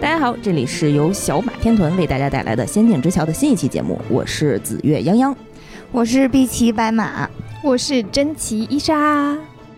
[0.00, 5.32] 大家好，这里是由小马天团为大家带来的《仙境之桥》的新一期节目，我是紫月泱泱。
[5.92, 7.28] 我是碧琪白马，
[7.62, 9.36] 我是珍奇伊莎，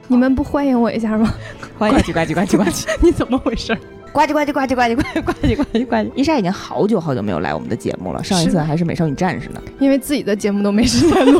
[0.08, 1.34] 你们不欢迎我一下吗？
[1.76, 3.76] 欢迎，呱唧呱唧呱唧呱唧， 你怎么回事？
[4.12, 6.10] 呱唧呱唧呱唧呱唧呱唧呱唧呱唧呱唧。
[6.14, 9.60] 伊莎已经好久好久没有来我们的节目了，上一次还是美少女战士呢。
[9.80, 11.38] 因为自己的节目都没时间录。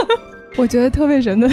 [0.56, 1.48] 我觉得特别神的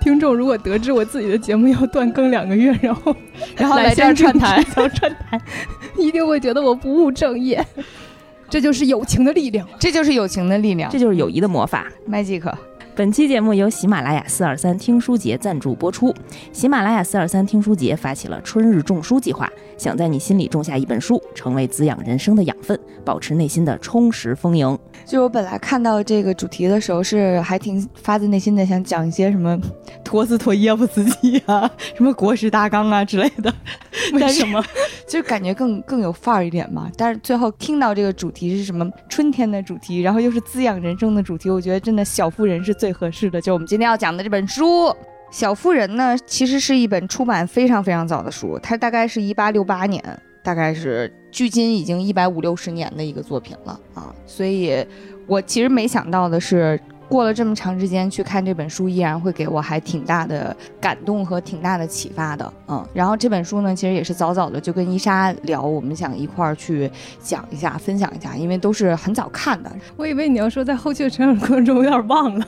[0.00, 3.14] 听众，如果得知我自己的节目要断更两个月，然后
[3.56, 5.40] 然后来这儿串台，串台，
[5.96, 7.64] 一定会觉得我不务正业。
[8.50, 12.50] 这就是友情的力量，这就是友情的力量，这就是友谊的魔法，magic。
[12.98, 16.12] 本期节目由喜马拉雅四二三听书节赞助播出。
[16.52, 24.76] 喜马拉雅四二三听书节发起了春日种书计划，想在你心里种下一本书，成为滋养人生的养分，保持内心的充实丰盈。
[25.04, 29.56] 就我本来看到这个主题的时候，是还挺发自内心的想讲一些什么
[30.02, 33.54] 陀思妥耶夫斯基啊，什么国史大纲啊之类的。
[34.12, 34.60] 为什么？
[35.06, 36.90] 就感觉更更有范儿一点嘛。
[36.96, 42.87] 但是最后听到这个主题是什么春天的主题，然后又是滋养人生的主题，我觉得真的小妇人是最。
[42.88, 44.86] 最合适的，就我们今天要讲的这本书
[45.30, 50.02] 《小妇人》呢，其实是一本出版非常非常早的书，它大概是一八六八年，
[50.42, 54.10] 大概是距今已经一百五六十年的一个作品了啊。
[54.24, 54.82] 所以
[55.26, 56.80] 我其实没想到的是。
[57.08, 62.86] 过了这么长时间去看这本书，依然会给我还挺大的感动和挺大的启发的，嗯。
[62.92, 69.72] 然后这本书呢，其实也是早早的就跟伊莎聊，我们想一块儿去讲一下、分享一下，因为都是很早看的。
[69.96, 72.46] 我以为你要说在后续的成长过程中有点忘了，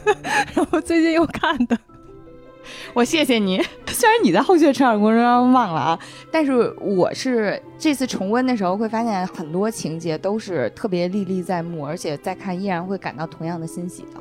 [0.54, 1.78] 然后最近又看的。
[2.94, 5.98] 我谢谢你， 虽然你在后续的成长过程中忘了啊，
[6.30, 14.20] 但是我是这次重温的时候会发现很多情节都是特别历历在目，而且再看依然会感到同样的欣喜的。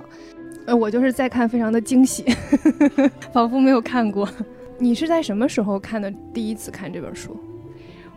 [0.68, 2.26] 呃，我就是在看，非常的惊喜，
[3.32, 4.28] 仿佛没有看过。
[4.78, 6.12] 你是在什么时候看的？
[6.34, 7.36] 第一次看这本书，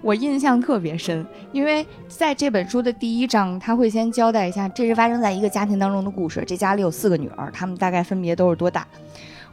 [0.02, 6.42] 我印象特别深，因为在这本书的第一章，他会先交代一下，这是发生在一个家庭当中的故事。
[6.46, 8.86] 这家里有四个女儿，她们大概分别都是多大？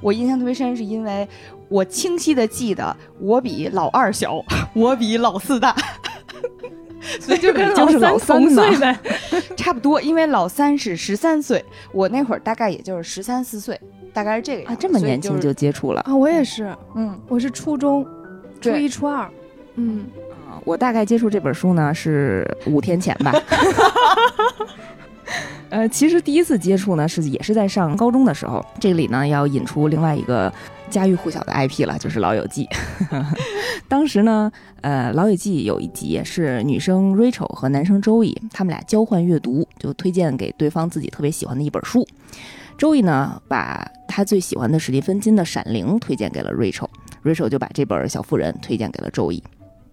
[0.02, 1.28] 我印象特别深，是因为
[1.70, 4.44] 我清晰的记得我比老二小，
[4.74, 5.76] 我比老四大，
[7.20, 8.98] 所以就跟老三同岁呗，
[9.58, 10.02] 差不多。
[10.02, 13.80] 因为老三是十三岁，我那会儿大概也就是十三四岁，
[14.14, 16.02] 大概是这个啊，这么年轻就接触了。
[16.02, 18.06] 啊，我也是，嗯，我是初中，
[18.62, 19.30] 初一初二，
[19.76, 20.06] 嗯，
[20.48, 23.34] 啊，我大概接触这本书呢是五天前吧。
[25.70, 28.66] 呃，其实第一次接触呢，是也是在上高中的时候。
[28.80, 30.52] 这里呢，要引出另外一个
[30.90, 32.66] 家喻户晓的 IP 了，就是《老友记》。
[33.90, 34.52] 当时呢，
[34.82, 42.08] 呃，《老友记》有一集是女生 Rachel 和男生 Joey 他们俩交换阅读，就推荐给对方自己特别喜欢的一本书。
[42.78, 49.42] Joey 呢，把他最喜欢的史蒂芬金的《闪灵》推荐给了 Rachel，Rachel 就把这本《小妇人》推荐给了 Joey。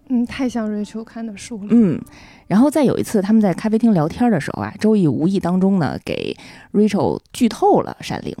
[0.09, 1.67] 嗯，太像瑞秋看的书了。
[1.71, 1.99] 嗯，
[2.47, 6.37] 然后再有一次，他们在咖啡厅聊天的时候啊，周易无意当中呢给
[6.73, 8.31] Rachel 剧透了《闪灵》，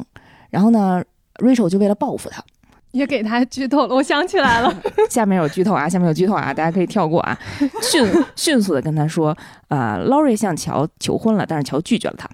[0.51, 1.03] 然后呢
[1.39, 2.43] ，Rachel 就为了报复他，
[2.91, 3.95] 也给他剧透了。
[3.95, 4.71] 我想起来了，
[5.09, 7.35] 下面有剧透啊，下面有剧透啊，大家可以跳过啊。
[7.81, 9.35] 迅迅速的跟他说，
[9.69, 12.29] 呃，Laurie 向乔求婚了，但是乔拒绝了他。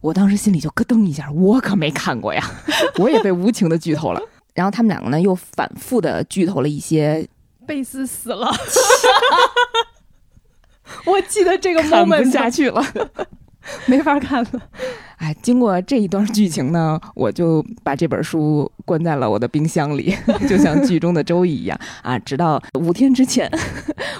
[0.00, 2.42] 我当时心里就咯噔一下，我可没看过呀，
[2.98, 4.20] 我也被无情的剧透了。
[4.54, 7.24] 然后他们两个呢又反复的剧透了一些。
[7.66, 8.50] 贝斯死了，
[11.06, 12.82] 我记得这个 moment 看不下去了，
[13.86, 14.50] 没法看了。
[15.16, 20.14] 哎，经过这一段剧情呢，我就把这本书关在了我的冰箱里，
[20.46, 22.18] 就像剧中的周易一样啊。
[22.18, 23.50] 直到五天之前，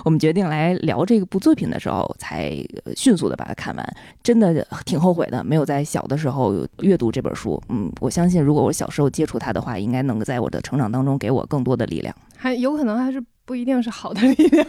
[0.05, 2.57] 我们决定来聊这个部作品的时候，才
[2.97, 3.97] 迅速的把它看完。
[4.23, 7.61] 真的挺后悔的，没有在小的时候阅读这本书。
[7.69, 12.15] 嗯，我相信如果我小时候接触它的话，应该能够在我的成长当中给我更多的力量。
[12.37, 13.23] 还有可能还是。
[13.45, 14.67] 不一定是好的力量，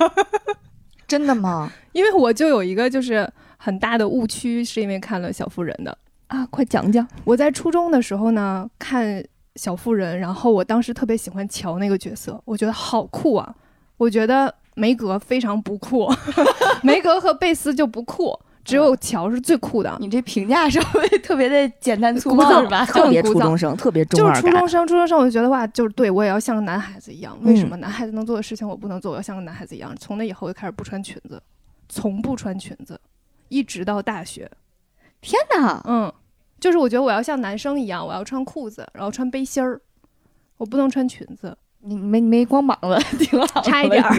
[1.07, 1.71] 真的吗？
[1.93, 5.97] 因为我就有一个就是很大的误区，是因为看了《小妇人》的
[6.27, 7.07] 啊，快讲讲。
[7.23, 9.05] 我在初中的时候呢，看
[9.55, 13.55] 《小妇人》，然后我当时特别喜欢乔那个角色，我觉得好酷啊！
[13.97, 16.11] 我觉得梅格非常不酷，
[16.83, 18.37] 梅格和贝斯就不酷。
[18.65, 19.95] 只有乔是最酷的。
[20.01, 22.83] 你这评价稍微特别的简单粗暴是吧？
[22.85, 27.37] 特别初中生，特别中就是初中生，初中生我就觉得哇，就是对我也要像个男孩子一样。
[27.43, 29.11] 为什么男孩子能做的事情我不能做？
[29.11, 29.95] 我要像个男孩子一样。
[29.97, 31.41] 从那以后就开始不穿裙子，
[31.87, 32.99] 从不穿裙子，
[33.49, 34.49] 一直到大学。
[35.21, 35.81] 天哪！
[35.87, 36.11] 嗯，
[36.59, 39.79] 就是我觉得我要像男生一样，我要穿裤子，然后穿背心儿，
[40.57, 41.55] 我不能穿裙子。
[41.87, 44.11] 你没没光膀子， 挺好，差一点儿。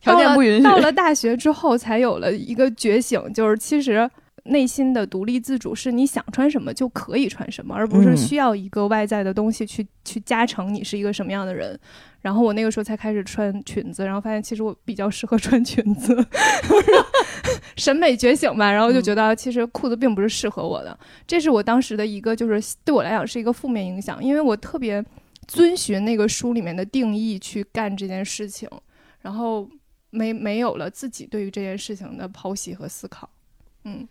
[0.00, 0.62] 条件不允许。
[0.62, 4.08] 到了大学之后，才有了一个觉醒，就是其实
[4.44, 11.78] 内心的独立自主，是你想穿什么就可以穿什么，而不是嗯需要一个外在的东西去去加成你是一个什么样的人。
[12.22, 16.14] 然后我那个时候才开始穿裙子，然后发现其实我比较适合穿裙子，
[17.76, 18.70] 审美觉醒吧。
[18.70, 25.02] 然后就觉得其实裤子并不是适合我的，这是我当时的一个就是对我来讲是一个负面影响，因为我特别
[25.48, 28.68] 遵循那个书里面的定义去干这件事情，
[29.22, 29.66] 然后
[30.10, 33.28] 没没有了自己对于这件事情的剖析和思考。
[33.84, 34.06] 嗯，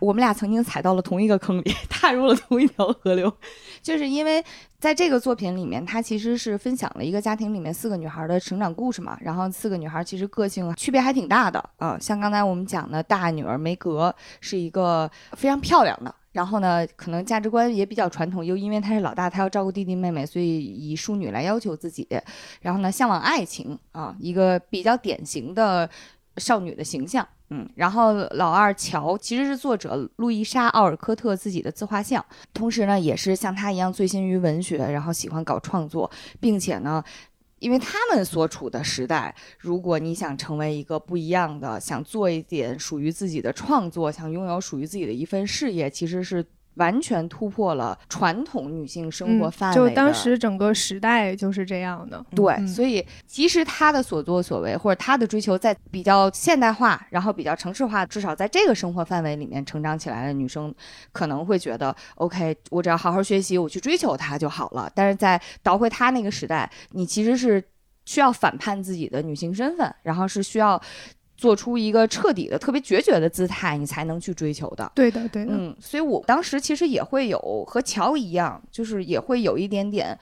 [0.00, 3.32] 我们俩曾经踩到了同一个坑里， 踏入了同一条河流，
[3.80, 4.44] 就是因为
[4.78, 9.16] 在这个作品里面，它其实是分享了一个家庭里面四个女孩的成长故事嘛。
[9.20, 16.14] 然后四个女孩其实个性区别还挺大的啊、像刚才我们讲的大女儿梅格是一个非常漂亮的。
[16.36, 22.06] 然后呢，可能价值观也比较传统，又因为她是老大，她要照顾弟弟妹妹，所以以淑女来要求自己。
[22.60, 25.88] 然后呢，向往爱情啊，一个比较典型的
[26.36, 27.26] 少女的形象。
[27.48, 32.22] 嗯，然后老二乔其实是作者路易莎·奥尔科特自己的自画像，
[32.52, 37.02] 同时呢，也是像他一样醉心于文学，然后喜欢搞创作，并且呢，
[37.58, 46.44] 因为他们所处的时代，如果你想成为一个不一样的，想做一点属于自己的创作，想拥有属于自己的一份事业，其实是
[46.76, 52.24] 完全突破了传统女性生活范围、嗯就当时整个时代就是这样的。
[52.34, 60.74] 对，嗯所以其实她的所作所为或者她的追求，在比较现代化，然后比较城市化，至少在这个生活范围里面成长起来的女生，
[61.12, 64.90] 可能会觉得，OK，我只要好好学习，我去追求它就好了。
[64.94, 67.62] 但是在倒回她那个时代，你其实是
[68.04, 70.80] 需要反叛自己的女性身份，然后是需要
[71.36, 74.90] 做出一个彻底的、特别决绝的姿态，你才能去追求的。
[74.94, 75.52] 对的，对的。
[75.52, 80.18] 嗯，所以我当时其实也会有和乔一样，就是也会有一点点，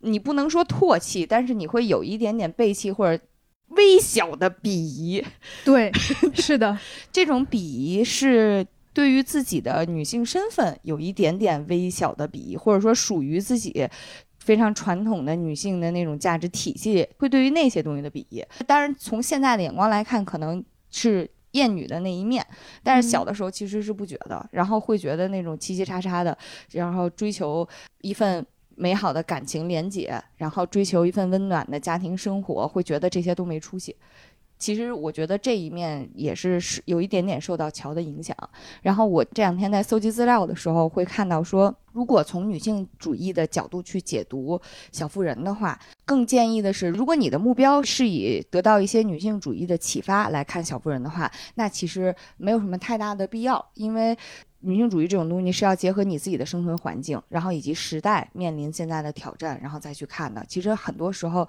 [0.00, 3.22] 你不能说唾弃，但是你会有一点点背弃或者
[3.68, 5.22] 微小的鄙夷。
[5.64, 5.92] 对，
[6.34, 6.78] 是的，
[7.12, 13.86] 这种鄙夷是对于自己的女性身份有一点点微小的鄙夷，或者说属于自己。
[14.48, 18.42] 非常传统的女性的那种价值体系，会对于那些东西的鄙夷。
[18.66, 22.42] 当然，从现在的眼光来看，可能是厌女的那一面，
[22.82, 26.34] 但是小的时候其实是不觉得，然后会觉得那种七七叉叉的，
[26.72, 27.68] 然后追求
[28.00, 28.42] 一份
[28.74, 33.94] 美好的感情连结，然后追求一份温暖的家庭生活，会觉得这些都没出息。
[34.58, 38.36] 其实我觉得这一面也是是有一点点受到乔的影响。
[38.82, 44.58] 然后我这两天在搜集资料的时候，会看到说，如果从女性主义的角度去解读
[44.90, 54.16] 《小妇人》的话，更建议的是，如果你的目标是以得到一些女性主义的启发来看《小妇人》的话，那其实没有什么太大的必要，因为。
[54.60, 60.44] 女性主义这种东西是要结合你自己的生存环境，然后以及时代面临现在的挑战，然后再去看的。
[60.48, 61.46] 其实很多时候，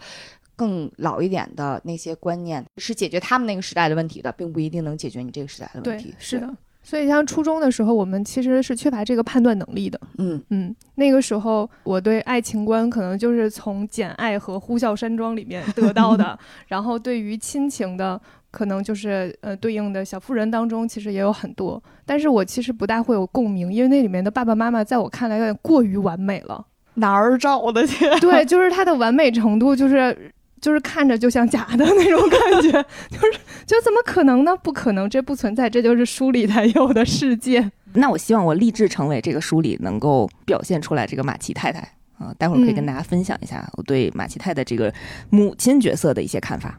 [0.60, 6.54] 更老一点的那些观念是解决他们那个时代的问题的，并不一定能解决你这个时代的问对题。，是的。
[6.84, 10.00] 所以像初中的时候，我们其实是缺乏这个判断能力的。
[10.18, 18.20] 嗯嗯，那个时候我对爱情观可能就是从《简爱》和《呼啸山庄》里面得到的， 然后对于亲情的，
[18.52, 26.66] 可能就是呃对应的小妇人当中，其实也有很多，但是我其实不大会有共鸣，因为那里面的爸爸妈妈在我看来有点过于完美了。
[26.96, 28.06] 哪儿找的去？
[28.20, 32.72] 对，就是它的完美程度，就是就是看着就像假的那种感觉，
[33.10, 34.56] 就是就怎么可能呢？
[34.58, 37.72] 不可能，这不存在，这就是书里才有的世界。
[37.94, 41.80] 那我希望我立志成为这个书里能够表现出来这个马奇太太
[42.20, 44.94] 啊，待会儿可以跟嗯大家分享一下我对马奇太太这个
[45.30, 46.78] 母亲角色的一些看法。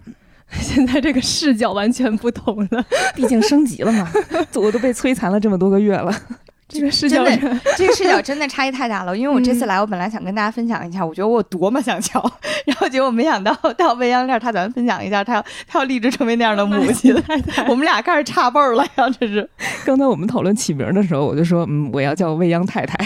[0.60, 2.84] 现在这个视角完全不同了，
[3.14, 4.10] 毕竟升级了嘛，
[4.54, 6.12] 我都被摧残了这么多个月了。
[6.70, 9.16] 这个视角真的这个视角真的差异太大了。
[9.16, 12.20] 因为我这次嗯来，我本来想跟大家分享一下，我觉得我有多么想瞧，
[12.64, 17.14] 然后结果没想到到未央这儿，他咱分享一下，他要他要立志成为那样的母亲。
[17.68, 19.48] 我们俩开始差辈儿了呀，这是。
[19.84, 22.96] 刚才我们讨论起名的时候，我就说，嗯，我要叫未央太太。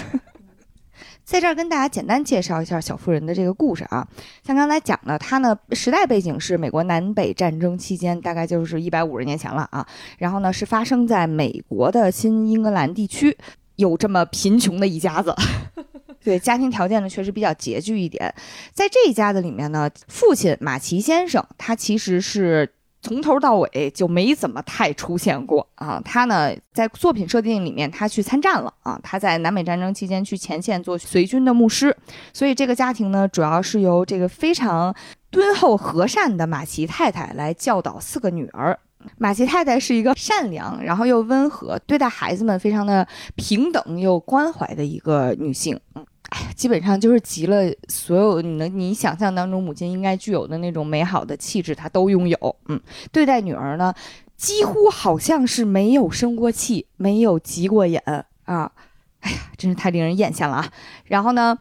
[1.25, 4.07] 在这儿跟大家简单介绍一下小妇人的这个故事啊，
[4.47, 9.87] 像刚才讲的，它呢时代背景是美国南北战争期间，大概就是一百五十年前了啊。
[10.19, 13.37] 然后呢是发生在美国的新英格兰地区，
[13.77, 15.35] 有这么贫穷的一家子。
[16.23, 18.35] 对家庭条件呢，确实比较拮据一点。
[18.73, 22.71] 在这一家子里面呢，父亲马奇先生，他其实是
[23.05, 26.01] 从头到尾就没怎么太出现过啊。
[26.03, 28.99] 他呢，在作品设定里面，他去参战了啊。
[29.03, 31.95] 他在南北战争期间去前线做随军的牧师，
[32.33, 34.95] 所以这个家庭呢，主要是由这个非常
[35.31, 38.79] 敦厚和善的马奇太太来教导四个女儿。
[39.19, 43.07] 马奇太太是一个善良，然后又温和，对待孩子们非常的
[43.37, 45.79] 平等又关怀的一个女性。
[45.95, 52.57] 嗯，哎呀，基本上就是集了所有你能你想象当中母亲应该具有的那种美好的气质，她都拥有。
[52.67, 52.81] 嗯，
[53.13, 53.95] 对待女儿呢，
[54.37, 58.03] 几乎好像是没有生过气，没有急过眼
[58.45, 58.73] 啊！
[59.21, 60.73] 哎呀，真是太令人艳羡了啊！
[61.05, 61.57] 然后呢，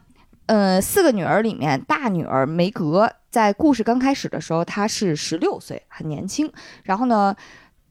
[0.48, 6.52] 呃，四个女儿里面，大女儿梅格在故事刚开始的时候，她是十六岁，很年轻。
[6.84, 7.36] 然后呢，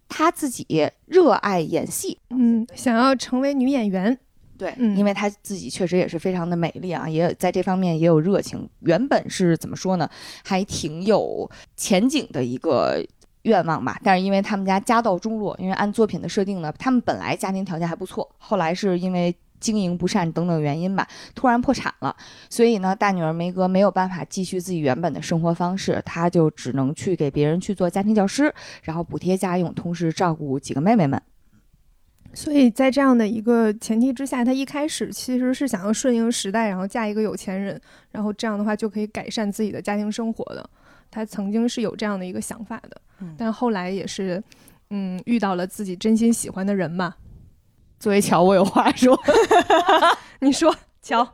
[0.08, 4.18] 她自己热爱演戏，嗯，想要成为女演员。
[4.62, 8.68] 对，嗯因为她自己确实也是非常的美丽啊，也在这方面也有热情。
[8.78, 10.08] 原本是怎么说呢，
[10.44, 13.04] 还挺有前景的一个
[13.42, 13.98] 愿望吧。
[14.04, 21.04] 但是因为他们家家道中落，因为按作品的设定呢，他们本来家庭条件还不错，后来是因为经营不善等等原因吧，
[21.34, 22.14] 突然破产了。
[22.48, 28.54] 所以呢，大女儿梅格没有办法继续自己原本的生活方式，她就只能去给别人去做家庭教师，
[28.84, 31.20] 然后补贴家用，同时照顾几个妹妹们。
[32.34, 40.68] 所以在这样的一个前提之下，他一开始其实是想要顺应时代，然后嫁一个有钱人，然后这样的话就可以改善自己的家庭生活的。
[41.10, 44.42] 他曾经是有这样的一个想法的，嗯但后来也是，
[44.90, 47.14] 嗯，遇到了自己真心喜欢的人嘛。
[48.00, 49.16] 作为乔，我有话说。
[50.40, 51.32] 你说，乔，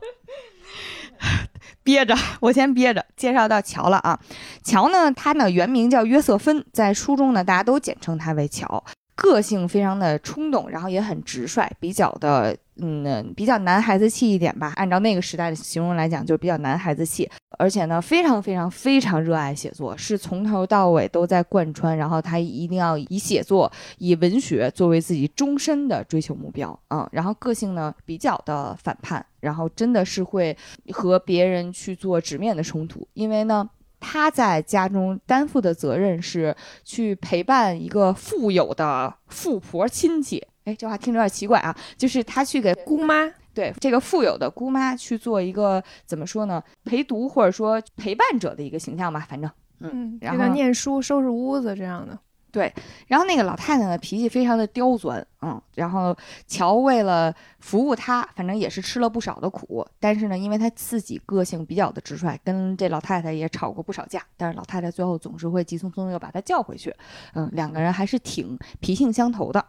[1.81, 3.05] 憋着，我先憋着。
[3.15, 4.19] 介绍到乔了啊，
[4.63, 8.83] 乔呢，他呢原名叫约瑟芬，在书中呢大家都简称他为乔。
[9.21, 14.73] 个性非常的冲动，然后也很直率，比较的嗯比较男孩子气一点吧。
[14.75, 17.29] 按照那个时代的形容来讲，就是比较男孩子气。
[17.57, 21.97] 而且呢，非常非常非常热爱写作，是从头到尾都在贯穿。
[21.97, 30.55] 然后他一定要以写作、以文学作为自己终身的追求目标啊、然后个性呢比较的反叛，然后真的是会
[30.91, 33.69] 和别人去做直面的冲突，因为呢。
[33.99, 40.45] 他在家中担负的责任是去陪伴一个富有的富婆亲戚。
[40.65, 49.49] 哎，这话听着有点奇怪啊，就是他去给姑妈，对这个富有的姑妈去做一个怎么说呢，陪读或者说陪伴者的一个形象吧，反正。
[49.81, 52.19] 嗯，然后念书、收拾屋子这样的。
[52.51, 52.73] 对
[53.07, 56.15] 然后那个老太太呢，脾气非常的刁钻，嗯，然后
[56.47, 59.85] 乔为了服务她，反正也是吃了不少的苦。
[59.99, 64.21] 但是呢，因为她自己个性比较的直率，跟这老太太也吵过不少架。
[64.35, 66.95] 但是老太太最后总是会急匆匆的又把她叫回去，
[67.33, 69.63] 嗯，两个人还是挺脾性相投的。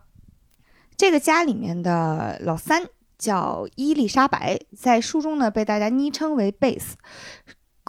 [0.96, 2.82] 这个家里面的老三
[3.18, 6.96] 叫伊丽莎白，在书中呢被大家昵称为贝斯。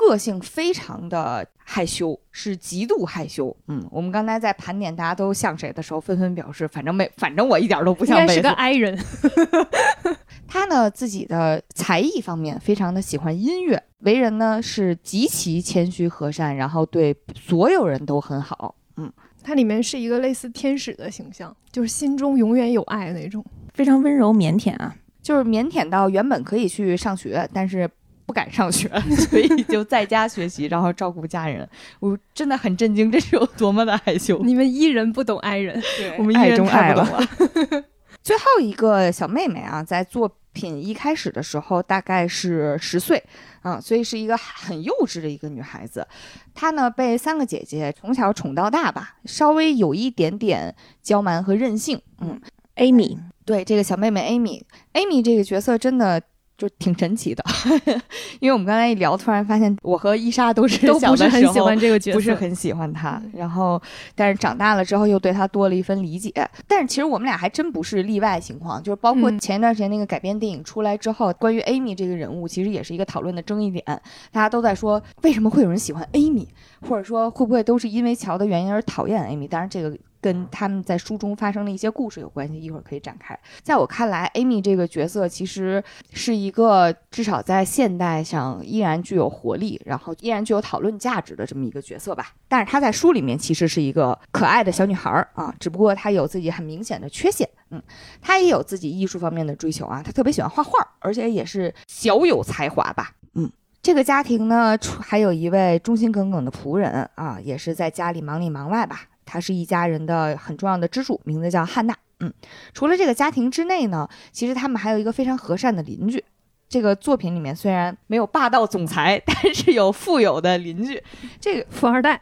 [0.02, 3.56] 个性非常的害羞，是极度害羞。
[3.68, 8.50] 嗯，我们刚才在盘点大家都像谁的时候，纷纷表示，反正没，反正我一点都不像是个。
[8.52, 8.98] i 人。
[10.48, 18.76] 他呢自己的才艺方面非常的喜欢音乐，为人呢是极其谦虚和善，然后对所有人都很好。
[18.98, 19.10] 嗯，
[19.42, 23.44] 它里面是一个类似天使的形象，就是心中永远有爱那种。
[23.74, 24.94] 非常温柔腼腆啊。
[25.22, 27.88] 就是腼腆到原本可以去上学，但是
[28.32, 28.88] 不敢上学，
[29.30, 31.68] 所以就在家学习，然后照顾家人。
[32.00, 34.40] 我真的很震惊，这是有多么的害羞。
[34.48, 35.84] 你们伊人不懂 i 人，
[36.18, 37.84] 我们伊爱人中爱了太不懂了。
[38.24, 43.22] 最后一个小妹妹啊，在作品一开始的时候大概是十岁，
[43.64, 46.08] 啊，所以是一个很幼稚的一个女孩子。
[46.54, 50.74] 她呢被三个姐姐从小宠到大吧，稍微有一点点
[51.04, 52.02] 娇蛮和任性。
[52.22, 52.40] 嗯
[52.78, 56.22] ，Amy，对这个小妹妹 Amy，Amy 这个角色真的。
[56.62, 57.44] 就挺神奇的，
[58.40, 63.82] 因为我们刚才一聊，突然发现我和伊莎都是都不是很喜欢这个角色，不是很喜欢他嗯，然后
[64.14, 66.32] 但是长大了之后又对他多了一份理解。
[66.68, 73.84] 但是其实我们俩还真不是例外情况，就是包括嗯前一段时间那个改编电影出来之后，关于 Amy 这个人物，其实也是一个讨论的争议点。
[74.32, 76.46] 大家都在说为什么会有人喜欢 Amy，
[76.88, 79.48] 或者说会不会都是因为乔的原因而讨厌 Amy？
[79.48, 79.98] 当然这个。
[80.22, 83.38] 跟他们在书中发生的一些故事有关系，一会儿可以展开。
[83.64, 92.34] 在我看来，Amy 这个角色其实是一个至少在现代上依然具有活力，然后依然具有讨论价值的这么一个角色吧。
[92.48, 97.50] 但是她在书里面其实是一个可爱的小女孩儿啊，只不过她有自己很明显的缺陷。
[97.72, 97.82] 嗯，
[98.22, 103.12] 她也有自己艺术方面的追求啊，她特别喜欢画画，而且也是小有才华吧。
[103.34, 103.50] 嗯。
[103.84, 109.06] 这个家庭呢，还有一位忠心耿耿的仆人啊，也是在家里忙里忙外吧。
[109.26, 111.96] 她是一家人的很重要的支柱，名字叫汉娜。
[112.20, 112.32] 嗯，
[112.74, 116.24] 除了这个家庭之内呢，其实他们还有一个非常和善的邻居。
[116.70, 121.04] 这个作品里面虽然没有霸道总裁， 但是有富有的邻居。
[121.40, 122.22] 这个富二代，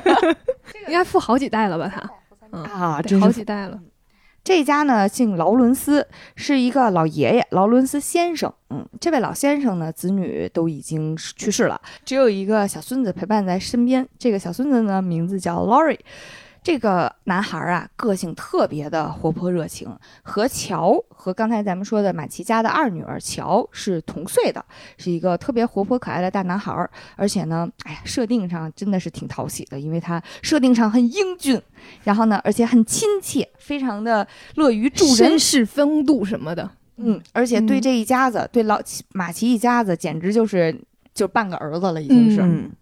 [0.86, 1.86] 应该富好几代了吧？
[1.92, 2.10] 他，
[2.52, 3.78] 嗯啊，对好几代了。
[4.46, 8.54] 这家呢姓劳伦斯，是一个老爷爷，劳伦斯先生。
[8.70, 14.06] 嗯，这位老先生呢，子女都已经去世了，只有一个小孙子陪伴在身边。
[14.20, 15.98] 这个小孙子呢，名字叫 Lori。
[16.66, 19.88] 这个男孩啊，个性特别的活泼热情，
[20.24, 24.64] 和乔和刚才咱们说的马奇家的二女儿乔是同岁的，
[24.98, 26.90] 是一个特别活泼可爱的大男孩儿。
[27.14, 31.62] 而且呢，哎呀，设定上真的是挺讨喜的，因为他设定上很英俊，
[32.02, 38.80] 然后呢，而且很亲切，非常的乐于助人绅，士风度什么的，嗯，而且对嗯这一家子，对老
[39.12, 40.76] 马奇一家子，简直就是
[41.14, 42.42] 就半个儿子了，已经是。
[42.42, 42.72] 嗯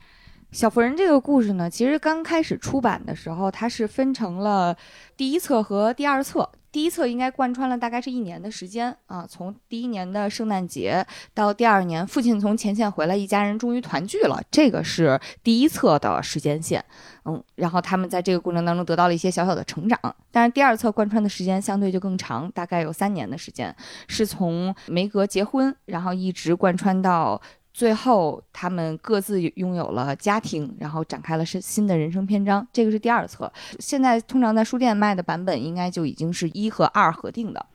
[0.54, 4.76] 小妇人这个故事呢，其实刚开始出版的时候，它是分成了
[5.16, 6.48] 第一册和第二册。
[6.70, 16.84] 第一册应该贯穿了大概是一年的时间啊，从第一年的圣诞节到第二年父亲从前线回来，一家人终于团聚了，这个是第一册的时间线。
[17.24, 19.98] 嗯，然后他们在这个过程当中得到了一些小小的成长，
[20.30, 23.74] 但是第二册贯穿的时间相对就更长，大概有三年的时间，
[24.06, 27.40] 是从梅格结婚，然后一直贯穿到
[27.74, 32.64] 最后他们各自拥有了家庭，然后展开了是新的人生篇章。
[32.72, 37.66] 这个是第二册，现在通常在书店卖的版本应该就已经是一和二合订的。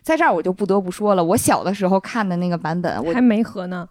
[0.00, 3.86] 在这儿我就不得不说了，我小的时候看的那个版本，我还没合呢。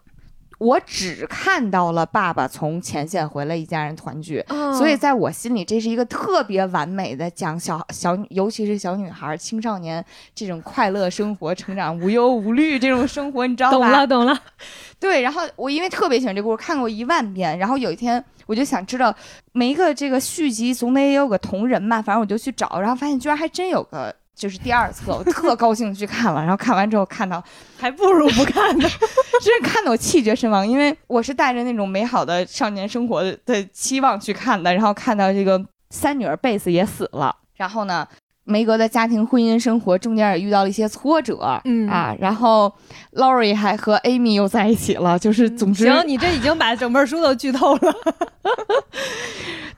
[0.58, 4.44] 我只看到了爸爸从前线回来，一家人团聚。
[4.48, 13.78] 哦所以在我心里，这是一个特别完美的讲小小，尤其是小女孩、青少年这种快乐生活、成长、无忧无虑这种生活，你知道吧？
[13.78, 14.36] 懂了，懂了。
[14.98, 19.14] 对，然后我因为特别喜欢这个故事，看过一万遍，然后有一天我就想知道
[19.52, 24.14] 每一个这个续集总得也有个同人嘛，反正我就去找，然后发现居然还真有个。
[24.34, 27.42] 就是第二册，我特高兴去看了，然后看完之后看到
[27.78, 28.88] 还不如不看呢。
[29.40, 38.06] 真是看得我气绝身亡，因为我是带着那种美好的少年生活的期望去看的，然后看到这个三女儿贝斯也死了，然后呢，
[38.44, 42.72] 梅格的家庭婚姻生活中间也遇到了一些挫折，嗯啊，然后
[43.12, 47.94] Lori 还和 Amy 又在一起了，就是总之，行，你这已经把整本书都剧透了。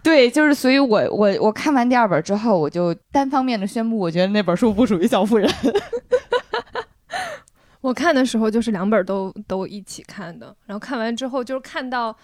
[0.07, 5.51] 对，就是所以我我我看完第二本之后，我就单方面的宣布，我觉得那本书不属于小妇人。
[7.83, 12.17] 我看的时候就是两本都都一起看的，然后看完之后就是看到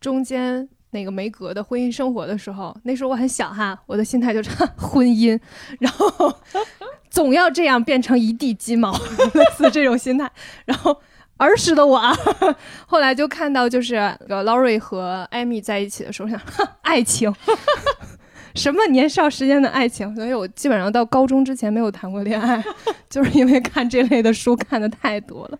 [0.00, 5.38] 中间那个梅格的婚姻生活的时候，那时候我很小哈，我的心态就是 婚姻，
[5.78, 6.34] 然后
[7.10, 8.92] 总要这样变成一地鸡毛，
[9.34, 10.28] 类似这种心态。
[10.64, 11.00] 然后
[11.46, 12.14] 儿时的我啊，
[12.86, 16.40] 后来就看到就是那个 Laurie 和艾米在一起的时候，想
[16.82, 17.32] 爱情。
[18.56, 20.14] 什么年少时间的爱情？
[20.16, 22.62] 所以我基本上到高中之前没有谈过恋爱，
[23.08, 25.58] 就是因为看这类的书看的太多了。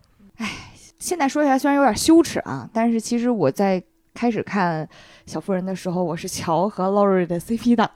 [0.98, 4.84] 现在说起来虽然有点羞耻啊，但是其实我在开始看
[5.24, 7.88] 《小妇人》的时候，我是乔和 Lori 的 CP 党，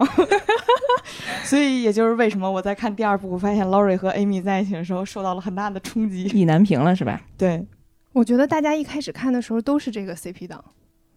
[1.43, 6.25] 所以也就是为什么我在看第二部，我发现 Lori 和 Amy 在一起的时候受到了很大的冲击。
[6.29, 7.21] 意难平了是吧？
[7.37, 7.67] 对，
[8.15, 10.65] 我觉得大家一开始看的时候都是这个 CP 党，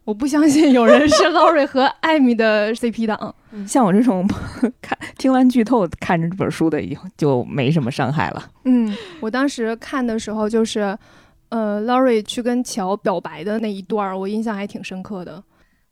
[0.03, 3.33] 我不相信有人是 Laurie 和艾米的 CP 党。
[3.67, 4.27] 像我这种
[4.81, 8.51] 看听完剧透看着这本书的，以后就没什么伤害了。
[8.65, 10.97] 嗯，我当时看的时候就是，
[11.49, 15.43] 呃，Laurie 去跟乔表白的那一段儿，我印象还挺深刻的。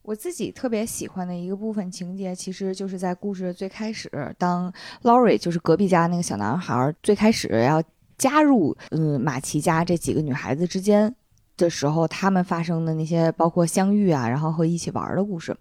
[0.02, 7.82] 我自己特别喜欢的一个部分情节，其实就是在故事最开始，当 Lori 就是隔壁家那个小男孩儿最开始要
[8.18, 11.14] 加入嗯马奇家这几个女孩子之间
[11.58, 15.56] 的时候，她们发生的那些包括相遇啊，然后和一起玩的故事。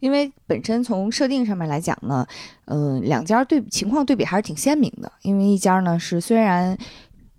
[0.00, 2.26] 因为本身从设定上面来讲呢，
[2.66, 5.10] 嗯、两家对情况对比还是挺鲜明的。
[5.22, 6.76] 因为一家呢是虽然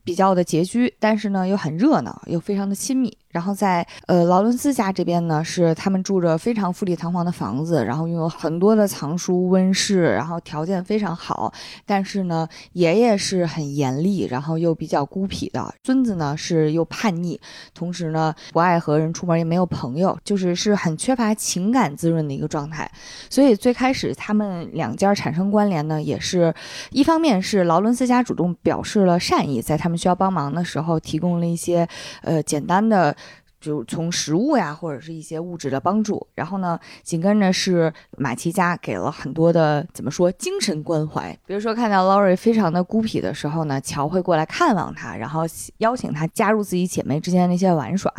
[0.04, 3.17] 比较的拮据，但是呢又很热闹，又非常的亲密。
[3.32, 11.52] 然后在呃劳伦斯家这边呢，是他们住着非常富丽堂皇的房子，然后拥有很多的藏书、温室，然后条件非常好。
[11.86, 17.39] 但是呢，爷爷是很严厉，然后又比较孤僻的，孙子呢是又叛逆，
[17.74, 22.89] 同时呢不爱和人出门，也没有朋友，就是是很缺乏情感滋润的一个状态。
[23.30, 26.54] 所以最开始他们两家产生关联呢，也是
[26.91, 31.88] 一方面是劳伦斯家主动表示了善意，在他们需要帮忙的时候提供了一些
[32.24, 33.15] 呃简单的。
[33.62, 45.43] 就从食物呀，或者是一些物质的帮助，然后呢，紧跟着是马奇家给了很多的怎么说精神关怀，比如说看到 Lori 非常的孤僻的时候呢，乔会过来看望他，然后
[45.78, 48.12] 邀请他加入自己姐妹之间的那些玩耍，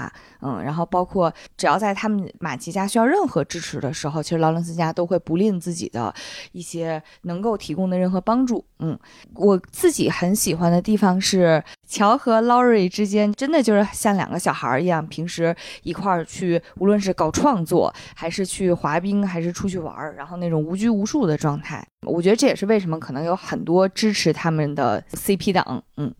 [0.42, 6.12] 嗯，然后包括只要在他们马奇家需要任何支持的时候，其实劳伦斯家都会不吝自己的
[6.52, 8.98] 一些能够提供的任何帮助，嗯，
[9.34, 21.86] 我自己很喜欢的地方是乔和 Lori 之间真的就是像两个小孩一样，平时一块儿去，无论是搞创作，还是去滑冰，还是出去玩儿，然后那种无拘无束的状态。
[22.06, 26.12] 我觉得这也是为什么可能有很多支持他们的 CP 党，嗯。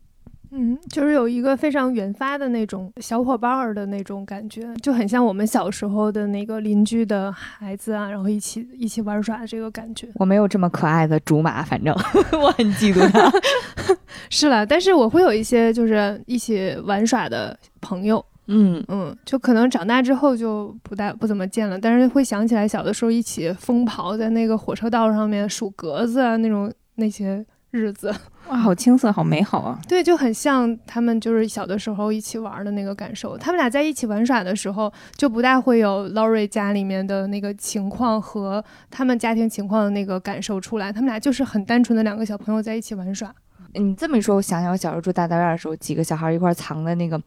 [0.55, 10.07] 嗯，就是有一个非常远发的那种小伙伴儿的那种感觉，就很像我们小时候的那个邻居的孩子啊，然后一起一起玩耍的这个感觉。
[10.17, 11.95] 我没有这么可爱的竹马，反正
[12.39, 13.33] 我很嫉妒他。
[14.29, 28.15] 是了，但是我会有一些就是一起玩耍的朋友，嗯，嗯，就可能长大之后就不大不怎么见了，但是会想起来小的时候一起疯跑在那个火车道上面数格子啊那种那些日子。
[28.49, 29.79] 哇，好青涩，好美好啊！
[29.89, 33.39] 对，就很像他们就是小的时候一起玩的那个感受。
[33.39, 40.93] 他们俩在一起玩耍的时候，就不大会有 Laurie 家里面的那个情况和他们家庭情况的那个感受出来。
[40.93, 43.35] 他们俩就是很单纯的两个小朋友在一起玩耍。
[43.75, 47.19] 你这么一说，我想想，我小时候住大杂院的时候，几个小孩一块儿藏的那个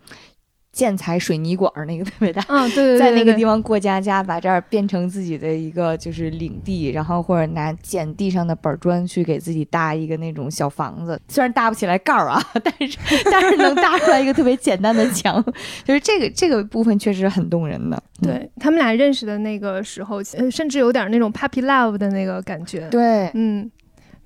[0.76, 2.44] 建材水泥管儿，那个 特别大。
[2.50, 12.98] 嗯，对对对，在那个地方过家家，把这儿变成自己的一个就是领地，然后或者拿捡地上的板砖去给自己搭一个那种小房子，虽然搭不起来盖儿啊， 但是
[13.32, 15.42] 但是能搭出来一个特别简单的墙，
[15.86, 17.96] 就是这个这个部分确实很动人的。
[17.98, 22.88] 嗯对他们俩认识的那个时候，呃甚至有点那种 puppy love 的那个感觉。
[22.90, 23.70] 对，嗯，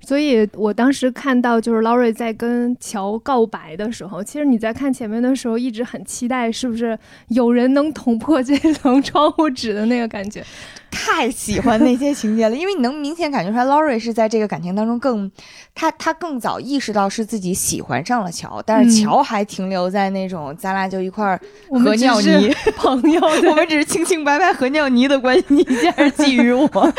[0.00, 10.44] 所以我当时看到就是 Laurie 在跟乔告白的时候，其实你在看前面的时候一直很期待，是不是有人能捅破这层窗户纸的那个感觉？
[10.90, 15.30] 太喜欢那些情节了，因为你能明显感觉出来，Laurie 是在这个感情当中更，
[15.72, 21.40] 他他更早意识到是自己喜欢上了乔，但是嗯乔还停留在那种咱俩就一块儿
[21.84, 26.92] 和尿泥，朋友， 我们只是清清白白和尿泥的关系，你竟然觊觎我。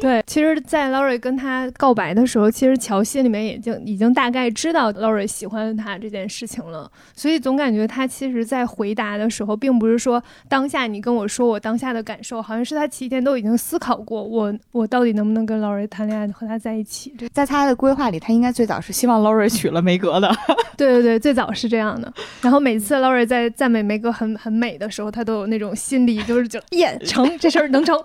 [0.00, 17.14] 对，其实，在 Laurie 跟他告白的时候，其实乔心里面已经已经大概知道 Laurie 喜欢他这件事情了，所以总感觉他其实在回答的时候，并不是说当下你跟我说我当下的感受，好像是他提前都已经思考过，我我到底能不能跟 Laurie 谈恋爱，和他在一起。
[17.16, 20.34] 这在他的规划里，他应该最早是希望 Laurie 娶了梅格的。
[20.76, 22.12] 对对对，最早是这样的。
[22.40, 27.96] 然后每次 Laurie 在赞美梅格很很美的时候，他都有那种心理，就是觉得耶成这事儿能成。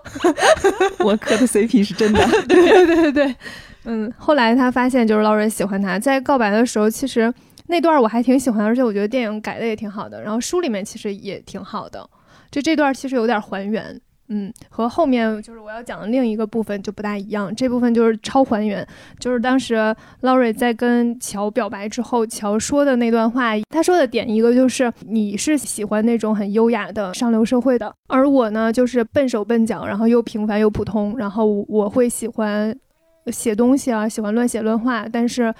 [1.00, 2.26] 我磕的 CP 你是真的。
[2.48, 3.36] 对对对对，
[3.84, 7.32] 嗯，后来他发现就是劳瑞喜欢他，在告白的时候，其实
[7.68, 12.08] 那段我还挺喜欢，而且我觉得电影改的也挺好的，然后书里面其实也挺好的，
[12.50, 14.00] 就这段其实有点还原。
[14.28, 18.86] 嗯，和后面就是我要讲的另一个部分就不大一样，这部分就是超还原，
[19.18, 19.74] 就是当时
[20.20, 32.76] Laurie 在跟乔表白之后，乔说的那段话，他说的点一个就是你是喜欢那种很优雅的上流社会的，而我呢就是笨手笨脚，然后又平凡又普通，然后我会喜欢
[33.28, 35.54] 写东西啊，喜欢乱写乱画，但是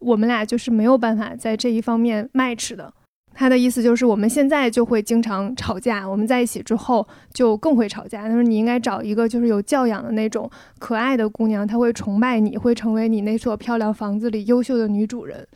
[0.00, 2.92] 我们俩就是没有办法在这一方面 match 的。
[3.40, 8.28] 他的意思就是，我们现在就会经常吵架，我们在一起之后就更会吵架。
[8.28, 10.48] 他说你应该找一个就是有教养的那种
[10.78, 15.48] 可爱的姑娘，她会崇拜你，会成为你那所漂亮房子里优秀的女主人。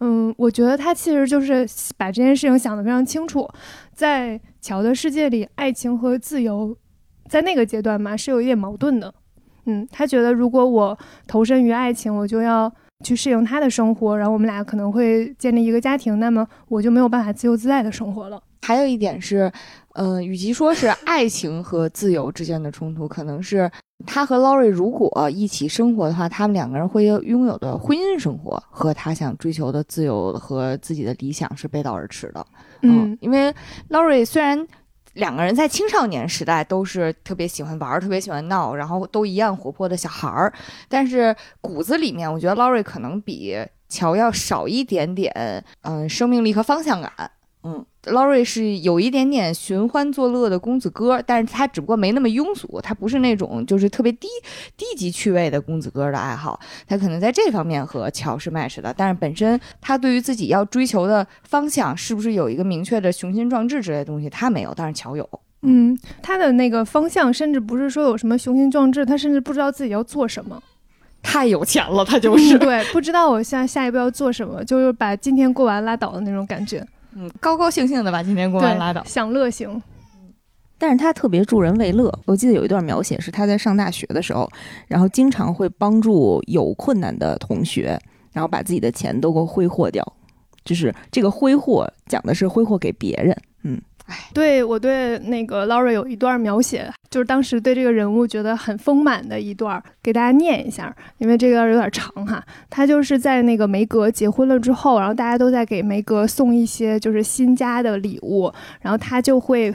[0.00, 1.66] 嗯，我觉得他其实就是
[1.98, 3.46] 把这件事情想得非常清楚，
[3.92, 6.74] 在乔的世界里，爱情和自由
[7.28, 9.12] 在那个阶段嘛是有一点矛盾的。
[9.66, 12.72] 嗯，他觉得如果我投身于爱情，我就要
[13.04, 18.42] 去适应他的生活，然后我们俩可能会建立一个家庭，那么我就没有办法自由自在的生活了。
[18.62, 19.50] 还有一点是，
[19.94, 23.70] 呃，与其说是爱情和自由之间的冲突，可能是
[24.04, 32.44] 他和 Laurie 如果一起生活的话，他们两个人会拥有的婚姻生活和他想追求的自由和自己的理想是背道而驰的。
[32.82, 33.54] 嗯因为
[33.88, 34.66] Laurie 虽然
[35.16, 40.52] 两个人在青少年时代都是特别喜欢玩儿、特别喜欢闹，然后都一样活泼的小孩儿，
[40.88, 43.56] 但是骨子里面，我觉得 Laurie 可能比
[43.88, 47.12] 乔要少一点点，嗯、生命力和方向感。
[47.68, 54.28] 嗯，Laurie 是有一点点寻欢作乐的公子哥，但是他只不过没那么庸俗，他不是那种就是特别低
[54.76, 65.28] 低级趣味的公子哥的爱好，他可能在这方面和乔是 match 的，但是本身他对于自己要追求的方向是不是有一个明确的雄心壮志之类的东西，他没有，但是乔有。
[65.62, 70.62] 嗯，他的那个方向甚至不是说有什么雄心壮志，他甚至不知道自己要做什么。
[71.22, 76.86] 太有钱了，他就嗯对，不知道我下下一步要做什么，就是把今天过完拉倒的那种感觉。
[77.18, 79.02] 嗯，高高兴兴的把今天过完对，拉倒。
[79.04, 79.82] 享乐型。
[80.78, 82.12] 但是他特别助人为乐。
[82.26, 84.46] 我记得有一段描写是他在上大学的时候，
[84.86, 87.98] 然后经常会帮助有困难的同学，
[88.32, 90.06] 然后把自己的钱都给挥霍掉。
[90.62, 93.80] 就是这个挥霍讲的是挥霍给别人，嗯，
[94.32, 102.44] 对我对那个 Laurie 有一段描写，就是当时对这个人物觉得很丰满的一段，给大家念一下，因为这个有点长哈。
[102.70, 109.74] 他就是在那个梅格结婚了之后，然后大家都在给梅格送一些就是新家的礼物，然后他就会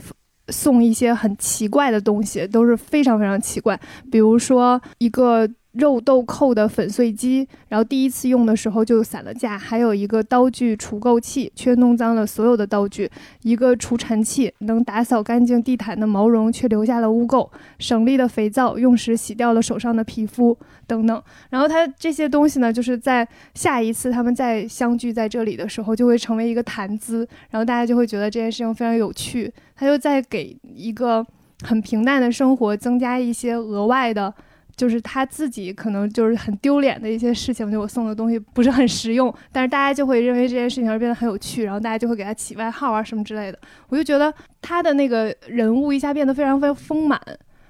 [0.49, 3.79] 送一些很奇怪的东西，都是非常非常奇怪，
[4.11, 13.07] 比如说一个肉豆蔻的粉碎机，然后第一次用的时候就散了架，还有一个刀具除垢器，却弄脏了所有的道具；
[13.43, 21.23] 一个除尘器，能打扫干净地毯的毛绒，却留下了污垢；省力的肥皂，用时洗掉了手上的皮肤，等等。
[21.49, 29.49] 然后它这些东西呢，就是在下一次他们再相聚在这里的时候，就会成为一个谈资，然后大家就会觉得这件事情非常有趣。
[29.75, 31.25] 他就在给一个
[31.63, 34.33] 很平淡的生活增加一些额外的。
[34.81, 43.59] 就是他自己可能就是很丢脸的一些事情，就我送的东西不是很实用，但是大家就会认为这件事情而变得很有趣，然后大家就会给他起外号啊什么之类的。
[43.89, 47.21] 我就觉得他的那个人物一下变得非常非常丰满，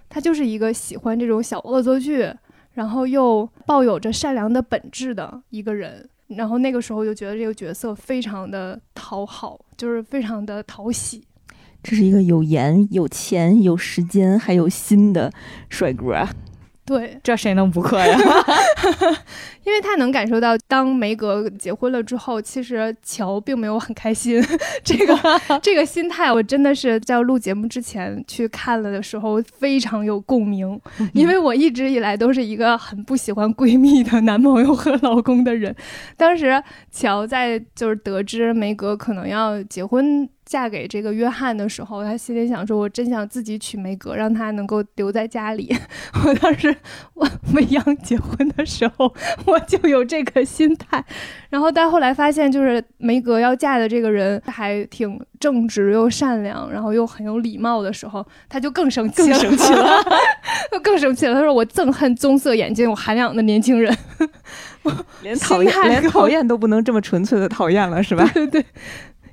[0.08, 2.26] 他就是一个喜欢这种小恶作剧，
[2.76, 6.08] 然后又抱有着善良的本质的一个人。
[6.30, 11.26] 然后那个时候就觉得这个角色非常的讨好，就是非常的讨喜。
[11.84, 15.30] 这是一个有颜、有钱、有时间还有心的
[15.68, 16.26] 帅哥！
[16.92, 18.18] 对，这谁能不磕呀？
[19.64, 24.42] 因为他能感受到，当梅格结婚了之后，其实乔并没有很开心。
[24.84, 25.18] 这个
[25.62, 30.80] 这个心态，我真的是在录节目之前去看了的时候，非常有共鸣。
[31.14, 35.76] 因为我一直以来都是一个很不喜欢闺蜜的男朋友和老公的人。
[36.18, 40.28] 当时乔在就是得知梅格可能要结婚。
[40.44, 45.74] 嫁给这个约翰的时候，他心里想说：“我真想自己娶梅格，让他能够留在家里。
[46.26, 46.76] ”我当时
[47.14, 49.14] 我未央结婚的时候，
[49.52, 51.04] 我就有这个心态。
[51.50, 60.04] 然后，但后来发现，就是梅格要嫁的这个人还挺正直又善良，然后又很有礼貌的时候，他就更生气了，生气了，
[60.82, 61.34] 更生气了。
[61.34, 63.96] 他说：“我憎恨棕色眼睛、有涵养的年轻人。
[65.22, 68.30] ”连讨厌，连讨厌都不能这么纯粹的讨厌了，是吧？
[68.34, 68.66] 对对。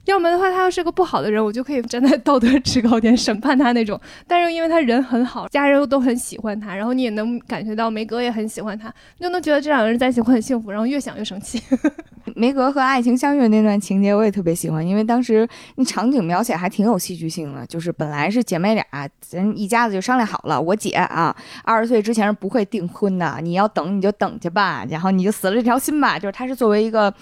[0.08, 4.00] 要么的话，他要是个不好的人，我就可以站在道德制高点审判他那种。
[4.26, 10.70] 但是因为他人很好，家人都很喜欢他，然后你也能感觉到梅格也很喜欢他，你就能觉得这两个人在一起会很幸福。
[10.70, 11.62] 然后越想越生气。
[12.34, 17.66] 梅格和爱情相遇那段情节我也特别喜欢，因为当时那场景描写还挺有戏剧性的。
[17.66, 18.84] 就是本来是姐妹俩，
[19.20, 26.18] 咱一家子就商量好了，我姐啊，二十岁之前是不会订婚的，你要等你就等去吧，然后你就死了这条心吧。
[26.18, 27.12] 就是她是作为一个。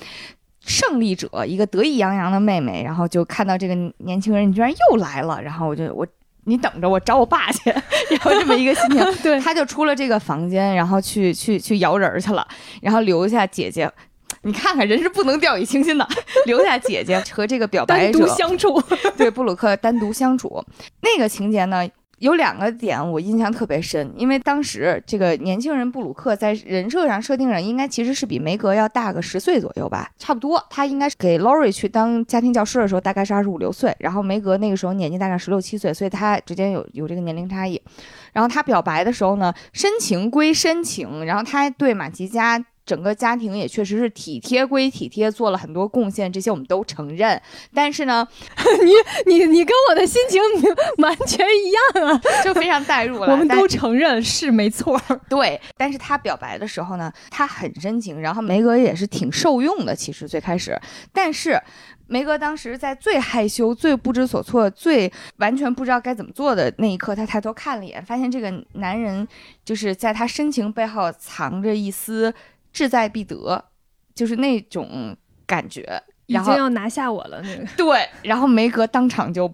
[0.66, 6.06] 胜利者，一个得意洋洋的妹妹，然后就看到这个年轻人，你居然又来了，然后我就我
[6.44, 7.70] 你等着我找我爸去，
[8.10, 12.46] 然后这么一个心情， 对，他就出了这个房间，然后去去去摇人去了，
[12.82, 13.90] 然后留下姐姐，
[14.42, 16.06] 你看看人是不能掉以轻心的，
[16.46, 18.26] 留下姐姐和这个表白者。
[18.26, 18.82] 相处，
[19.16, 20.64] 对布鲁克单独相处，
[21.00, 21.88] 那个情节呢？
[22.18, 30.64] 有两个点我印象特别深，因为当时这个年轻人布鲁克在人设上设定上应该其实是比梅格要大个十岁左右吧，差不多。
[30.70, 37.80] 他应该是给 Lori 去当家庭教师的时候大概是二十五六岁，然后梅格那个时候年纪大概十六七岁，所以他之间有有这个年龄差异。
[38.32, 42.64] 然后他表白的时候呢，深情归深情，然后他对马吉加。
[42.86, 47.38] 整个家庭也确实是体贴归体贴，做了很多贡献，这些我们都承认。
[47.74, 48.26] 但是呢，
[49.26, 50.40] 你你你跟我的心情
[51.02, 53.32] 完全一样啊， 就非常代入了。
[53.32, 54.96] 我们都承认是没错，
[55.28, 55.60] 对。
[55.76, 59.94] 但是他表白的时候呢，他很深情，然后梅格也是挺受用的。
[59.94, 60.80] 其实最开始，
[61.12, 61.60] 但是
[62.06, 69.26] 梅格当时在最害羞、最不知所措、最完全不知道该怎么做的那一刻，他抬头看了一眼，发现这个男人
[69.64, 72.32] 就是在他深情背后藏着一丝。
[72.76, 73.64] 志在必得，
[74.14, 77.40] 就是那种感觉，已经要拿下我了。
[77.40, 79.50] 那个对，然后梅格当场就，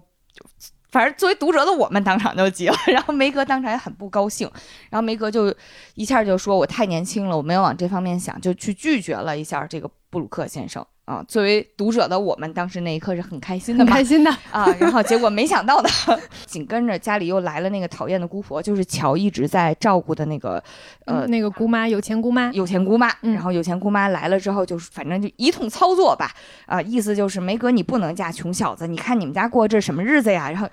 [0.91, 4.51] 反正作为读者的我们当场就急了，然后梅格当场也很不高兴，
[4.89, 5.55] 然后梅格就
[5.95, 14.65] 一下就说：“我太年轻了，我没有往这方面想，就去拒绝了一下这个布鲁克先生。”啊，作为读者的我们，当时那一刻是很开心的，开心的啊。
[14.79, 15.89] 然后结果没想到的，
[16.47, 20.63] 紧跟着家里又来了那个讨厌的姑婆，就是乔一直在照顾的那个，
[21.05, 23.11] 呃，那个姑妈，有钱姑妈，有钱姑妈。
[23.21, 26.31] 然后有钱姑妈来了之后，就是反正就一通操作吧，
[26.65, 30.49] 啊，意思就是梅格你不能嫁穷小子，你看你们家过这什么日子呀？
[30.49, 30.69] 然后。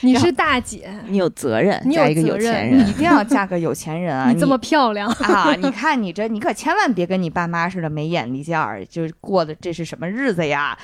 [0.00, 4.30] 你是大姐，你有责任，你有一个有钱人，你一定要嫁个有钱人啊！
[4.34, 5.54] 你这么漂亮啊！
[5.54, 10.76] 你 看你这，你可千万别跟你爸妈似的没眼力见儿，就是过的这是什么日子呀？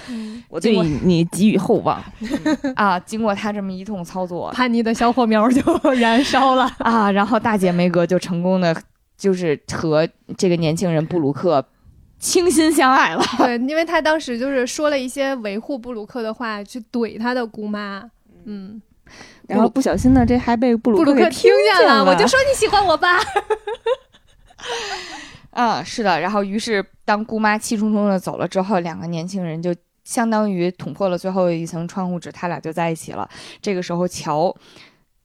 [0.48, 2.00] 我对你寄予厚望
[2.76, 2.98] 啊！
[3.00, 7.10] 经过他这么一通操作，叛逆的小火苗就燃烧了啊！
[7.10, 8.76] 然后大姐梅格就成功的，
[9.16, 11.64] 就是和这个年轻人布鲁克
[12.20, 13.22] 倾心相爱了。
[13.38, 18.04] 对，因为他当时就是说了一些维护布鲁克的话，去怼他的姑妈，
[18.44, 18.80] 嗯。
[19.48, 22.04] 然后不小心呢，这还被布鲁克听见了。
[22.04, 23.18] 我就说你喜欢我吧。
[25.50, 26.20] 啊，是的。
[26.20, 33.28] 然后，于是当姑妈气冲冲的走了之后，两个年轻人就相当于捅破了最后一层窗户纸，他俩就在一起了。
[33.60, 34.54] 这个时候，乔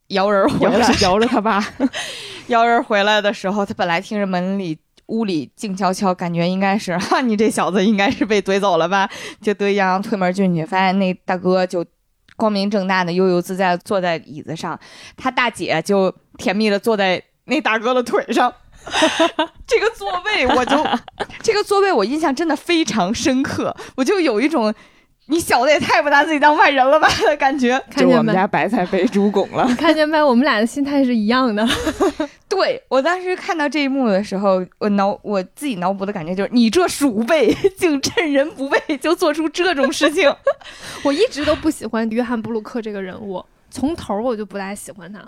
[0.07, 1.63] 摇人回来，摇 着他爸，
[2.47, 9.09] 摇人回来的时候，他本来听着门里屋里静悄悄，感觉应该是哈，你这小子应该是被怼走了吧？
[9.41, 11.85] 就得意洋洋推门进去，发现那大哥就
[12.35, 14.79] 光明正大的悠悠自在坐在椅子上，
[15.15, 18.53] 他大姐就甜蜜的坐在那大哥的腿上。
[19.65, 20.85] 这个座位我就，
[21.41, 24.73] 这个座位我印象真的非常深刻，我就有一种
[25.27, 27.81] 你小子也太不拿自己当外人了吧的 感觉。
[27.95, 28.23] 就我看见没？
[28.23, 29.65] 们家白菜被猪拱了。
[29.77, 30.21] 看见没？
[30.21, 31.65] 我们俩的心态是一样的。
[32.49, 40.31] 对我当时看到这一幕的时候，我脑我自己脑补的感觉就是，你这鼠辈竟趁人不备就做出这种事情。
[41.03, 45.19] 我一直都不喜欢约翰布鲁克这个人物，从头我就不大喜欢他。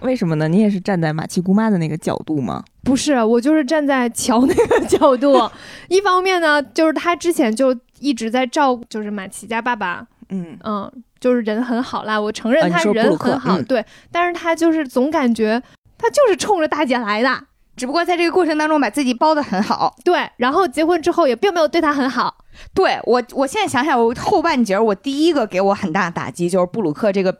[0.00, 0.48] 为什么呢？
[0.48, 2.64] 你也是站在马奇姑妈的那个角度吗？
[2.84, 5.50] 不是，我就是站在乔那个角度。
[5.88, 13.64] 一方面呢，就是他之前就一直在照顾，就是马奇家爸爸，嗯，嗯，就是人很好啦，我承认他人很好，嗯。
[13.64, 15.62] 对，但是他就是总感觉
[15.96, 17.44] 他就是冲着大姐来的，
[17.76, 19.94] 只不过在这个过程当中把自己包的很好。
[20.04, 27.36] 对，然后结婚之后也并没有对他很好，对我，我现在想想，我后半截我第一个给我很大的打击就是布鲁克这个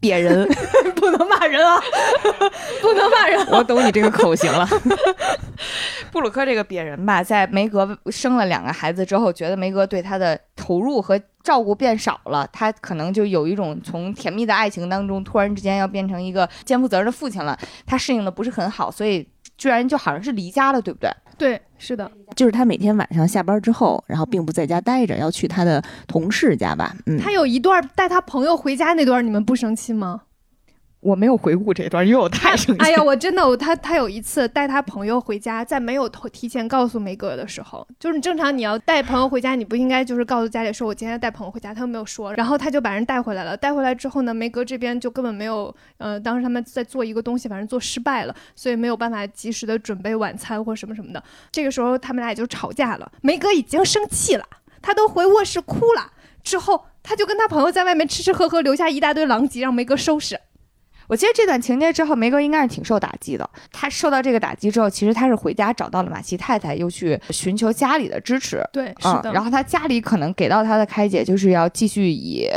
[0.00, 0.48] 瘪人，
[1.02, 1.82] 不能骂人啊，
[2.80, 3.44] 不能骂人。
[3.48, 4.64] 我懂你这个口型了。
[6.12, 21.10] 布鲁克这个瘪人吧，在梅格生了两个孩子之后，觉得梅格对他的投入和照顾变少了，他可能就有一种从甜蜜的爱情当中突然之间要变成一个肩负责任的父亲了，他适应的不是很好，所以居然就好像是离家了，对不对？
[21.38, 26.94] 对，是的，就是他每天晚上下班之后，然后并不在家待着，要去他的同事家吧。
[27.06, 30.20] 嗯，他有一段带他朋友回家那段，你们不生气吗？
[31.02, 32.84] 我没有回顾这段，因为我太生气了。
[32.84, 43.56] 哎呀，我真的，我他他有一次带他朋友回家，在没有提前告诉梅哥的时候，就是你正常你要带朋友回家，你不应该就是告诉家里说我今天带朋友回家，他又没有说，然后他就把人带回来了。
[43.56, 51.20] 带回来之后呢，梅哥这边就根本没有，呃，当时他们在做一个东西，反正做失败了，所以没有办法及时的准备晚餐或什么什么的。
[51.50, 54.44] 这个时候他们俩也就吵架了，梅哥已经生气了，
[54.80, 56.12] 他都回卧室哭了。
[56.44, 60.38] 之后他就跟他朋友在外面吃吃喝喝，留下一大堆狼藉，让梅哥收拾。
[61.08, 63.48] 我记得这段情节之后，梅格应该是挺受打击的。
[63.70, 68.62] 他受到这个打击之后，其实他是回家找到了马奇太太，又去寻求家里的支持。
[68.72, 69.32] 对，是嗯，的。
[69.32, 72.48] 然后他家里可能给到他的开解，就是要继续以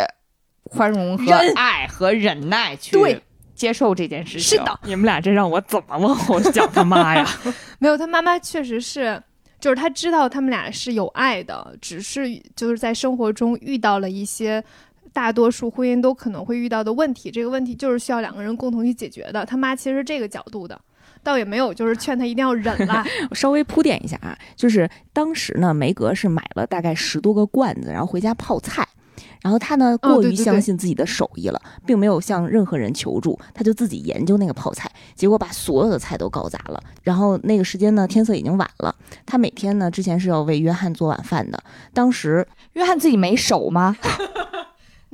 [0.69, 3.21] 宽容和爱和忍耐去对
[3.53, 4.57] 接受这件事情。
[4.57, 7.27] 是的，你们俩这让我怎么往后讲他妈呀？
[7.79, 9.21] 没有，他妈妈确实是，
[9.59, 14.63] 就是他知道他们俩是有爱的，只是就是在生活中遇到了一些
[15.15, 19.45] 大多数婚姻都可能会遇到的问题，这个问题就是需要两个人共同去解决的。
[19.45, 20.77] 他妈其实是这个角度的，
[21.23, 23.01] 倒也没有就是劝他一定要忍了。
[23.31, 28.85] 我稍微铺垫一下啊，就是当时呢，梅格是买了大概十多个罐子，然后回家泡菜。
[29.41, 36.83] 然后他呢，过于相信自己的手艺了，并没有向任何人求助，他就自己研究那个泡菜，结果把所有的菜都搞砸了。
[37.03, 43.95] 然后那个时间呢，天色已经晚了，他每天呢之前是要为约翰做晚饭的，当时约翰自己没手吗？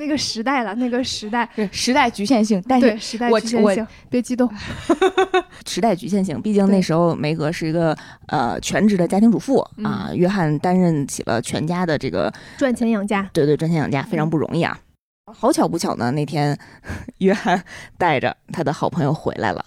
[0.01, 4.51] 那个时代了，那个时代，是时代局限性，但是时代局限性，别激动。
[5.67, 7.95] 时代局限性，毕竟那时候梅格是一个
[8.27, 14.75] 呃全职的家庭主妇嗯啊，约翰担任起了全家的这个赚钱养家，对对赚钱养家，非常不容易啊。
[15.31, 16.57] 好巧不巧呢，那天
[17.19, 17.63] 约翰
[17.99, 19.63] 带着他的好朋友回来了，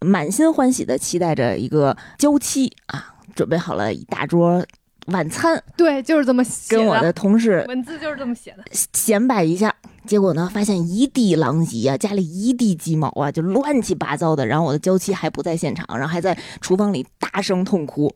[0.00, 4.62] 满心欢喜的期待着一个娇妻啊，准备好了一大桌
[5.08, 8.64] 晚餐，对，就是这么写跟我的同事文字就是这么写的。
[8.92, 9.74] 显摆一下。
[10.06, 14.46] 结果呢，发现一地狼藉啊，家里一地鸡毛啊，就乱七八糟的。
[14.46, 18.10] 然后我的娇妻还不在现场，然后还在厨房里大声痛哭。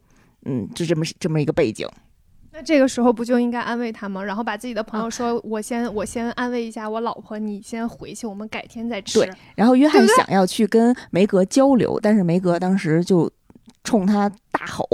[0.46, 1.86] 嗯，就这么这么一个背景。
[2.50, 4.22] 那这个时候不就应该安慰他吗？
[4.22, 9.18] 然后把自己的朋友说：“我先，我先安慰一下我老婆，你先回去，我们改天再吃。
[9.20, 13.30] 对然后约翰想要去跟梅格交流，但是梅格当时就
[13.84, 14.86] 冲他大吼，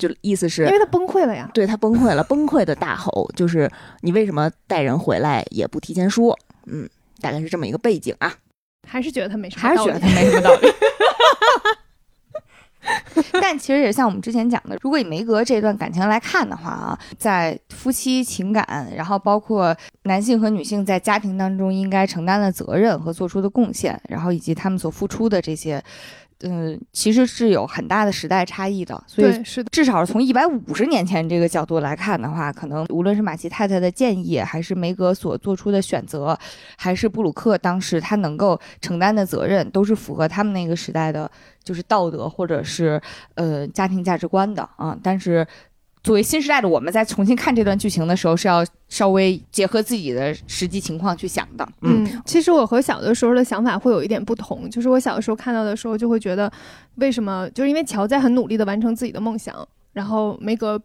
[0.00, 1.48] 就意思是因为他崩溃了呀。
[1.54, 6.36] 对他崩溃了，崩溃的大吼就是你为什么带人回来也不提前说？
[6.66, 6.88] 嗯，
[7.20, 8.34] 大概是这么一个背景啊。
[8.88, 10.68] 还是觉得他没什么还是觉得他没什么道理。
[13.32, 25.82] 但其实也像我们之前讲的，如果以梅格这段感情来看的话啊，在夫妻情感，然后包括男性和女性在家庭当中应该承担的责任和做出的贡献，然后以及他们所付出的这些，
[26.42, 29.02] 嗯，其实是有很大的时代差异的。
[29.06, 36.38] 所以，是，至少是从一百五十年前这个角度来看的话，可能无论是马奇太太的建议，还是梅格所做出的选择，
[36.76, 41.30] 还是布鲁克当时他能够承担的责任，都是符合他们那个时代的，
[41.62, 43.00] 就是道德或者是
[43.34, 44.96] 呃家庭价值观的啊。
[45.02, 45.46] 但是
[46.02, 51.68] 作为新时代的我们，在重新看这段剧情的时候，是要稍微结合自己的实际情况去想的。
[51.82, 56.50] 嗯，其实我和小的时候的想法会有一点不同，就是我小的时候看到的时候，就会觉得，
[56.96, 57.48] 为什么？
[57.50, 60.80] 就是因为乔在很努力的完成自己的梦想，然后梅格。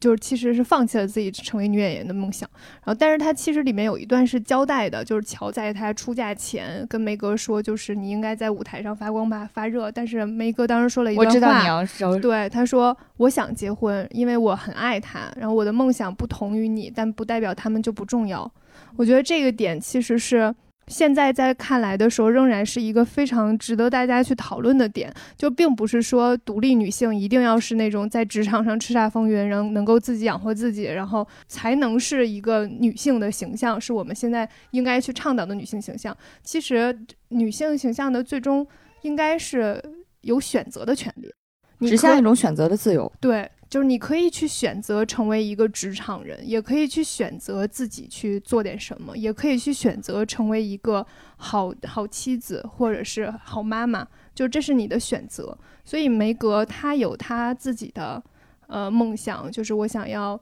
[0.00, 2.48] 就是其实是放弃了自己成为女演员的梦想，
[2.84, 9.90] 然后但是他其实里面有一段是交代的，就是乔在他出嫁前跟梅格说，就是你应该在舞台上发光吧，发热。
[9.90, 18.50] 但是梅格当时说了一段话，我知道你要说，对他说我想结婚，因为我很爱他，然后我的梦想不同于你，但不代表他们就不重要。
[18.96, 20.54] 我觉得这个点其实是。
[20.86, 25.12] 现在在看来的时候，仍然是一个非常值得大家去讨论的点。
[25.36, 36.16] 就并不是说独立女性一定要是那种在职场上叱咤风云，能能够自己养活自己，然后才能是一个女性的形象，是我们现在应该去倡导的女性形象。
[36.42, 36.96] 其实，
[37.28, 38.66] 女性形象的最终
[39.02, 39.82] 应该是
[40.20, 43.10] 有选择的权利，指向一种选择的自由。
[43.20, 43.50] 对。
[43.74, 51.04] 就是你可以去选择成为一个职场人，也可以去选择自己去做点什么，也可以去选择成为一个
[51.38, 55.58] 好好妻子或者是好妈妈，就这是你的选择。
[55.84, 58.22] 所以梅格她有她自己的
[58.68, 60.40] 呃梦想，就是我想要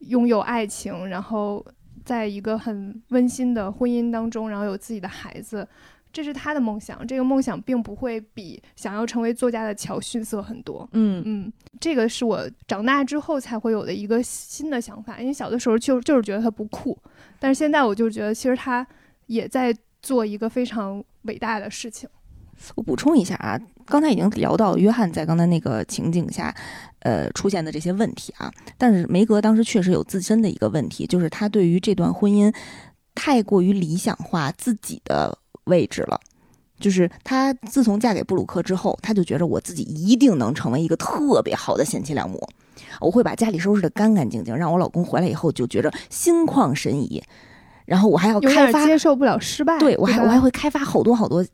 [0.00, 1.64] 拥有爱情，然后
[2.04, 5.68] 在一个很温馨的婚姻当中，然后有自己的孩子。
[6.16, 10.88] 这是他的梦想，这个梦想并不会比想要成为作家的乔逊色很多。
[10.92, 16.98] 嗯嗯，这个是我长大之后才会有的一个新的想法，因为小的时候就就是觉得他不酷，
[17.38, 18.86] 但是现在我就觉得其实他
[19.26, 22.08] 也在做一个非常伟大的事情。
[22.76, 26.50] 我补充一下啊，刚才已经聊到约翰在刚才那个情景下，
[27.00, 32.50] 呃出现的这些问题啊，但是梅格当时确实有自身的一个问题，就是他对于这段婚姻
[33.14, 35.36] 太过于理想化自己的。
[35.66, 36.20] 位置了，
[36.80, 42.44] 就是她自从嫁给布鲁克之后，她就觉得我自己一定能成为一个特别好的贤妻良母，
[43.00, 47.22] 我会把家里收拾的干干净净，让我老公回来以后就觉着心旷神怡。
[47.84, 51.44] 然后我还要开发接受不了失败，对我还我还会开发好多好多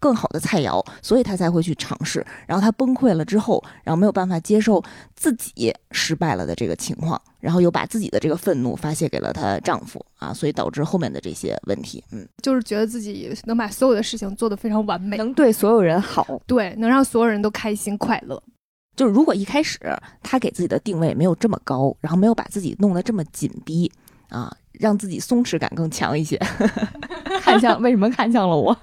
[0.00, 2.24] 更好的菜肴，所以他才会去尝试。
[2.46, 4.82] 然后他崩溃了之后，然后没有办法接受
[5.14, 12.02] 自己失败了的这个情况，然后又把自己的这个愤怒发泄给了她丈夫啊，所以导致后面的这些问题。
[12.12, 18.42] 嗯，就是觉得自己能把所有的事情做得非常完美，能对所有人好，对，能让所有人都开心快乐。
[18.96, 19.78] 就是如果一开始
[20.24, 23.90] 他给自己的定位没有这么高，然后没有把自己弄得这么紧逼
[24.28, 24.52] 啊。
[24.78, 26.36] 让自己松弛感更强一些，
[27.42, 28.76] 看向为什么看向了我？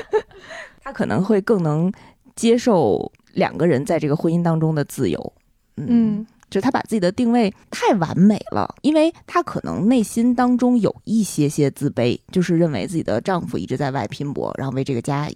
[0.82, 1.92] 他可能会更能
[2.34, 5.32] 接受两个人在这个婚姻当中的自由。
[5.76, 15.30] 嗯，就他把自己的定位太完美了，因为他可能内心当中有一些些自卑，就是认为自己的丈夫一直在外拼搏，然后为这个家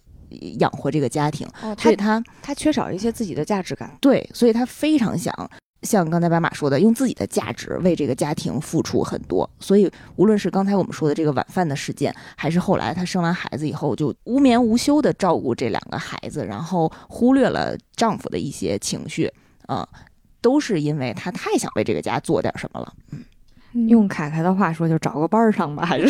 [0.58, 1.46] 养活这个家庭，
[1.78, 3.96] 所以他他缺少一些自己的价值感。
[4.00, 5.32] 对，所以他非常想。
[5.84, 19.32] 像刚才白马说的，用自己的价值为这个家庭付出很多，所以无论是刚才我们说的这个晚饭的事件，还是后来她生完孩子以后就无眠无休的照顾这两个孩子，然后忽略了丈夫的一些情绪，
[19.66, 19.86] 啊，
[20.40, 22.92] 都是因为她太想为这个家做点什么了。
[23.10, 23.22] 嗯，
[23.88, 26.08] 用凯凯的话说，就找个班上吧，还是。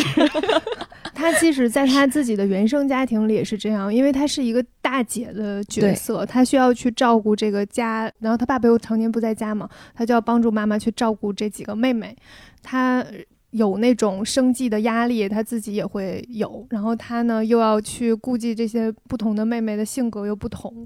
[1.13, 12.15] 他即使在他自己的原生家庭里也是这样，因为他是一个大姐的角色，他需要去照顾这个家，然后他爸爸又常年不在家嘛，他就要帮助妈妈去照顾这几个妹妹，
[12.61, 13.05] 她。
[13.55, 20.85] 有那种生计的压力，他自己也会有，然后他呢又要去顾及这些不同的妹妹的性格又不同，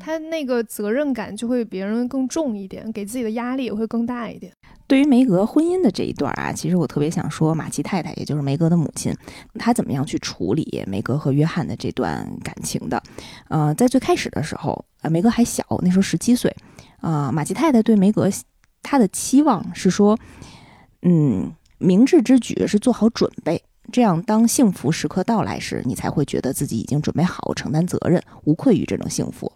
[0.00, 4.50] 他那个责任感就会比别人更重一点，给自己的压力也会更大一点。
[4.86, 9.14] 对于梅格婚姻的这一段啊，其实我特别想说马奇太太，也就是梅格的母亲，
[9.58, 13.02] 她怎么样去处理梅格和约翰的这段感情的？
[13.48, 16.50] 呃，在最开始的时候，呃，梅格还小，那时候十七岁，
[17.02, 18.30] 啊，马奇太太对梅格
[18.82, 20.18] 她的期望是说，
[21.02, 21.52] 嗯。
[21.78, 23.62] 明智之举是做好准备，
[23.92, 29.52] 这样当幸福时刻到来时，你才会觉得自己已经准备好承担责任，无愧于这种幸福。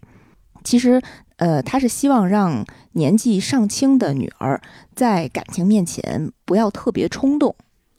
[0.62, 1.00] 其实，
[1.36, 4.60] 呃，他是希望让年纪尚轻的女儿
[4.94, 7.54] 在感情面前不要特别冲动。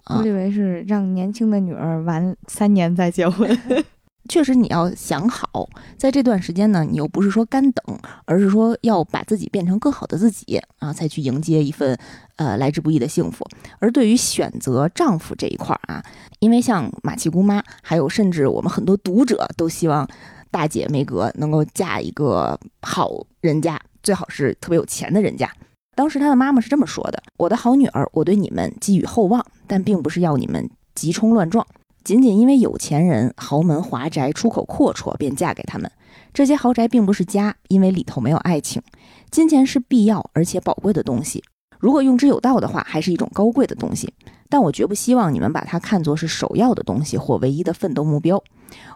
[0.06, 3.50] 我以为是让年轻的女儿晚三年再结婚。
[4.32, 5.68] 确实，你要想好，
[5.98, 12.00] 在这段时间呢，你又不是说干等，而是说要把自己变成更好的自己啊，才去迎接一份
[12.38, 13.46] 呃来之不易的幸福。
[13.80, 16.02] 而对于选择丈夫这一块儿啊，
[16.40, 20.08] 因为像马奇姑妈，还有甚至我们很多读者都希望
[20.50, 23.12] 大姐梅格能够嫁一个好
[23.42, 25.52] 人家，最好是特别有钱的人家。
[25.94, 31.68] 当时她的妈妈是这么说的：“我的好女儿，我对你们寄予厚望，但并不是要你们急冲乱撞。”
[32.04, 35.92] 仅仅因为有钱人豪门华宅出口阔绰，便嫁给他们。
[36.34, 38.82] 这些豪宅并不是家，因为里头没有爱情。
[39.30, 41.44] 金钱是必要而且宝贵的东西，
[41.80, 44.14] 如果用之有道的话，还是一种高贵的东西。
[44.50, 48.44] 但我绝不希望你们把它看作是首要的东西或唯一的奋斗目标。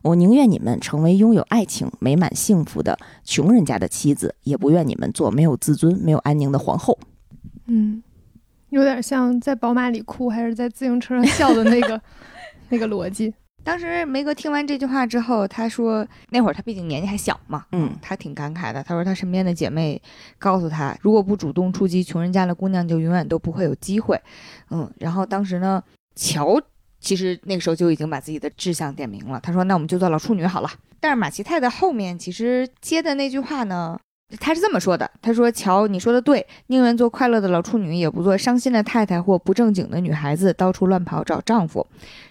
[0.04, 6.98] 我宁愿你们成为拥有爱情、美满幸福的穷人家的妻子，也不愿你们做没有自尊、没有安宁的皇后。
[7.68, 8.04] 嗯，
[8.70, 12.02] 有点像在宝马里哭还是在自行车上笑的那个
[12.70, 13.34] 那个逻辑。
[13.64, 18.84] 当时梅格听完这句话之后，他说：“那会儿他毕竟年纪还小嘛，嗯，他挺感慨的。
[18.84, 20.00] 他说他身边的姐妹
[20.38, 24.22] 告诉他，如果不主动出击，穷人家的姑娘就永远都不会有机会。
[24.70, 25.84] 嗯，然后当时呢，
[26.16, 26.62] 乔
[27.00, 29.40] 其实那个时候就已经把自己的志向点明了。
[29.42, 30.70] 他说：那我们就做老处女好了。
[31.00, 34.00] 但是马奇太太后面其实接的那句话呢，
[34.40, 41.88] 他是这么说的：他说，乔，你说的对，宁愿做快乐的老处女，也不做伤心的太太或不正经的女孩子，到处乱跑找丈夫。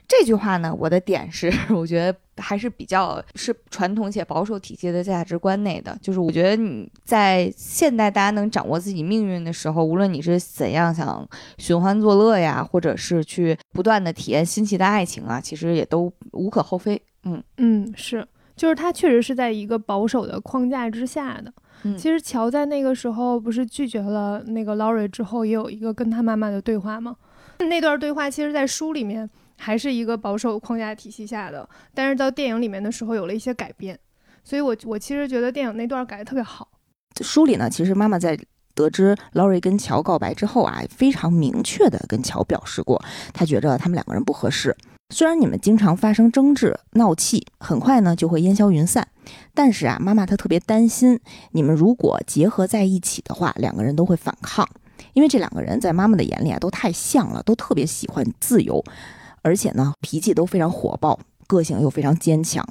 [0.07, 5.97] 这句话呢，我的点是， 我觉得还是比较是传统且保守体系的价值观内的。
[6.03, 11.27] 就是我觉得你在现代大家能掌握自己命运的时候，无论你是怎样想
[11.59, 17.01] 寻欢作乐呀，或者是去不断的体验新奇的爱情啊，其实也都无可厚非。
[17.25, 21.53] 嗯嗯，是，就是他确实是在一个保守的框架之下的。
[21.87, 27.17] 嗯其实乔在那个时候不是拒绝了那个 Laurie 之后，也有一个跟他妈妈的对话吗？
[27.59, 33.99] 那段对话其实，在书里面还是一个保守框架体系下的，但是到电影里面的时候有了一些改变，
[34.43, 36.69] 所以我我其实觉得电影那段改的特别好。
[37.21, 38.39] 书里呢，其实妈妈在
[38.75, 43.01] 得知劳瑞跟乔告白之后啊，非常明确的跟乔表示过，
[43.33, 44.77] 她觉着他们两个人不合适。
[45.15, 49.07] 虽然你们经常发生争执、闹气，很快呢就会烟消云散，
[49.55, 51.21] 但是啊，妈妈她特别担心
[51.53, 54.69] 你们如果结合在一起的话，两个人都会反抗，
[55.13, 58.83] 因为这两个人在妈妈的眼里啊都太像了，都特别喜欢自由，
[59.45, 61.17] 而且呢脾气都非常火爆，
[61.47, 62.69] 个性又非常坚强，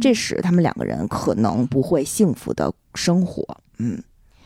[0.00, 3.44] 这使他们两个人可能不会幸福的生活。
[3.78, 4.00] 嗯。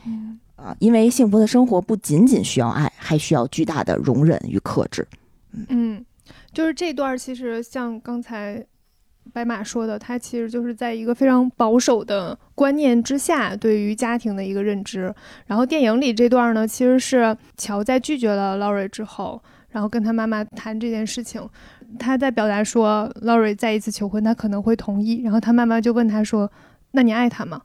[0.07, 5.07] 嗯啊，因为幸福的生活不仅仅需要爱，还需要巨大的容忍与克制。
[5.69, 6.05] 嗯，
[6.53, 8.65] 就是这段其实像刚才
[9.33, 15.15] 白马说的，他其实就是在一个非常保守的观念之下对于家庭的一个认知。
[15.47, 19.41] 然后电影里这段呢，其实是乔在拒绝了 Laurie 之后，
[19.71, 21.41] 然后跟他妈妈谈这件事情，
[21.99, 25.23] 他在表达说，Lori 再一次求婚，他可能会同意。
[25.23, 26.51] 然后他妈妈就问他说
[26.93, 27.61] ：“那你爱他吗？”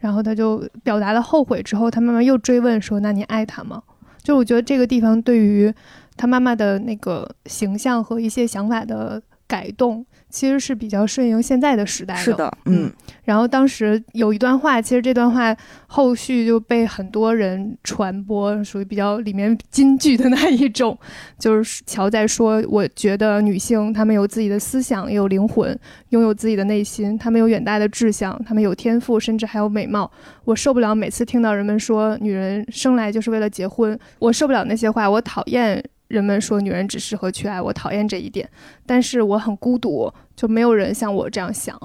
[0.00, 3.82] 然后他就表达了后悔之后，他妈妈又追问说：“那你爱他吗？”
[4.22, 5.72] 就我觉得这个地方对于
[6.16, 12.20] 他妈妈的那个形象和一些想法的改动，其实是比较顺应现在的时代的。
[12.20, 12.90] 是的，嗯，
[13.24, 15.54] 然后当时有一段话，其实这段话
[15.86, 20.96] 后续就被很多人传播，属于比较里面金句的 那一种，
[21.38, 25.78] 就是乔在说：“我觉得女性她们有自己的思想，也有灵魂，
[26.10, 30.10] 拥有自己的内心，她们有远大的志向，她们有天赋，甚至还有美貌。
[30.44, 38.50] 我受不了每次听到人们说女人生来就是为了结婚，我受不了那些话，我讨厌。”人们说女人只适合去爱，我讨厌这一点，
[38.84, 41.80] 但是我很孤独，就没有人像我这样想，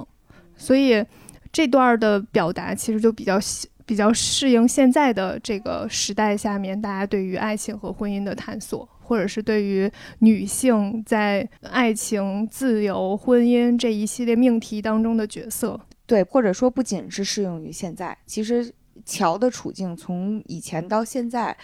[0.57, 1.05] 所以
[1.53, 3.39] 这段的表达其实就比较
[3.85, 15.79] 比较适应现在的这个时代下面大家对于爱情和婚姻的探索，或者是对于女性在爱情、自由、婚姻这一系列命题当中的角色。
[16.07, 18.73] 对，或者说不仅是适用于现在，其实
[19.05, 21.55] 乔的处境从以前到现在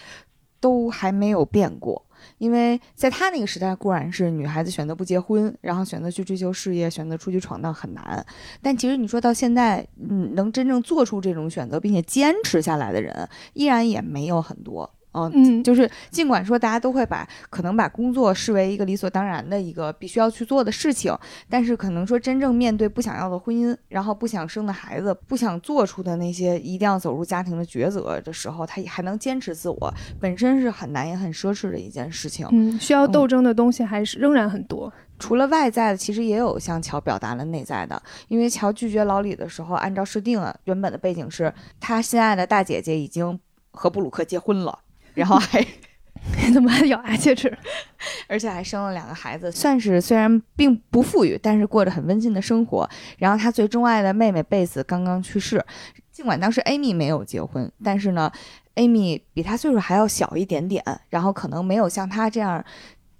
[0.60, 2.06] 都还没有变过。
[2.42, 8.26] 因为在他那个时代，固然是女孩子选择不结婚，然后选择去追求事业，选择出去闯荡很难。
[8.60, 14.92] 但其实你说到现在，嗯，能真正做出这种选择并且坚持下来的人，依然也没有很多。
[15.14, 21.16] 嗯，嗯，就是尽管说大家都会把可能把工作视为一个理所当然的一个必须要去做的事情，
[21.48, 32.46] 但是可能说真正面对不想要的婚姻，然后不想生的孩子，不想做出的那些一定要走入家庭的抉择的时候，他也还能坚持自我，本身是很难也很奢侈的一件事情。
[32.50, 34.92] 嗯，需要斗争的东西还是仍然很多。
[35.18, 38.02] 除了外在的，其实也有向乔表达了内在的。
[38.26, 43.38] 因为乔拒绝老李的时候，按照设定啊，原本的背景是他心爱的大姐姐已经
[43.70, 44.76] 和布鲁克结婚了，
[45.14, 45.64] 然后还
[46.52, 47.56] 怎么还咬牙切齿？
[48.28, 52.88] 而且还生了两个孩子，算是虽然并不富裕，但是过着很温馨的生活。
[53.18, 55.64] 然后他最钟爱的妹妹贝斯刚刚去世，
[56.10, 58.30] 尽管当时 Amy 没有结婚，但是呢
[58.76, 62.64] ，Amy 比他岁数还要小一点点，然后可能没有像他这样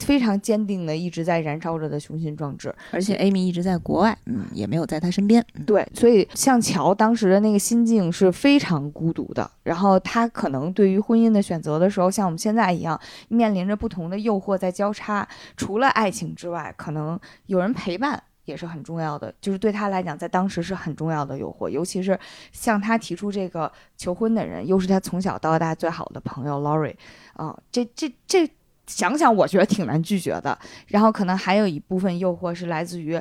[0.04, 2.74] 非常坚定的一直在燃烧着的雄心壮志。
[2.90, 5.44] 而且 Amy 一直在国外，嗯，也没有在他身边。
[5.54, 9.50] 嗯对，所以像乔当时的那个心境是非常孤独的。
[9.62, 15.26] 然后他可能对于婚姻的选择的时候，像我们现在一样，面临着不同的诱惑在交叉。
[15.56, 18.22] 除了爱情之外，可能有人陪伴。
[18.44, 22.18] 也也是很重要的，就是对他来讲，在当时是很重要的诱惑，尤其是
[22.52, 26.94] 向他提出这个求婚的人，又是他从小到大最好的朋友 Laurie，
[27.32, 28.46] 啊、这这这
[28.92, 30.56] 想想我觉得挺难拒绝的。
[30.88, 33.20] 然后可能还有一部分诱惑是来自于。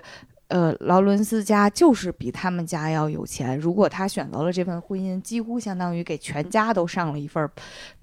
[0.52, 3.58] 呃，劳伦斯家就是比他们家要有钱。
[3.58, 7.50] 如果他选择了这份婚姻，几乎相当于给全家都上了一份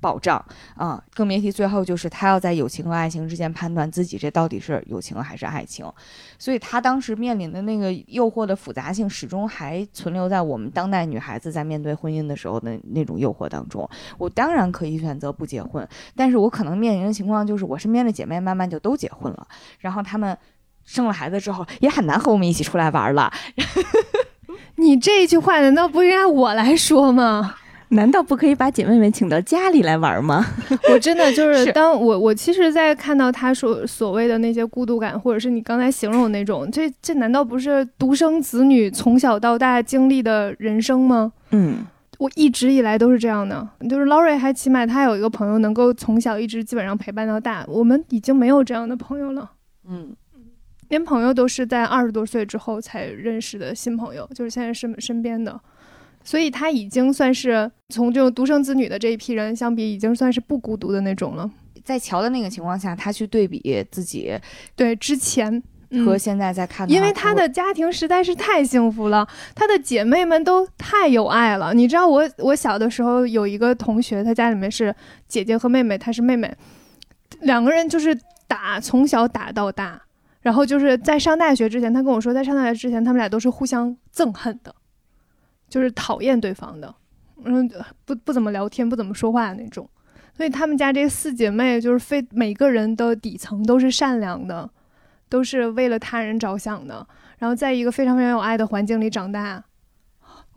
[0.00, 0.42] 保障
[0.74, 5.84] 啊、更别提最后就是他要在友情和爱情之间判断自己这到底是友情还是爱情。
[6.38, 13.86] 所以他当时面临的那个诱惑的复杂性，始终还存留在我们当代女孩子在面对婚姻的时候的那种诱惑当中。
[14.16, 15.86] 我当然可以选择不结婚，
[16.16, 19.46] 但是我可能面临的情况就是，我身边的姐妹慢慢就都结婚了，
[19.80, 20.36] 然后她们
[20.88, 23.30] 生了孩子之后，也很难和我们一起出来玩了。
[24.76, 27.56] 你这句话难道不应该我来说吗？
[27.90, 30.44] 难道不可以把姐妹们请到家里来玩吗？
[30.92, 41.32] 我真的就是是当我我其实，在看到他说所谓的那些孤独感，或者是你刚才形容的那种，这这难道不是独生子女从小到大经历的人生吗？
[41.50, 41.86] 嗯，
[42.18, 49.50] 我一直以来都是这样的，就是 Laurie 还起码他有一个朋友能够从小一直基本上陪伴到大，我们已经没有这样的朋友了。
[49.88, 50.14] 嗯，
[50.88, 55.58] 连朋友都是在二十多岁之后才认识的新朋友，就是现在身身边的，
[56.24, 61.50] 所以他已经算是从这种独生子女的这一批人相比，已经算是不孤独的那种了。
[61.84, 64.32] 在乔的那个情况下，他去对比自己
[64.76, 65.62] 对之前。
[65.90, 71.72] 嗯和现在在看因为他的家庭实在是太幸福了，他的姐妹们都太有爱了。
[71.72, 74.94] 你知道我，我小的时候有一个同学，他家里面是
[75.26, 76.54] 姐姐和妹妹，她是妹妹，
[77.40, 78.14] 两个人就是
[78.46, 79.98] 打，从小打到大。
[80.40, 84.74] 然后就是在上大学之前，他跟我说，在上大学之前，他们俩都是互相憎恨的，
[85.68, 86.94] 就是讨厌对方的，
[87.44, 87.68] 嗯，
[88.04, 89.88] 不不怎么聊天，不怎么说话的那种。
[90.34, 94.70] 所以他们家这四姐妹就是非每个人的底层都是善良的，
[95.28, 97.04] 都是为了他人着想的，
[97.38, 99.64] 然后在一个非常非常有爱的环境里长大。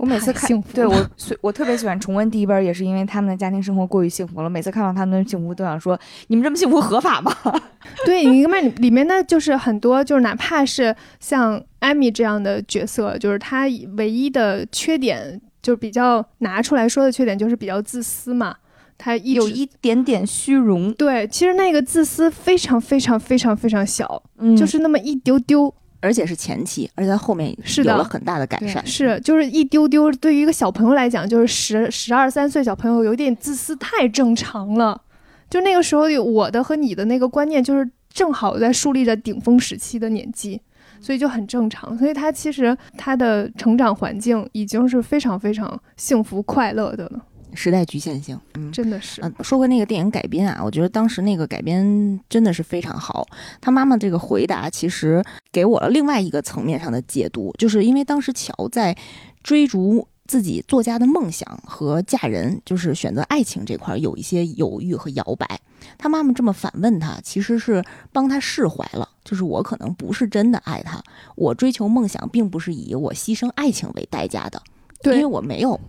[0.02, 4.49] 我每次看对我所我特别喜欢重温第一本，也是因为他们的家庭生活过于幸福了。
[4.49, 7.32] 每次看到他们的幸福，都想说：你们这么幸福合法吗？
[8.04, 18.56] 对，你看里面的就是很多，就是哪怕是像艾米这样的角色，就是她唯一的缺点，就是比较拿出来说的缺点，就是比较自私嘛。
[18.97, 25.72] 她一有一点点虚荣，对，其实那个自私非常非常非常非常小，嗯就是那么一丢丢。
[26.02, 28.86] 而且是前期，而且他后面是的有了很大的改善。
[28.86, 30.12] 是，就是一丢丢。
[30.14, 35.02] 对于一个小朋友来讲，就是十十二三岁小朋友有点自私，太正常了。
[35.49, 40.60] 就那个时候，有我的和你的那个观念，就是正好在树立着顶峰时期的年纪，
[40.99, 41.97] 所以就很正常。
[41.97, 47.22] 所以他其实他的成长环境已经是非常非常幸福快乐的了，
[47.54, 48.72] 时代局限性，嗯。
[48.72, 49.22] 真的是。
[49.22, 53.28] 嗯，说回那个电影改编啊，我觉得当时那个改编真的是非常好。
[53.60, 58.95] 他妈妈这个回答其实给我了另外一个层面上的解读，就是因为当时乔在
[59.43, 65.60] 追逐自己作家的梦想和嫁人，就是选择爱情这块儿有一些犹豫和摇摆。
[65.97, 67.84] 他妈妈这么反问他，其实是
[68.14, 71.04] 帮他释怀了，就是我可能不是真的爱他，
[71.36, 74.62] 我追求梦想并不是以我牺牲爱情为代价的，
[75.04, 75.80] 因为，我没有嗯，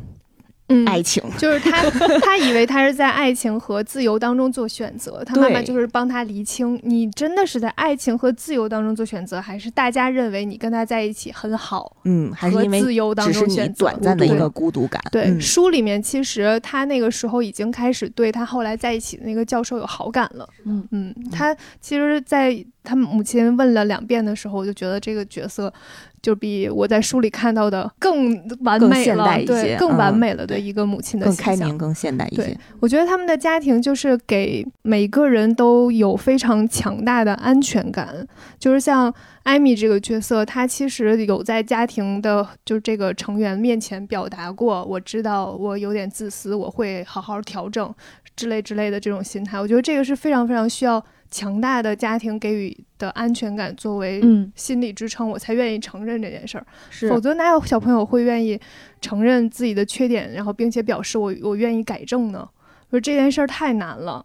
[0.87, 1.23] 爱情。
[1.39, 1.83] 就是他，
[2.21, 15.03] 他以为他是在爱情和自由当中做选择，他妈妈就是帮他厘清，你真的是在爱情和自由当中做选择，还是大家认为你跟他在一起很好，嗯，还是和因为自由当中选择短暂的一个孤独感。
[15.11, 20.49] 对，嗯书里面其实他那个时候已经开始对他后来在一起的那个教授有好感了。
[20.65, 25.73] 嗯嗯，他其实，在他母亲问了两遍的时候，我就觉得这个角色
[26.21, 32.59] 就比我在书里看到的更完美了，对，更完嗯美了的对一个母亲的更形象开明、更现代一对些。
[32.81, 38.27] 我觉得他们的家庭就是给每个人都有非常强大的安全感，
[38.59, 39.13] 就是像
[39.45, 47.93] 艾米这个角色，她其实有在家庭的就这个成员面前表达过，我知道我有点自私，我会好好调整
[48.37, 49.61] 之类之类的这种心态。
[49.61, 56.67] 我觉得这个是非常非常需要强大的家庭给予的安全感作为嗯，心理支撑，我才愿意承认这件事儿。
[56.91, 58.61] 是否则哪有小朋友会愿意
[59.01, 62.49] 承认自己的缺点，然后并且表示我我愿意改正呢？
[62.91, 64.25] 我说这件事儿太难了。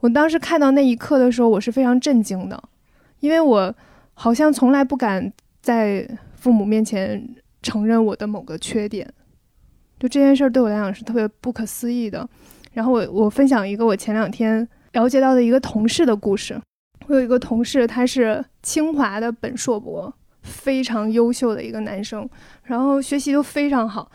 [0.00, 2.62] 我当时看到那一刻的时候，我是非常震惊的，
[3.20, 3.74] 因为我
[4.14, 5.32] 好像从来不敢
[5.62, 7.26] 在父母面前
[7.62, 9.10] 承认我的某个缺点，
[9.98, 12.28] 就这件事儿对我来讲是特别不可思议的。
[12.72, 16.60] 然后我我分享一个我前两天了解到的一个同事的故事。
[17.08, 20.12] 我有一个同事，他是清华的本硕博，
[20.42, 22.28] 非常优秀的一个男生，
[22.64, 24.10] 然后学习都非常好。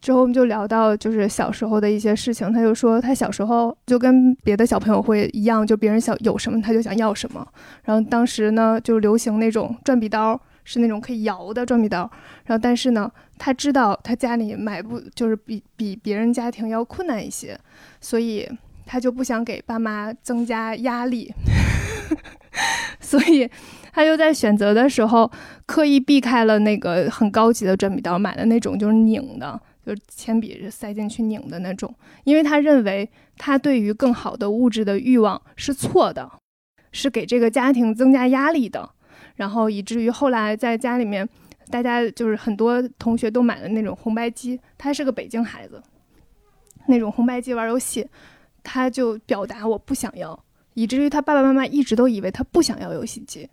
[0.00, 7.46] 之后我们就聊到就是小时候的一些事情，他就说他小时候就跟别的小朋友会一样，就别人想有什么他就想要什么。
[7.84, 12.10] 然后当时呢就流行那种转笔刀，是那种可以摇的转笔刀。
[12.46, 13.08] 然后，但是呢，
[13.38, 17.56] 他知道他家里买不就是比比别人家庭要困难一些，
[18.00, 18.50] 所以
[18.92, 21.32] 他就不想给爸妈增加压力，
[23.00, 23.48] 所以
[23.90, 25.32] 他就在选择的时候
[25.64, 36.30] 刻意避开了那个很高级的转笔刀，买的那种就是拧的，就是铅笔塞进去拧的那种，因为他认为他对于更好的物质的欲望是错的，
[36.90, 38.90] 是给这个家庭增加压力的，
[39.36, 41.26] 然后以至于后来在家里面。
[41.70, 45.82] 大家就是很多同学都买了那种红白机，他是个北京孩子，
[46.86, 48.06] 那种红白机玩游戏，
[48.62, 50.38] 他就表达我不想要，
[50.74, 53.48] 以至于他爸爸妈妈一直都以为他不想要游戏机。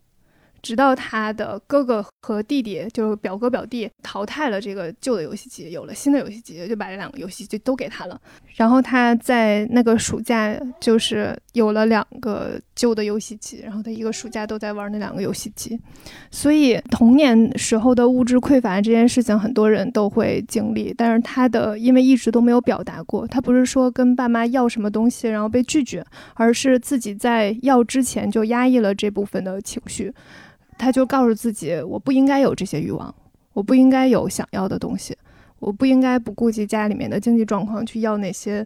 [0.62, 8.20] 直到他的哥哥和弟弟，就是表哥表弟淘汰了这个旧的游戏机，有了新的游戏机，就把这两个游戏机都给他了。
[8.55, 15.77] 然后他在那个暑假就是有了两个旧的游戏机，然后他一个暑假都在玩那两个游戏机。
[16.32, 20.93] 所以童年时候的物质匮乏这件事情，很多人都会经历。
[20.95, 26.01] 但是他的因为一直都没有表达过，他不是说跟爸妈要什么东西然后被拒绝，
[26.36, 30.13] 而是自己在要之前就压抑了这部分的情绪。
[30.77, 33.13] 他就告诉自己，我不应该有这些欲望，
[33.51, 35.13] 我不应该有想要的东西，
[35.59, 38.65] 我不应该不顾及家里面的经济状况去要那些，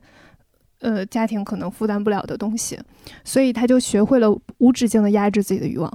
[0.84, 2.78] 呃，家庭可能负担不了的东西，
[3.24, 4.30] 所以他就学会了
[4.60, 5.92] 无止境的压制自己的欲望，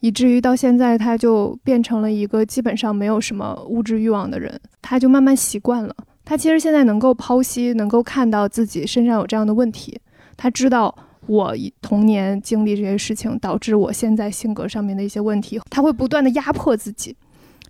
[0.00, 5.94] 以至于到现在他就变成了一个基本上没有什么物质欲望的人，他就慢慢习惯了。
[6.24, 10.00] 他其实现在能够剖析，能够看到自己身上有这样的问题，
[10.36, 10.96] 他知道。
[11.26, 17.14] 我童年经历这些事情，导致我现在性格上面的一些问题，他会不断的压迫自己，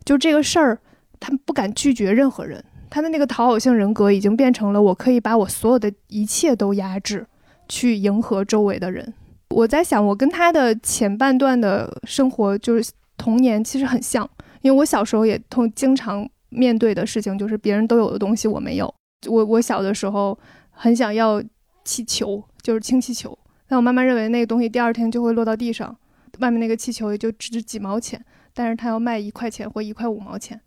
[0.03, 0.79] 就这个事儿，
[1.19, 7.25] 他不敢拒绝任何人，他的那个讨好性人格已经变成了我可以把我所有的一切都压制，
[7.69, 9.15] 去迎合周围的人。
[9.51, 14.29] 我在想，我跟他的前半段的生活就是童年其实很像，
[14.61, 18.93] 因为我小时候也通经常面对的事情就是别人都有的东西我没有。
[19.29, 20.39] 我我小的时候
[20.71, 21.43] 很想要
[21.85, 23.37] 气球，就是氢气球。
[23.69, 25.97] 但我妈妈认为那个东西第二天就会落到地上，
[26.41, 30.61] 外面那个气球也就值几毛钱，但是他要卖一块钱或一块五毛钱，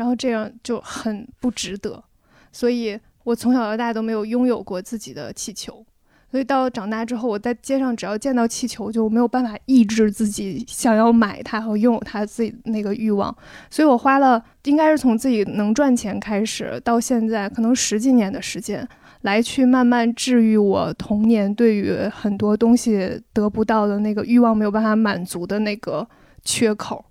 [0.00, 2.02] 然后这样就很不值得，
[2.50, 5.84] 所以我从小到大都没有拥有过自己的气球，
[6.30, 13.36] 所以到长大之后，我在街上只要见到气球就没有办法抑制自己想要买它和拥有它自己那个欲望，
[13.68, 18.88] 所以我花了应该是从自己能赚钱开始到现在可能十几年的时间。
[19.20, 26.08] 来去慢慢治愈我童年对于很多东西得不到的那个欲望没有办法满足的那个
[26.42, 27.04] 缺口，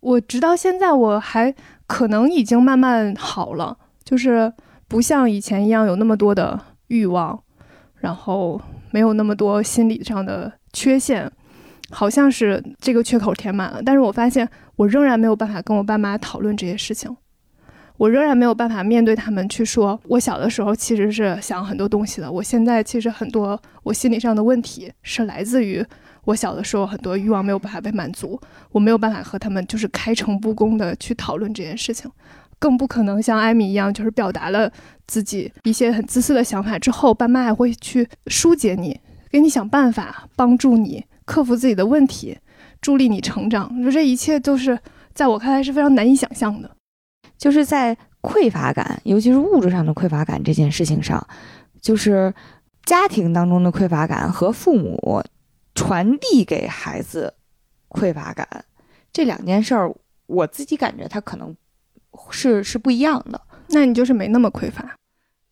[0.00, 1.52] 我直到现在我还
[1.88, 4.52] 可能已经慢慢好了，就是
[4.86, 7.42] 不像以前一样有那么多的欲望，
[7.96, 8.60] 然后
[8.92, 11.28] 没有那么多心理上的缺陷，
[11.90, 17.16] 好像是这个缺口填满了，但是我发现我仍然没有办法跟我爸妈讨论这些事情。
[17.96, 22.30] 我仍然没有办法面对他们去说，我小的时候其实是想很多东西的。
[22.30, 25.84] 我现在其实很多我心理上的问题是来自于
[26.28, 28.38] 我小的时候很多欲望没有办法被满足，
[28.70, 32.10] 我没有办法和他们就是开诚布公的去讨论这件事情，
[32.58, 34.70] 更不可能像艾米一样，就是表达了
[35.06, 39.00] 自己一些很自私的想法之后，爸妈还会去疏解你，
[39.30, 42.36] 给你想办法，帮助你克服自己的问题，
[42.82, 43.82] 助力你成长。
[43.82, 44.78] 说这一切都是
[45.14, 46.70] 在我看来是非常难以想象的。
[47.38, 51.26] 就是在匮乏感，尤其是物质上的匮乏感这件事情上，
[51.80, 52.34] 就是
[52.84, 55.22] 家庭当中的匮乏感和父母
[55.78, 57.32] 传递给孩子
[57.88, 58.64] 匮乏感
[59.12, 59.94] 这两件事儿，
[60.26, 61.56] 我自己感觉它可能
[62.30, 63.40] 是是不一样的。
[63.68, 64.96] 那你就是没那么匮乏。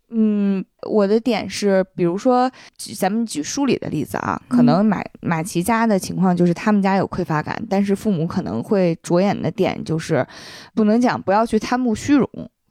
[0.08, 2.50] 嗯，我的点是，比如说，
[2.96, 10.26] 咱们举书里的例子啊，可能马马奇家的情况就是他们家有匮乏感，但是父母可能会着眼的点就是，
[10.74, 12.28] 不能讲不要去贪慕虚荣，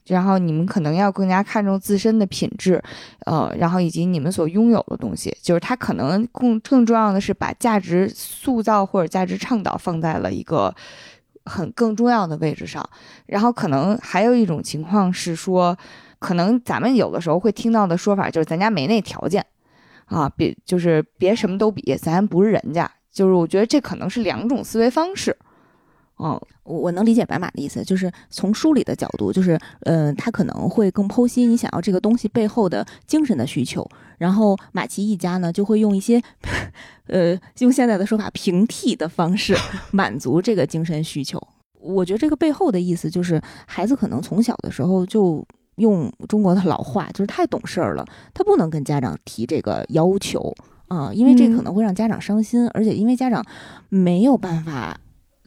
[0.08, 2.82] 然后你们可能要更加看重自身的品质，
[3.26, 10.74] 呃，然后以及你们所拥有的东西，就是他可能更更重要的是把价值塑造或者价值倡导放在了一个
[11.46, 12.88] 很更重要的位置上，
[13.26, 15.78] 然后可能还有一种情况是说。
[16.18, 19.46] 可能咱们有的时候会听到的说法就是，咱家没那条件，
[20.06, 22.90] 啊，别就是别什么都比，咱不是人家。
[23.12, 25.38] 就是我觉得这可能是两种思维方式。
[26.18, 33.88] 哦，我我能理解白马的意思，就是从书里的角度，就是嗯，他可能会更剖析你想要这个东西背后的精神的需求。
[34.18, 36.22] 然后马奇一家呢，就会用一些，
[37.08, 39.56] 呃，用现在的说法平替的方式
[39.92, 41.42] 满足这个精神需求。
[41.80, 45.46] 我觉得这个背后的意思就是，孩子可能从小的时候就。
[45.78, 50.56] 用中国的老话，就是太懂事儿了，他不能跟家长提这个要求
[50.88, 53.44] 啊，因为这可能会让家长伤心，而且因为家长
[53.90, 54.98] 没有办法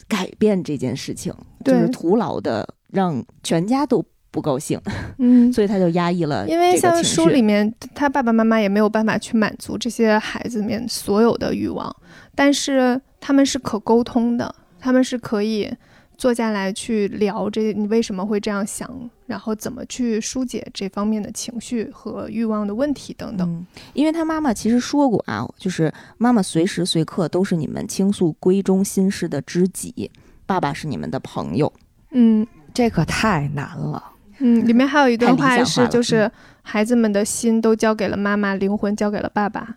[0.09, 1.33] 改变这件事情，
[1.65, 4.81] 就是徒劳的让全家都不高兴，
[5.19, 7.05] 嗯， 所以他就压抑了因为像。
[7.05, 11.95] 书里面，他爸爸妈妈也没有办法去满足这些孩子面所有的欲望，
[12.35, 15.71] 但是他们是可沟通的，他们是可以
[16.17, 18.89] 坐下来去聊这你为什么会这样想，
[19.29, 23.47] 然后怎么去疏解这方面的情绪和欲望的问题等等。
[23.47, 30.11] 嗯，因为他妈妈其实说过啊，就是妈妈随时随刻都是你们倾诉闺中心事的知己，
[30.47, 31.71] 爸爸是你们的朋友。
[32.13, 34.03] 嗯这可太难了。
[34.39, 36.31] 嗯，里面还有一段话是就是
[36.63, 39.77] 孩子们的心都交给了妈妈，灵魂交给了爸爸。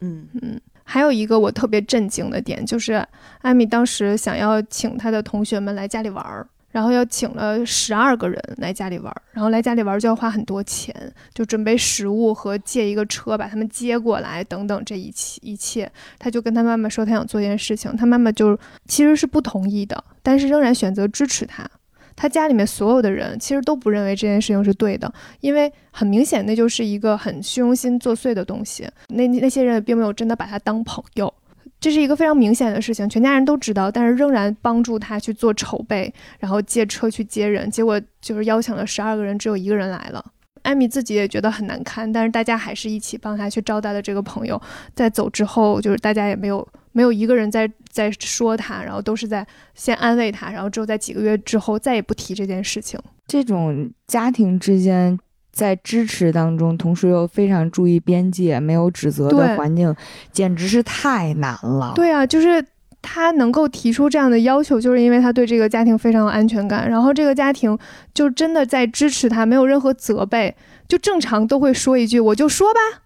[0.00, 3.06] 嗯嗯，还有一个我特别震惊的点，就是
[3.42, 10.94] 艾米当时想要请她的同学们来家里玩儿，然后要请了十二个人来家里玩，然后来家里玩就要花很多钱，
[11.32, 15.90] 就准备食物和借一个车把他们接过来等等这一切一切。
[16.18, 21.68] 他就跟他妈妈说他想做一件事情，他妈妈就其实是不同意的，但是仍然选择支持他。
[22.14, 28.88] 他家里面所有的人其实都不认为这件事情是对的，因为很明显那就是一个很虚荣心作祟的东西。
[29.06, 31.32] 那那些人也并没有真的把他当朋友，
[31.80, 40.24] 这是一个非常明显的事情，全家人都知道，但是仍然帮助他去做筹备，然后借车去接人，结果就是邀请了十二个人，只有一个人来了。
[40.62, 44.60] 艾米自己也觉得很难堪，但是大家还是一起帮他去招待了这个朋友。
[44.94, 52.98] 在走之后，就是大家也没有没有一个人在在说他，然后都是在先安慰他，然后之后在几个月之后再也不提这件事情。
[53.28, 55.18] 这种家庭之间
[55.58, 59.92] 在支持当中，同时又非常注意边界、没有指责的环境，
[60.30, 61.94] 简直是太难了。
[61.96, 62.64] 对啊，就是
[63.02, 67.76] 他能够提出这样的要求，就是因为他对这个家庭非常有安全感，然后这个家庭
[68.14, 70.54] 就真的在支持他，没有任何责备，
[70.86, 73.02] 就正常都会说一句：“我就说吧。”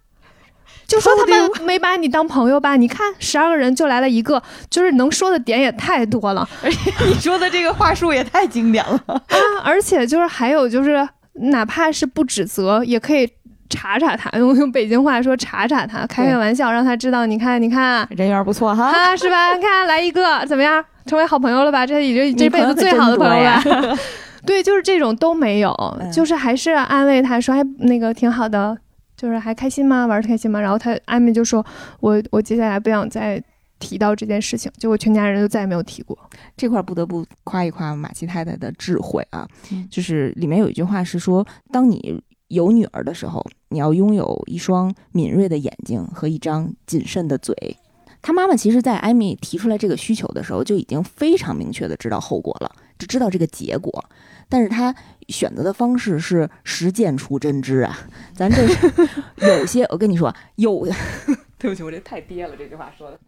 [0.86, 2.76] 就说他们没把你当朋友吧？
[2.76, 9.02] 你看，十二个人就来了一个，就是能说的点也太多了 而且你说的这个话术也太经典了。
[9.08, 9.16] 啊！
[9.64, 13.28] 而且就是还有就是，哪怕是不指责，也可以
[13.70, 18.84] 查查他， 用用北京话说查查他，开开玩笑，让他知道，你看，你看，人缘不错哈。
[18.90, 19.56] 啊，是吧？
[19.58, 21.86] 看来一个怎么样，成为好朋友了吧？
[21.86, 23.96] 这已经这辈子最好的朋友了。
[24.44, 28.76] 对，就是这种都没有，嗯就是还是安慰他说，哎，那个挺好的，
[29.16, 30.04] 就是还开心吗？
[30.04, 30.60] 玩的开心吗？
[30.60, 31.64] 然后他艾米就说，
[32.00, 33.40] 我我接下来不想再
[33.82, 36.16] 提到这件事情，结果全家人都再也没有提过。
[36.56, 47.76] 这块儿不得不夸一夸马奇太太的智慧啊，嗯就是里面有一句话是说，当你有女儿的时候，你要拥有一双敏锐的眼睛和一张谨慎的嘴。
[48.20, 54.04] 她妈妈其实，在艾米提出来这个需求的时候，就已经非常明确的知道后果了，只知道这个结果，
[54.48, 54.94] 但是她
[55.28, 57.98] 选择的方式是实践出真知啊。
[58.32, 58.92] 咱这是
[59.44, 60.86] 有些，我跟你说，有，
[61.58, 63.18] 对不起，我这太憋了，这句话说的。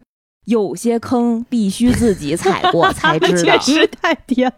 [0.45, 3.57] 有些坑必须自己踩过才知道，
[4.01, 4.51] 太甜。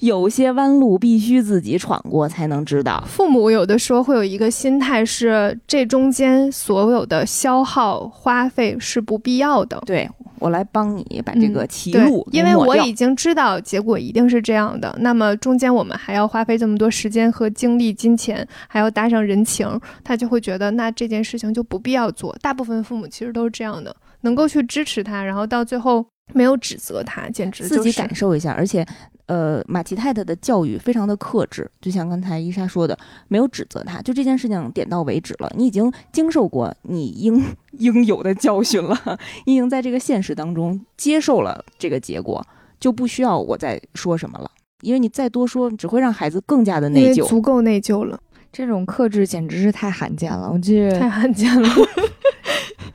[0.00, 3.02] 有些弯路必须自己闯过才能知道。
[3.06, 9.80] 父母有的时候会有一个心态是，这中间所有的消耗花费是不必要的。
[9.86, 10.06] 对
[10.40, 22.36] 我来帮你把这个歧对路，给因为我已经知道结果一定是这样的，那么中间我们还要花费这么多时间和精力、金钱，还要搭上人情，他就会觉得那这件事情就不必要做。
[22.42, 26.04] 大部分父母其实都是这样的，能够去支持他，然后到最后
[26.34, 28.84] 没有指责他，简直自己感受一下，而且。
[29.26, 32.94] 呃，马奇太太的教育非常的克制，就像刚才伊莎说的，
[33.26, 35.50] 没有指责他，就这件事情点到为止了。
[35.56, 37.42] 你已经经受过你应
[37.78, 42.46] 应有的教训了，你已经在这个现实当中接受了这个结果，
[42.78, 44.50] 就不需要我再说什么了。
[44.82, 47.26] 因为你再多说，只会让孩子更加的内疚。
[47.26, 48.20] 足够内疚了，
[48.52, 50.50] 这种克制简直是太罕见了。
[50.52, 51.68] 我记得太罕见了。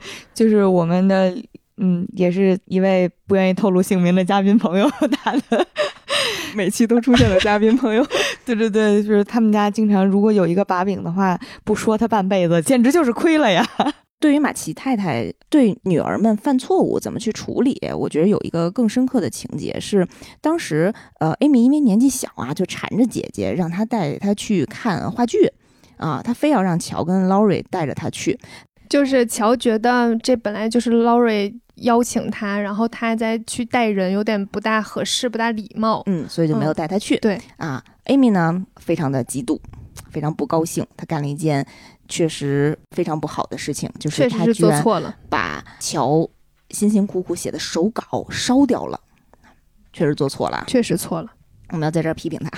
[0.34, 1.34] 就是我们的，
[1.76, 4.88] 嗯，也是一位不愿意透露姓名的嘉宾朋友，
[5.22, 5.66] 他的
[6.54, 8.06] 每期都出现了嘉宾朋友，
[8.44, 13.66] 对对对，就是他们家经常如果有一个把柄的话，不说他半辈子，简直就是亏了呀。
[14.18, 20.06] 对于马奇太太对女儿们犯错误怎么去处理，我觉得有一个更深刻的情节是，
[20.42, 25.50] 当时呃，艾米因为年纪小啊，就缠着姐姐让她带她去看话剧，
[25.96, 28.38] 啊，她非要让乔跟 Laurie 带着她去，
[28.90, 36.02] 就是乔觉得这本来就是 Laurie 邀请他，然后他再去带人，有点不大合适，不大礼貌。
[36.06, 37.16] 嗯，所以就没有带他去。
[37.20, 39.58] 对啊，艾米呢非常的嫉妒，
[40.10, 41.64] 非常不高兴，他干了一件
[42.08, 45.16] 确实非常不好的事情，就是确实是她居然做错了。
[45.30, 46.28] 把乔
[46.70, 49.00] 辛辛苦苦写的手稿烧掉了，
[49.92, 50.64] 确实做错了。
[50.66, 51.30] 确实错了。
[51.72, 52.50] 我们要在这儿批评他。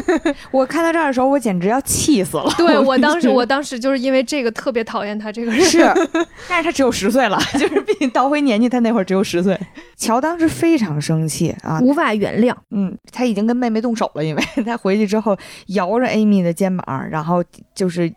[0.50, 2.52] 我看到这儿的时候，我简直要气死了。
[2.56, 5.60] 对我当时， 我当时就是因为这个特别讨厌他这个人。
[5.64, 5.80] 是，
[6.48, 9.58] 但是他只有十岁了，就是毕竟倒回年纪，他那会儿只有十岁。
[9.96, 12.54] 乔当时非常生气啊，无法原谅。
[12.70, 15.36] 嗯，他已经跟妹妹动手了，因为他回去之后
[15.68, 17.42] 摇着 Amy 的肩膀，然后
[17.74, 18.12] 就是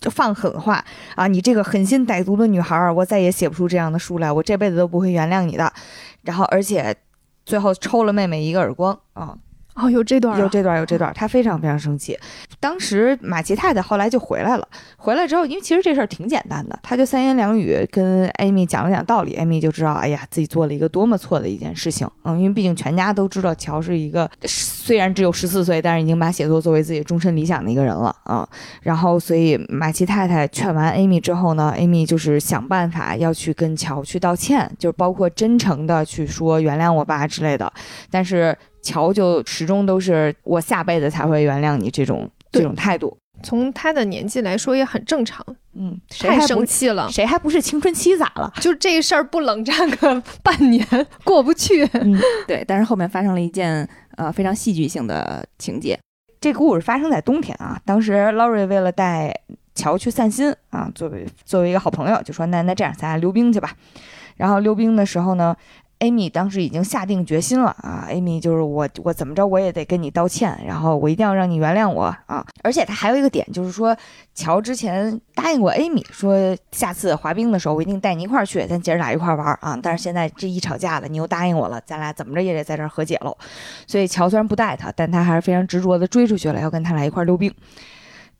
[0.00, 0.84] 就放狠话
[1.14, 5.72] 啊，你这个狠心歹毒的女孩儿，我再也写不出这样的书来，我这辈子都不会原谅你的。
[6.22, 6.94] 然后，而且
[7.44, 9.36] 最后抽了妹妹一个耳光啊。
[9.74, 12.18] 哦，有这段，有这段，有这段，他非常非常生气。
[12.60, 22.08] 当时马奇太太后来就回来了，回来之后，因为其实这事儿挺简单的，他就三言两语跟艾米讲了讲道理，艾米就知道，哎呀，自己做了一个多么错的一件事情。
[22.24, 28.46] 嗯，因为毕竟全家都知道乔是一个虽然只有十四岁，但是已经把写作作为自己终身理想的一个人了啊。
[28.82, 37.72] 然后，所以马奇太太劝完艾米之后呢，艾米就是想办法要去跟乔去道歉，就是包括真诚的去说原谅我爸之类的，
[38.10, 38.56] 但是。
[38.82, 45.44] 乔就始终都是我下辈子才会原谅你这种这种态度，从他的年纪来说也很正常。
[45.74, 48.14] 嗯，谁太生气了，谁还不是青春期？
[48.18, 48.52] 咋了？
[48.60, 50.86] 就这事儿不冷战个半年
[51.24, 51.82] 过不去。
[51.94, 52.62] 嗯，对。
[52.68, 55.98] 但是后面发生了一件呃非常戏剧性的情节。
[56.40, 59.34] 这个故事发生在冬天啊，当时 Laurie 为了带
[59.74, 63.72] 乔去散心啊，作为作为一个好朋友，就说那那这样咱俩溜冰去吧。
[64.36, 65.56] 然后溜冰的时候呢。
[66.02, 72.44] Amy 当时已经下定决心了啊，Amy 就是我，我怎么着我也得跟你道歉，然后我一定要让你原谅我啊！
[72.64, 73.96] 而且他还有一个点，就是说
[74.34, 79.78] 乔之前答应过 Amy 说，下次滑冰的时候我一定带你一块儿去，咱姐儿俩一块儿玩啊！
[79.80, 83.38] 但是现在这一吵架了，你又答应我了，咱俩怎么着也得在这儿和解喽。
[83.86, 87.54] 所以乔虽然不带他，但他还是非常执着的追出去了，要跟他俩一块儿溜冰。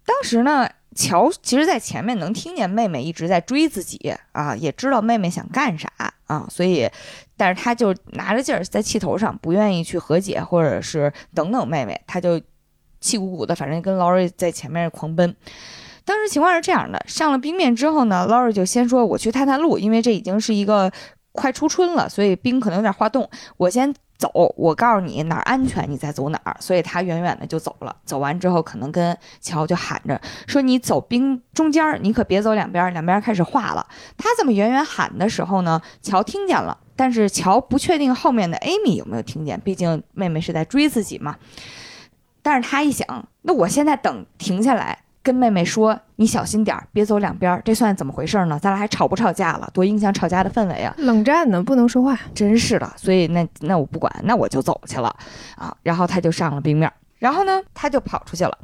[0.05, 5.89] 当时呢，乔其实在前面能听见妹妹一直在追自己啊，也知道妹妹想干啥
[6.27, 6.89] 啊，所以。
[7.35, 12.41] 但是他就拿着劲儿在气头上，不愿意去和解，或者是等等妹妹，他就
[13.01, 15.35] 气鼓鼓的，反正跟劳瑞在前面狂奔。
[16.05, 20.93] 当时情况是这样的：上了冰面之后呢，劳瑞就先说我去探探路，因为这已经是一个
[21.33, 26.57] 快初春了，所以冰可能有点化冻，我先走，我告诉你哪儿安全，你再走哪儿。
[26.61, 27.97] 所以他远远的就走了。
[28.05, 33.85] 走完之后，可能跟乔就喊着说：“你走冰中间，你可别走两边，两边开始化了。”
[34.17, 36.79] 他这么远远喊的时候呢，乔听见了。
[36.95, 41.37] 但是乔不确定后面的 Amy 有没有听见，毕竟妹妹是在追自己嘛。
[42.43, 48.59] 但是他一想，那我现在等停下来，跟妹妹说：“你小心点儿，别走两边儿。”这算怎么回事呢？
[48.59, 49.71] 咱俩还吵不吵架了？
[49.73, 50.95] 多影响吵架的氛围啊！
[50.99, 52.93] 冷战呢，不能说话，真是的。
[52.97, 55.15] 所以那那我不管，那我就走去了
[55.57, 55.77] 啊。
[55.83, 58.59] 然后他就上了冰面，然后呢，他就跑出去了。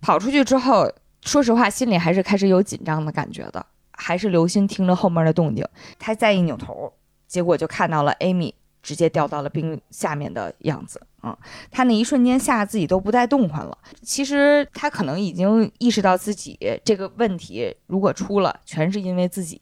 [0.00, 0.90] 跑出去之后，
[1.22, 5.66] 说实话，心里还是开始有紧张的感觉的，还是留心听着后面的动静。
[5.98, 6.92] 他再一扭头。
[7.26, 11.34] 结果就看到了 Amy 直接掉到了冰下面的样子，嗯，
[11.70, 13.78] 他那一瞬间吓得自己都不带动弹了。
[14.02, 19.58] 其实他可能已经意识到自己这个问题，如果出了，全是因为自己。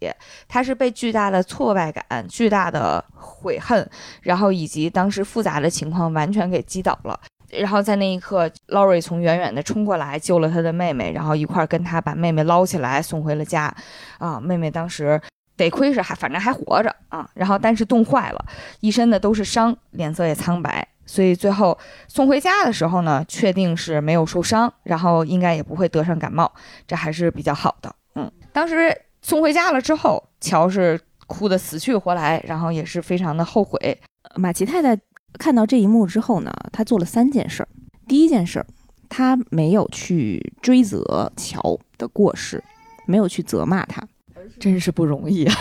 [0.48, 3.88] 他是被巨大的挫败感、巨大的悔恨，
[4.22, 7.20] 然后以及当时复杂的情况完全给击倒了。
[7.50, 13.72] 然后在那一刻，Lori 从远远的冲过来救了他的妹妹，然后一块儿跟他把妹妹捞起来送回了家。
[14.18, 15.20] 啊，妹妹当时。
[15.54, 18.44] 得亏是还反正还活着啊，然后但是冻坏了，
[18.80, 21.76] 一身的都是伤，脸色也苍白，所以最后
[22.08, 26.50] 送回家的时候呢，确定是没有受伤，然后应该也不会得上感冒，
[26.86, 27.94] 这还是比较好的。
[28.14, 33.98] 嗯，当时送回家了之后，乔是哭得死去活来，然后也是非常的后悔。
[34.36, 34.98] 马奇太太
[35.38, 37.68] 看到这一幕之后呢，她做了三件事儿。
[38.06, 38.66] 第一件事儿，
[39.08, 42.62] 她没有去追责乔的过失，
[43.06, 44.06] 没有去责骂他。
[44.58, 45.54] 真是不容易啊，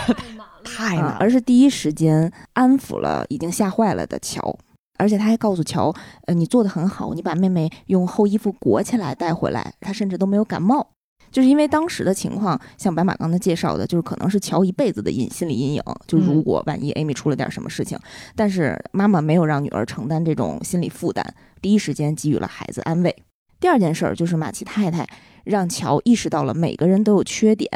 [0.64, 4.58] 太 难了，而是第一时间安抚了已经吓坏了的乔，
[5.02, 5.92] 而且他还告诉乔，
[6.26, 10.90] 呃，你做的很好，你把妹妹用厚衣服裹起来带回来，她甚至都没有感冒，
[11.32, 17.98] 就是因为当时的情况，像白马刚才介绍的，就是可能是乔一辈子的阴心理阴影，就如果万一 Amy 出了点什么事情，
[18.36, 23.12] 但是妈妈没有让女儿承担这种心理负担，第一时间给予了孩子安慰。
[23.58, 25.04] 第二件事儿就是马奇太太
[25.42, 27.68] 让乔意识到了每个人都有缺点。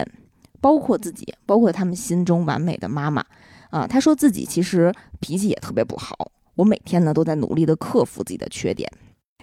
[0.59, 3.25] 包括自己，包括他们心中完美的妈妈，
[3.71, 6.33] 啊，他说自己其实脾气也特别不好。
[6.57, 8.91] 我每天呢都在努力的克服自己的缺点。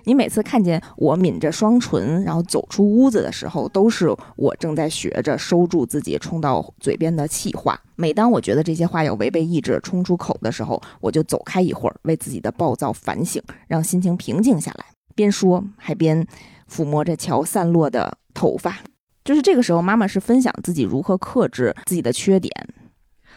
[0.05, 7.79] 你每次看见我抿着双唇，然后走出屋子的时候，都是我正在学着收住自己冲到嘴边的气话。
[7.95, 14.85] 每当我觉得这些话要违背意志冲出口的时候，我就走开一会儿，为自己的暴躁反省，让心情平静下来。
[15.15, 16.27] 边说还边
[16.69, 18.79] 抚摸着乔散落的头发。
[19.23, 22.51] 就是这个时候，妈妈是分享自己如何克制自己的缺点。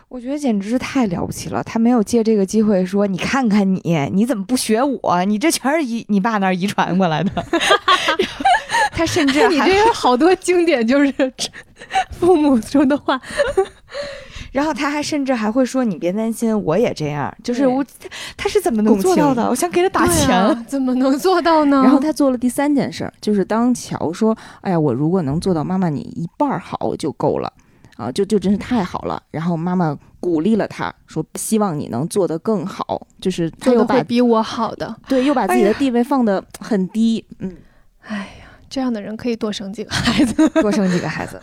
[0.08, 1.62] 我觉得简直是太了不起了。
[1.64, 3.80] 他没有借这个机会说：“你看看你，
[4.12, 5.24] 你怎么不学我？
[5.24, 7.30] 你这全是遗你爸那儿遗传过来的。
[8.92, 11.12] ”他甚至你还这有好多经典，就是
[12.12, 13.20] 父母说的话。
[14.52, 17.84] 然后他还甚至还会说：“你别担心，我也这样。”就是我，
[18.38, 19.46] 他是怎么能做到的？
[19.50, 20.34] 我想给他打对钱。
[20.34, 21.82] 啊怎么能做到呢？
[21.84, 27.52] 然后他做了第三件事儿，就是当乔说：“哎呀，我如果能做到妈妈你一半儿好就够了，
[27.96, 34.94] 啊，就就真是太好了。”然后妈妈鼓励了他，说：“希望你能做得更好。”就是他又把比我好的。
[35.08, 37.24] 对又把自己的地位放得很低。
[37.38, 37.56] 嗯，
[38.02, 40.48] 哎呀，这样的人可以多生几个孩子。
[40.62, 41.40] 多生几个孩子。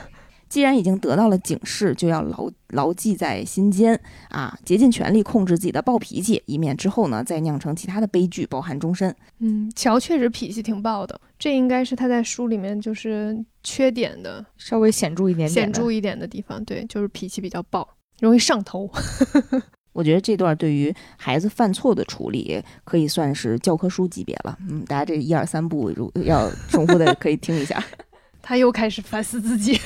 [0.49, 3.99] 既然已经得到了警示，就要牢牢记在心间
[4.29, 9.15] 啊，竭尽全力控制自己的暴脾气，以免之后呢再酿成其他的悲剧，抱憾终身。
[9.39, 16.63] 嗯，乔确实脾气挺暴的，这应该是他在书里面就是缺点的稍微显著一点点显著一点的地方。
[16.65, 17.87] 对，就是脾气比较暴，
[18.19, 18.89] 容易上头。
[19.93, 24.57] 我觉得这段对于孩子犯错的处理可以算是教科书级别了。
[24.67, 27.83] 嗯，大家这一二三步如要重复的可以听一下。
[28.41, 29.79] 他又开始反思自己，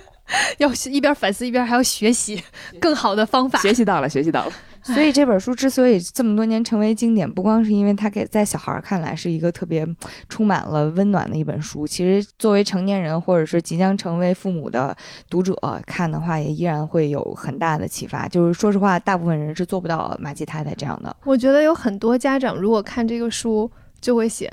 [0.58, 2.40] 要一边反思一边还要学习
[2.78, 3.58] 更好的方法。
[3.60, 4.52] 学习到了，学习到了。
[4.94, 9.86] 所以这本书之所以这么多年成为经典，不光是因为它给在小孩儿看来是一个特别
[10.28, 14.96] 充满了温暖的一本书，其实作为成年人或者是即将成为父母的
[15.28, 18.28] 读者看的话，也依然会有很大的启发。
[18.28, 21.14] 就是说实话，大部分人是做不到马吉太太这样的。
[21.24, 23.70] 我觉得有很多家长如果看这个书，
[24.00, 24.46] 就会写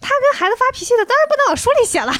[0.00, 2.12] 他跟孩子发脾气的，当然不能往书里写了。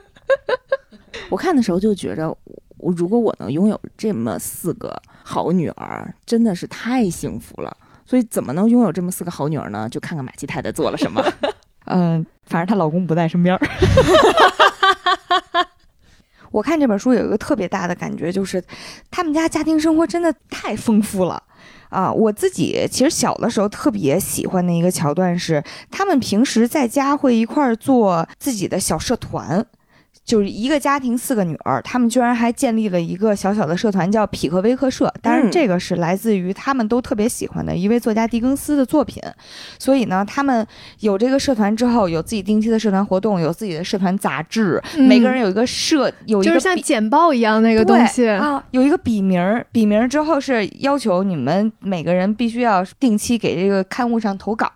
[1.28, 2.36] 我看的时候就觉着，
[2.84, 7.74] 我如果我能拥有这么四个好女儿，真的是太幸福了。
[8.04, 9.88] 所以怎么能拥有这么四个好女儿呢？
[9.88, 11.24] 就看看马季太太做了什么。
[11.86, 13.60] 嗯，反正她老公不在身边儿。
[16.52, 18.62] 我看这本书有一个特别大的感觉，就是
[19.10, 21.42] 他们家家庭生活真的太丰富了。
[21.88, 29.64] 啊，我自己其实小的时候特别喜欢的一个桥段是，他们平时在家会一块儿做自己的小社团，
[30.24, 35.12] 就是一个家庭四个女儿，他们居然还建立了一个小小的社团，叫匹克威克社。
[35.20, 39.22] 当然，嗯这个是来自于他们都特别喜欢的一位作家狄更斯的作品。
[39.78, 40.66] 所以呢，他们
[41.00, 54.70] 有这个社团之后，有自己定期的社团活动，有自己的社团杂志，每个人有一个社，有一个嗯就是像笔简报一样那个东西啊，有一个笔名儿，笔名儿之后是要求你们每个人必须要定期给这个刊物上投稿，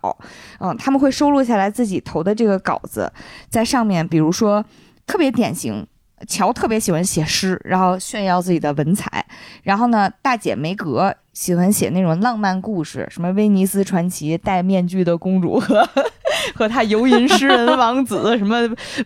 [0.59, 3.11] 嗯，他们会收录下来自己投的这个稿子，
[3.49, 4.63] 在上面，比如说
[5.09, 5.87] 特别典型。
[6.27, 9.25] 乔特别喜欢写诗，然后炫耀自己的文采。
[9.63, 15.87] 然后呢，大姐梅格喜欢写那种浪漫故事，什么威尼斯传奇、戴面具的公主和
[16.53, 18.57] 和他游吟诗人王子，什么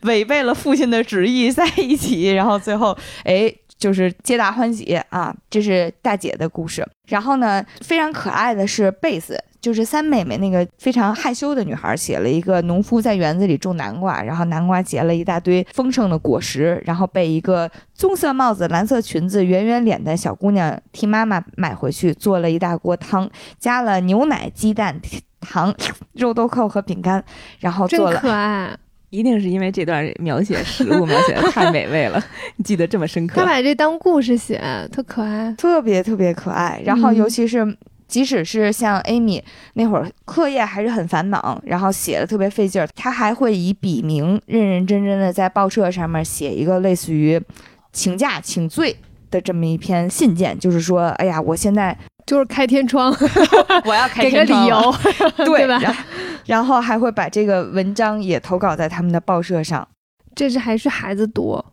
[0.01, 5.35] 违背了父亲的旨意在一起，然后最后哎，就是皆大欢喜啊！
[5.49, 6.87] 这是大姐的故事。
[7.09, 23.29] 然后呢，非常可爱的是贝斯，就是三妹妹那个非常害羞的女孩，写了一个农夫在园子里种南瓜，然后南瓜结了一大堆丰盛的果实，然后被一个棕色帽子、蓝色裙子、圆圆脸的小姑娘替妈妈买回去，做了一大锅汤，
[23.59, 24.97] 加了牛奶、鸡蛋、
[25.41, 25.75] 糖、
[26.13, 27.21] 肉豆蔻和饼干，
[27.59, 28.77] 然后真做了可爱。
[29.13, 32.19] 一定是因为这段描写食物描写的太美味了，
[32.55, 33.45] 你记得这么深刻他。
[33.45, 34.59] 把这当故事写，
[34.91, 35.53] 特可爱。
[35.55, 36.81] 特别特别可爱。
[36.83, 37.77] 然后嗯尤其是。
[38.05, 39.41] 即使是像 Amy
[39.73, 47.41] 那会儿课业还是很繁忙，然后写的特别费劲儿，他还会以笔名认认真真的在报社上面写一个类似于
[47.91, 48.95] 请假请罪
[49.31, 53.13] 的这么一篇信件，就是说，哎呀，我现在就是开天窗，
[53.85, 54.95] 我要开给个理由，
[55.45, 55.79] 对吧？
[55.79, 56.03] 然后
[56.45, 59.87] 然后还会把这个文章也投稿在他们的报社上，
[60.35, 61.63] 这是还是孩子多，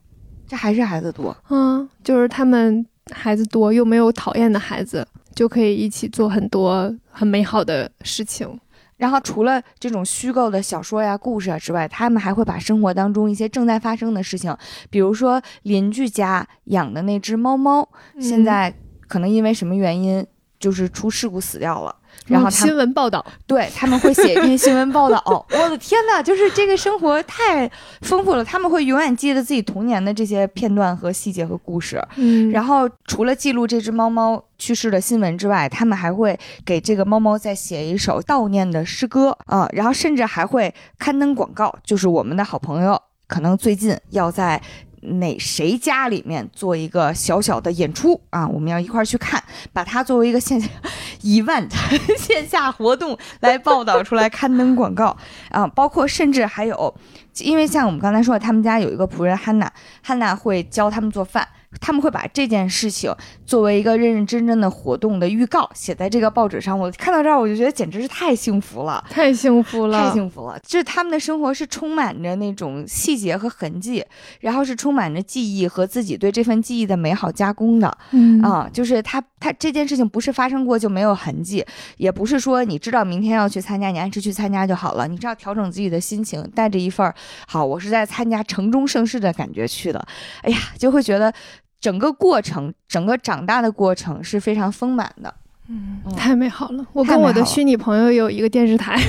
[0.46, 1.36] 这还是孩子多。
[1.50, 8.58] 嗯，就是他们孩子多又没有讨厌的孩子，就可以一起做很多很美好的事情。
[8.96, 14.54] 然后除了这种虚构的小说呀、故事啊之外，他们还会把生活当中一些正在发生的事情，
[14.90, 17.88] 比如说邻居家养的那只猫猫，
[18.20, 18.72] 现在
[19.08, 20.24] 可能因为什么原因
[20.60, 21.96] 就是出事故死掉了。
[22.26, 27.68] 然后新闻报道，对他们会写一篇新闻报道，我的天呐，就是这个生活太
[28.02, 32.00] 丰富了，他们会永远记得自己童年的这些片段和细节和故事。
[32.16, 44.60] 嗯，然后除了记录这只猫猫去世的新闻之外，他们还会给这个猫猫再写一首悼念的诗歌啊、然后甚至还会刊登广告，就是我们的好朋友可能最近要在。
[45.00, 48.46] 哪谁家里面做一个小小的演出啊？
[48.46, 50.68] 我们要一块儿去看，把它作为一个线下
[51.22, 51.70] event
[52.18, 55.16] 线下活动来报道出来，刊登广告
[55.50, 56.94] 啊，包括甚至还有，
[57.38, 61.46] 因为像我们刚才说的，他们家有一个仆人汉娜，汉娜会教他们做饭，
[61.80, 63.14] 他们会把这件事情
[63.46, 66.78] 作为一个认认真真的活动的预告写在这个报纸上。
[66.78, 69.04] 我看到这儿，我就觉得简直是太幸福了。
[69.08, 70.58] 太幸福了，太幸福了！
[70.66, 74.04] 就是他们的生活是充满着那种细节和痕迹，
[74.40, 77.96] 然后是充满着记忆和自己对这份记忆的美好加工的。
[78.12, 81.64] 嗯啊、就是他他这件事情不是发生过就没有痕迹，
[81.96, 85.06] 也不是说你知道明天要去参加，你按时去参加就好了。
[85.06, 87.14] 你知道调整自己的心情，带着一份儿
[87.46, 90.04] 好，我是在参加城中盛世的感觉去的。
[90.42, 91.32] 哎呀，就会觉得
[91.80, 95.34] 整个过程，整个长大的过程是非常丰满的。
[95.68, 96.84] 嗯嗯太美好了。
[96.92, 99.00] 我跟我的虚拟朋友有一个电视台，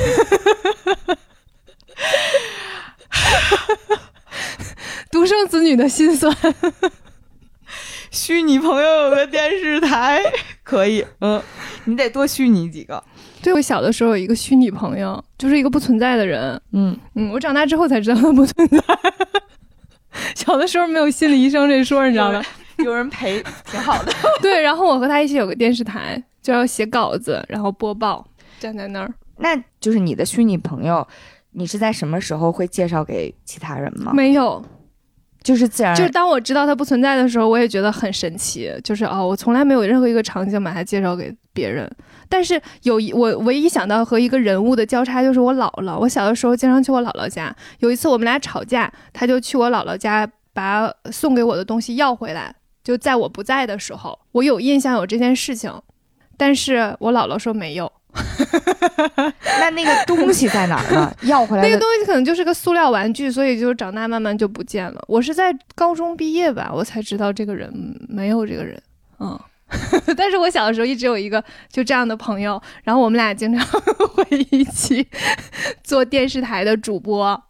[5.11, 6.35] 独生子女的心酸。
[8.11, 10.21] 虚拟朋友有个电视台，
[10.63, 11.41] 可以，嗯，
[11.85, 13.01] 你得多虚拟几个，
[13.41, 16.59] 对我小的时候有一个虚拟朋友，就是一个不存在的人。
[16.73, 18.77] 嗯，嗯，我长大之后才知道他不存在。
[20.35, 22.43] 小的时候没有心理医生这说，你知道吗？
[22.79, 24.11] 有人陪，挺好的。
[24.41, 28.25] 对，然后我和他一起有个电视台，就要写稿子，然后播报，
[28.59, 29.13] 站在那儿。
[29.37, 31.07] 那就是你的虚拟朋友，
[31.51, 34.11] 你是在什么时候会介绍给其他人吗？
[34.13, 34.63] 没有，
[35.43, 38.71] 就是自然，就是当我知道它不存在的时候，我也觉得很神奇。
[38.83, 41.89] 就是哦，我从来没有任何一个场景把它介绍给别人。
[42.29, 45.97] 但是有一我唯一想到和一个人物的交叉，就是我姥姥。
[45.97, 52.53] 我小的时候经常去我姥姥家，有一次我们俩吵架，他就去我姥姥家把送给我的东西要回来。
[52.83, 55.71] 就在我不在的时候，我有印象有这件事情，
[56.37, 57.91] 但是我姥姥说没有。
[59.59, 61.13] 那那个东西在哪儿呢？
[61.23, 65.03] 要回来那个东西可能就是个塑料玩具，所以就长大慢慢就不见了。
[65.07, 67.71] 我是在高中毕业吧，我才知道这个人
[68.09, 68.81] 没有这个人，
[69.19, 69.39] 嗯。
[70.17, 75.07] 但是我小的时候一直有一个就这样的朋友，然后我们俩经常会一起
[75.81, 77.41] 做电视台的主播，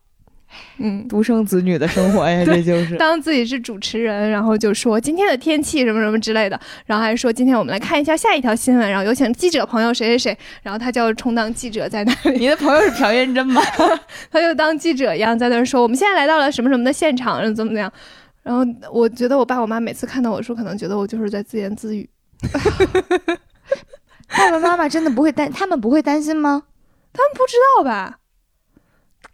[0.77, 2.95] 嗯，独生子女的生活呀，这就是。
[2.97, 13.61] 当自己是主持人，然后就说今天的天气什么什么之类的，然后还说今天我们来看一下下一条新闻，然后有请记者朋友谁谁谁，然后他就要充当记者在那里，你的朋友是朴元珍吗？
[14.31, 17.91] 他就当记者一样在那儿说，我们现在来到了什么什么的现场，然后怎么怎么样。
[18.43, 22.09] 然后我觉得我爸我妈每次看到我说，可能觉得我就是在自言自语。
[24.29, 26.63] 爸爸妈妈真的不会担，他们不会担心吗？
[27.13, 28.17] 他们不知道吧？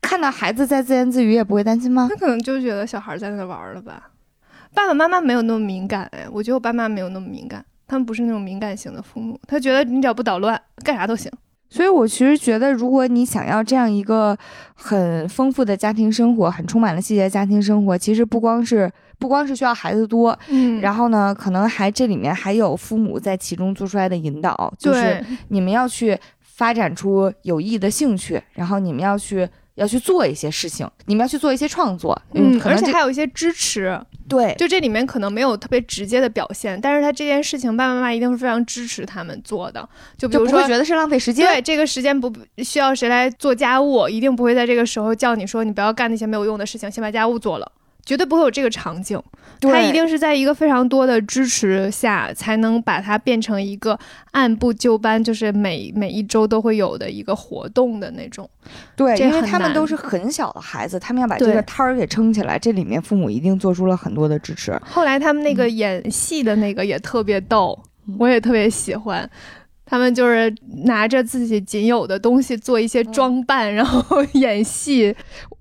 [0.07, 2.15] 看到孩子在自言自语也不会担心吗他？
[2.15, 4.11] 可能就觉得小孩在那玩儿了吧。
[4.73, 11.29] 爸爸妈妈没有那么敏感，哎，我觉得我爸妈没有那么敏感，他们不是那种敏感型的父母，他觉得你只要不捣乱，干啥都行。
[11.69, 14.37] 所以，我其实觉得，如果你想要这样一个
[14.73, 18.89] 很丰富的家庭生活，很充满了细节的家庭生活，其实不光是
[19.19, 29.45] 不光是需要孩子多，嗯然后呢，可能还这里面还有父母在其中做出来的引导，就是，你们要去发展出有益的兴趣，然后你们要去
[29.77, 39.87] 要去做一些事情，你们要去做一些创作，嗯，而可能这且还有一些支持，对就这里面可能没有特别直接的表现，但是他这件事情，爸爸妈妈一定是非常支持他们做的。
[40.17, 41.45] 就比如说觉得是浪费时间。
[41.47, 47.71] 对这个时间不需要谁来做家务，一定不会在这个时候叫你说你不要干那些没有用的事情，先把家务做了。
[48.07, 49.21] 绝对不会有这个场景，
[49.59, 53.99] 对他一定是在一个非常多的支持下，才能把它变成一个
[54.31, 58.49] 按部就班，就是每每一周都会有的一个活动的那种。
[58.95, 64.79] 对，因为他们都是很小的孩子，他们要把这个摊儿给撑起来，这里面父母一定做出了很多的支持。
[64.85, 67.77] 后来他们那个演戏的那个也特别逗，
[68.07, 69.29] 嗯我也特别喜欢。
[69.89, 70.53] 他们就是
[70.83, 75.15] 拿着自己仅有的东西做一些装扮，然后 演戏。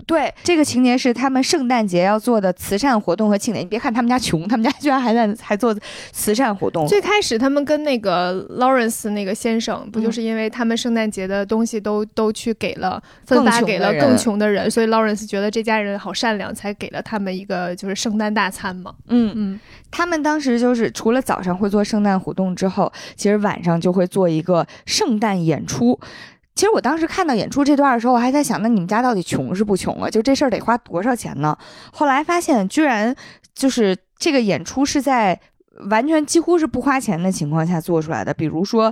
[0.07, 3.65] 对，这个情节是他们圣诞节要做的慈善活动和庆典。
[3.65, 5.77] 你别看他们家穷，他们家居然还在还做
[6.13, 6.87] 慈善活动。
[6.87, 18.95] 最开始他们跟那个 Lawrence 那个先生，不嗯就是因为他们圣诞节的东西都都去给了分发给了更穷的人，所以 Lawrence 觉得这家人好善良，才给了他们一个就是圣诞大餐嘛。
[19.09, 19.61] 嗯，嗯，
[19.91, 25.99] 他们当时就是除了早上会做圣诞活动之后，其实晚上就会做一个圣诞演出。
[26.57, 30.11] 其实我当时看到演出这段的时候，我还在想，那你们家到底穷是不穷啊？
[30.11, 31.57] 就这事儿得花多少钱呢？
[31.93, 33.15] 后来发现，居然
[33.55, 35.39] 就是这个演出是在
[35.91, 38.33] 完全几乎是不花钱的情况下做出来的。
[38.33, 38.91] 比如说，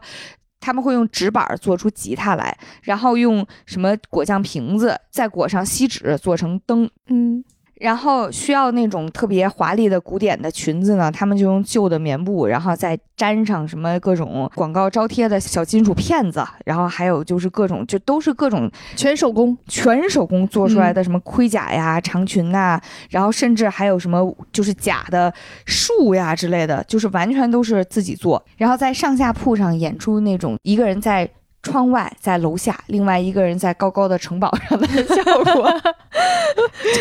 [0.61, 7.43] 他们会用纸板做出吉他来，然后用什么果酱瓶子再裹上锡纸做成灯，嗯，
[7.81, 19.57] 然后需要那种特别华丽的古典的裙子呢，他们就用旧的棉布，然后再粘上什么各种广告招贴的小金属片子，然后还有就是各种就都是各种全手工。
[19.67, 22.81] 全手工做出来的什么盔甲呀、长裙呐、
[23.11, 25.33] 然后甚至还有什么就是假的
[25.65, 31.29] 树呀之类的，就是完全都是自己做，然后在上下铺上演出那种一个人在。
[31.65, 35.69] 窗外，在楼下，另外一个人在高高的城堡上的效果。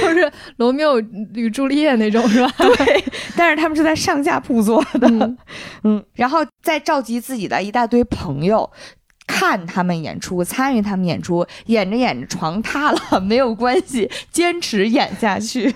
[0.01, 0.99] 就是罗密欧
[1.35, 2.51] 与朱丽叶那种是吧？
[2.57, 3.03] 对，
[3.37, 5.37] 但是他们是在上下铺做的，嗯
[5.83, 8.71] 嗯，然后再召集自己的一大堆朋友。
[9.25, 15.73] 看他们演出，参与他们演出，演着演着床塌了没有关系，坚持演下去。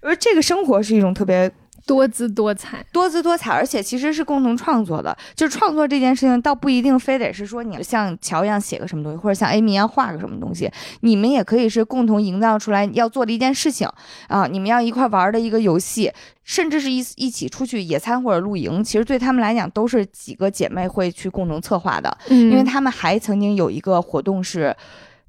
[0.00, 1.50] 我说这个生活是一种特别
[1.86, 2.84] 多姿多彩。
[2.92, 5.16] 多姿多彩，而且其实是共同创作的。
[5.34, 10.70] 就是创作这件事情，倒不一定非得是说你像乔一样写个什么东西，或者像 Amy 一样画个什么东西，
[11.00, 13.88] 你们也可以是共同营造出来要做的一件事情
[14.28, 16.12] 啊，你们要一块玩的一个游戏，
[16.42, 18.82] 甚至是一一起出去野餐或者露营。
[18.82, 24.74] 其实对他们来讲，都是几个姐妹会去共同策划的，嗯因为他们还曾经有一个活动是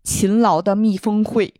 [0.04, 1.54] 勤劳的蜜蜂会。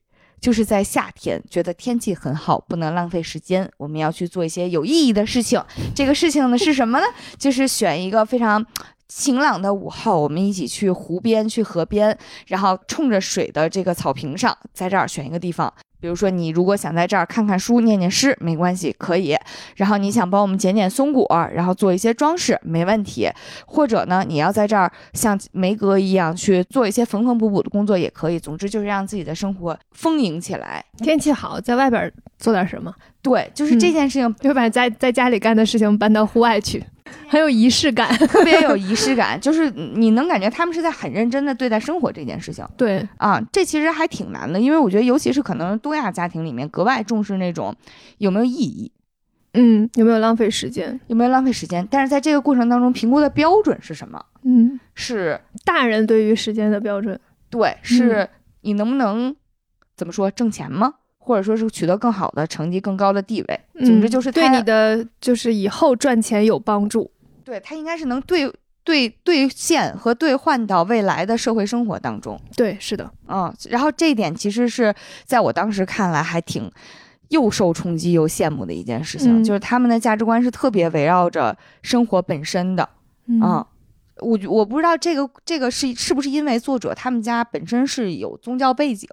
[0.46, 5.60] 就是在夏天，觉得天气很好，不能浪费时间，我们要去做一些有意义的事情。
[5.96, 7.06] 这个事情呢是什么呢？
[7.40, 8.64] 就是选一个非常
[9.08, 12.16] 晴朗的午后，我们一起去湖边、去河边，
[12.46, 15.74] 然后冲着水的这个草坪上，在这儿选一个地方。
[16.00, 19.36] 比如说，你如果想在这儿看看书、念念诗，没关系，可以。
[19.76, 23.30] 然后你想帮我们捡捡松果，然后做一些装饰，没问题。
[23.66, 28.40] 或者呢，你要在这儿像梅格一样去做一些缝缝补补的工作，也可以。
[28.40, 30.84] 总之就是让自己的生活丰盈起来。
[30.98, 36.84] 天气好，在外边做点什么，对，就是这件事情就把在在家里干的事情搬到户外去，
[37.28, 38.10] 很有仪式感。
[38.28, 43.42] 特别有仪式感，就是你能感觉他们是在很认真的对待生活这件事情对，啊。
[43.52, 47.76] 这其实还挺难的，因为我觉得，尤其是可能东亚家庭里面格外重视那种
[48.18, 48.92] 有没有意义，
[49.54, 51.00] 嗯，有没有浪费时间？
[51.08, 51.88] 有没有浪费时间。
[51.90, 54.24] 但是在这个过程当中，评估的标准是什么？
[54.44, 57.20] 嗯，是大人对于时间的标准，
[57.50, 58.30] 对，是
[58.62, 59.36] 你能不能
[59.96, 60.96] 怎么说挣钱吗？
[61.26, 63.60] 或者说是取得更好的成绩、更高的地位。
[63.84, 67.10] 总之就是嗯对你的就是以后赚钱有帮助。
[67.44, 68.52] 对他应该是能兑
[68.84, 72.40] 兑兑现和兑换到未来的社会生活当中。
[72.56, 74.94] 对，是的，嗯，然后这一点其实是
[75.26, 76.72] 在我当时看来还挺
[77.30, 82.88] 又受冲击又羡慕的一件事情，嗯就是他们的价值观是特别围绕着生活本身的。
[83.28, 83.68] 嗯啊，
[84.20, 89.10] 我觉我不知道这个这个是是不是因为作者他们家本身是有宗教背景，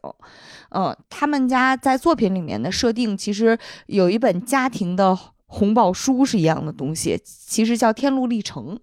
[0.75, 8.77] 嗯，他们家在作品里面的设定其实有一本家庭的红宝书是一样的东西，其实叫《天路历程》。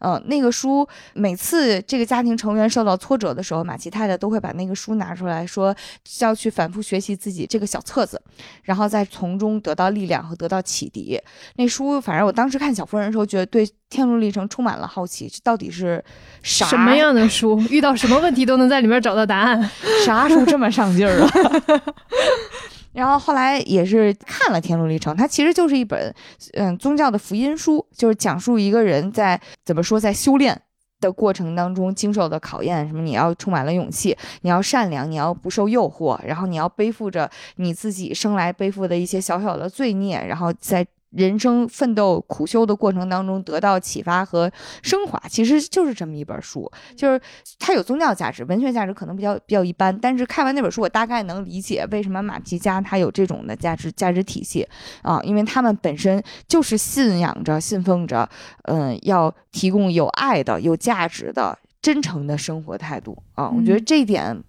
[0.00, 5.74] 嗯，那个书每次这个家庭成员受到挫折的时候，马奇太太都会把那个书拿出来说，
[6.20, 8.20] 要去反复学习自己这个小册子，
[8.62, 11.20] 然后再从中得到力量和得到启迪。
[11.56, 16.04] 那书，反正我当时看《小妇人》的时候，觉得对《天路历程》充满了好奇，这到底是
[16.42, 19.70] 啥什么样的书，遇到什么问题都能在里面找到答案。
[20.04, 21.30] 啥书这么上劲儿啊？
[22.96, 26.12] 然后后来也是看了《天路历程》，它其实就是一本
[26.54, 30.60] 嗯宗教的福音书，就是讲述一个人在怎么说在修炼。
[30.98, 40.84] 的过程当中经受的考验，什么你要充满了勇气，你要善良，你要不受诱惑，然后你要背负着你自己生来背负的一些小小的罪孽，然后在
[41.16, 44.50] 人生奋斗苦修的过程当中得到启发和
[44.82, 47.20] 升华，其实就是这么一本书，就是
[47.58, 54.66] 它有宗教价值，文学价值可能比较比较一般，但是看完那本书，我大概能理解为什么马皮加他有这种的价值价值体系
[55.02, 58.28] 啊，因为他们本身就是信仰着、信奉着，
[58.64, 63.84] 嗯，要提供有爱的、有价值的、真诚的生活态度啊，我觉得嗯。
[63.86, 64.42] 这一点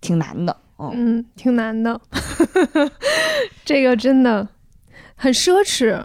[0.00, 2.00] 挺难的，嗯，嗯，挺难的，
[3.64, 4.46] 这个真的
[5.16, 6.04] 很奢侈。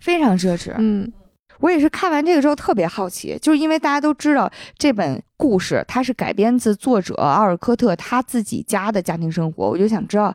[0.00, 0.72] 非常奢侈。
[0.78, 1.12] 嗯
[1.60, 4.48] 我也是看完这个之后特别好奇，就是因为大家都知道
[4.78, 10.32] 这本故事它是改编自作者奥尔科特他自己家的家庭生活，我就想知道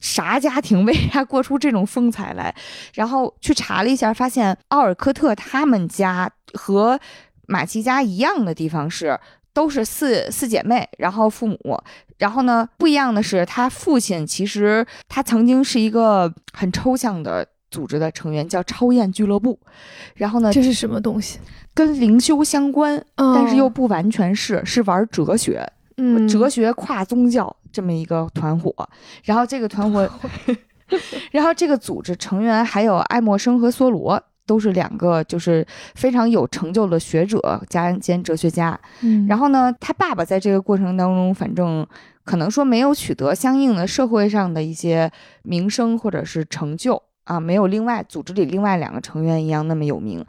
[0.00, 2.54] 啥家庭 为啥过出这种风采来，
[2.94, 6.98] 然后去查了一下，发现奥尔科特他们家和
[7.46, 9.20] 马奇家一样的地方是。
[9.54, 11.58] 都是四四姐妹，然后父母，
[12.18, 19.58] 然后呢，不一样的是，他父亲其实他曾经是一个很抽象的组织的成员，叫超验俱乐部。
[20.14, 21.38] 然后呢，这是什么东西？
[21.74, 25.66] 跟灵修相关，哦但是又不完全是，是玩哲学，
[25.96, 28.74] 嗯哲学跨宗教这么一个团伙。
[29.24, 30.08] 然后这个团伙，
[31.32, 34.22] 然后这个组织成员还有爱默生和梭罗。
[34.46, 41.86] 都是两个就是非常有成就的学者加兼哲学家，嗯然后呢，他爸爸在这个过程当中，反正
[42.24, 45.10] 可能说没有取得相应的社会上的一些
[45.42, 50.24] 名声或者是成就啊，没有另外组织里另外两个成员一样那么有名。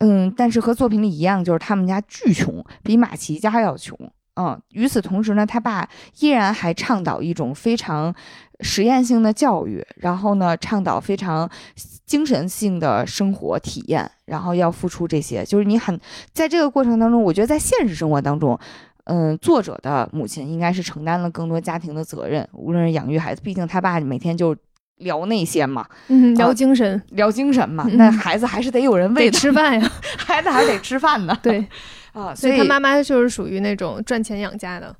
[0.00, 3.98] 嗯，但是和作品里一样，就是他们家巨穷，比马奇家要穷。
[4.40, 5.88] 嗯，与此同时呢，他爸
[6.20, 8.14] 依然还倡导一种非常
[8.60, 11.48] 实验性的教育，然后呢，倡导非常
[12.04, 15.44] 精神性的生活体验，然后要付出这些。
[15.44, 15.98] 就是你很
[16.32, 18.58] 在这个过程当中，我觉得在现实生活当中，
[19.04, 24.56] 嗯，作者的母亲应该是承担了更多家庭的责任，无论是养育孩子，毕竟他爸每天就
[24.96, 29.92] 聊那些嘛，嗯，聊啊精神，聊精神嘛，嗯那孩子还是得有人喂，吃饭呀。
[30.18, 31.38] 孩子还是得吃饭呢。
[31.42, 31.58] 对，
[32.12, 34.94] 啊，所所以他妈妈就是属于那种赚钱养家的。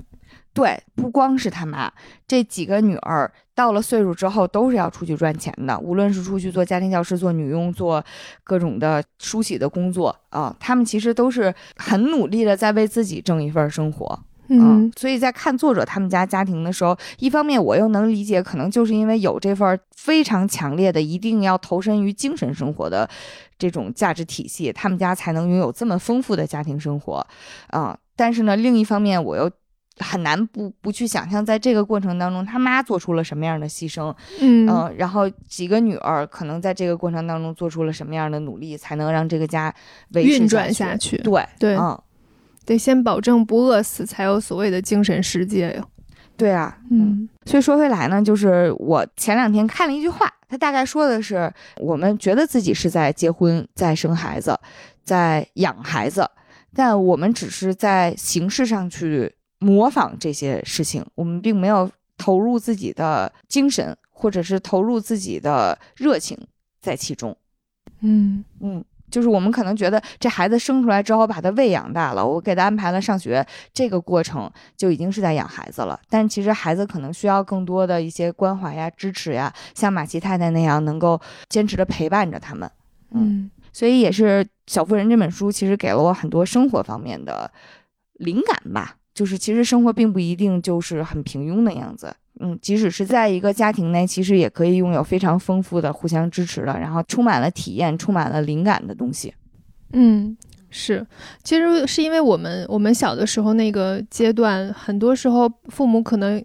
[0.55, 1.93] 对，不光是他妈，
[2.27, 8.01] 这几个女儿到了岁数之后都是要出去赚钱的，无论是出去做家庭教师、做女佣、做
[8.45, 14.17] 各种的梳洗的工作啊，他们其实都是很努力的在为自己挣一份生活。
[14.47, 23.11] 嗯，所以在看作者他们家家庭的时候，一方面我又能理解，可能就是因为有这份非常强烈的一定要投身于精神生活的
[23.59, 27.27] 这种价值体系，他们家才能拥有这么丰富的家庭生活
[27.71, 29.51] 啊、但是呢，另一方面我又。
[30.01, 39.75] 很难不不去想象，在这个过程当中，他妈做出了什么样的牺牲，嗯嗯、然后几个女儿可能在这个过程当中做出了什么样的努力，才能让这个家
[40.11, 42.01] 维持运转下下去，对对嗯，
[42.65, 45.85] 得先保证不饿死，才有所谓的精神世界呀。
[46.37, 47.29] 对啊，嗯。
[47.47, 54.57] 所以说回来呢，就是我前两天看了一句话，他大概说的是，我们觉得自己是在结婚、在生孩子、
[55.03, 56.31] 在养孩子，
[56.75, 66.39] 但我们只是在形式上去模仿这些事情，我们并没有投入自己的精神，或者是投入自己的热情
[66.81, 67.37] 在其中。
[68.01, 75.99] 嗯嗯，就是我们可能觉得这孩子生出来之后把他喂养大了，我给他安排了上学，这个过程就已经是在养孩子了。
[76.09, 82.71] 但其实孩子可能需要更多的一些关怀呀、支持呀，像马奇太太那样能够坚持的陪伴着他们。
[83.11, 87.51] 嗯所以也是《小妇人》这本书，其实给了我很多生活方面的
[88.15, 88.98] 灵感吧。
[89.19, 99.35] 就是其实生活并不一定就是很平庸的样子，嗯，即使是在一个家庭内，其实也可以拥有非常丰富的互相支持的，然后充满了体验、充满了灵感的东西。
[99.93, 100.37] 嗯，
[100.71, 101.05] 是，
[101.43, 106.41] 其实是因为我们我们小的时候那个阶段，很多时候父母可能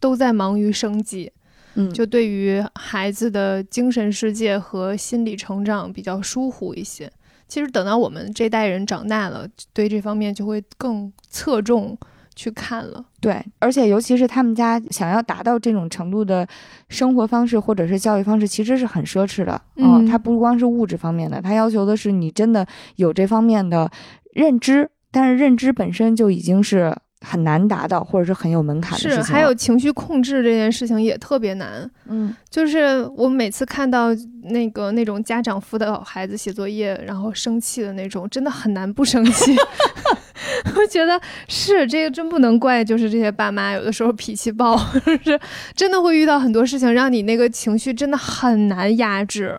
[0.00, 1.30] 都在忙于生计，
[1.76, 7.08] 嗯就对于孩子的精神世界和心理成长比较疏忽一些。
[7.46, 11.96] 其实等到我们这代人长大了，对这方面就会更侧重
[12.36, 13.04] 去看了。
[13.20, 16.46] 对，而且尤其是他们家想要达到这种程度的
[16.88, 19.60] 生活方式或者是教育方式，其实是很奢侈的。
[19.76, 22.64] 嗯它不光是物质方面的，它要求的是你真的
[22.94, 23.90] 有这方面的
[24.34, 31.90] 认知，但是认知本身就已经是很难达到，或者是很有门槛的事情是，还有情绪控制这件事情也特别难。
[32.06, 34.08] 嗯，就是我每次看到
[34.44, 39.56] 那个那种家长辅导孩子写作业，然后生气的那种，真的很难不生气。
[40.76, 44.76] 我觉得是这个真不能怪，就是这些爸妈有的时候脾气暴，
[45.24, 45.40] 是
[45.74, 49.58] 真的会遇到很多事情，让你那个情绪真的很难压制。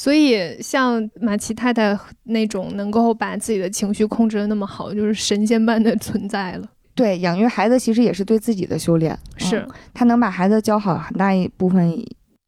[0.00, 6.66] 所以像马奇太太那种能够把自己的情绪控制的那么好，就是神仙般的存在了。
[6.94, 9.14] 对，养育孩子其实也是对自己的修炼。
[9.36, 11.86] 是嗯，他能把孩子教好，很大一部分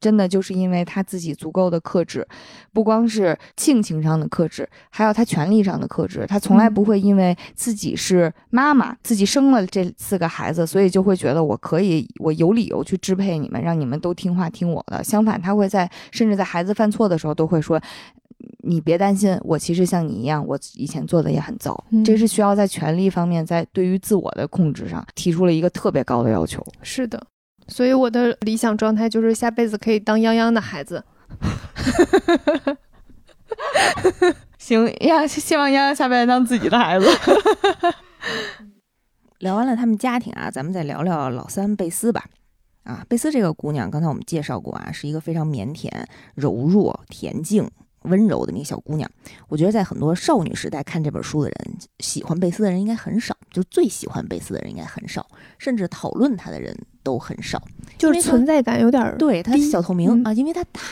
[0.03, 2.27] 真的就是因为他自己足够的克制，
[2.73, 6.27] 不光是性情上的克制，还有他权利上的克制。
[6.29, 15.05] 他从来不会因为自己是妈妈，自己生了这四个孩子，所以就会觉得我可以，我有理由去支配你们，让你们都听话听我的。
[15.05, 17.81] 相反，他会在甚至在孩子犯错的时候都会说。
[18.65, 21.85] 你别担心，我其实像你一样，我以前做的也很糟。
[21.91, 26.61] 嗯这是需要在权力方面，在对于自我的控制上提出了一个特别高的要求。
[26.83, 27.25] 是的，
[27.69, 31.05] 所以我的理想状态就是下辈子可以当泱泱的孩子。
[34.59, 37.07] 行呀，希望丫丫下辈子当自己的孩子。
[39.39, 42.25] 聊完了他们家庭啊，咱们再聊聊老三贝斯吧。
[42.85, 45.89] 啊，贝斯这个姑娘，刚才我们介绍过啊，是一个非常腼腆、
[46.35, 47.69] 柔弱、恬静、
[48.03, 49.11] 温柔的那个小姑娘。
[49.49, 55.27] 我觉得在很多少女时代看这本书的人，喜欢贝斯的人应该很少，就最喜欢贝斯的人应该很少，
[55.59, 57.63] 甚至讨论她的人都很少。
[57.99, 60.83] 就是存在感有点儿对他小透明、嗯啊，因为他太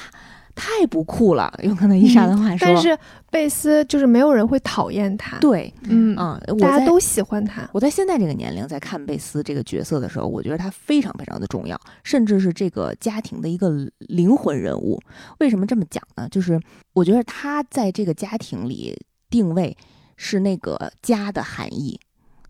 [0.55, 2.59] 太不酷了，用刚才伊莎的话说。
[2.61, 2.97] 但是
[3.31, 15.01] 贝斯就是没有人会讨厌他，对，嗯，啊、大家都喜欢他，我在现在这个年龄在看贝斯这个角色的时候，我觉得他非常非常的重要，甚至是这个家庭的一个灵魂人物。
[15.39, 16.29] 为什么这么讲呢？
[16.29, 16.61] 就是
[16.93, 18.97] 我觉得他在这个家庭里
[19.31, 19.75] 定位
[20.17, 21.99] 是那个家的含义，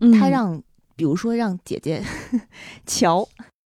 [0.01, 0.61] 嗯他让，
[1.01, 2.05] 比如说让姐姐
[2.85, 3.27] 乔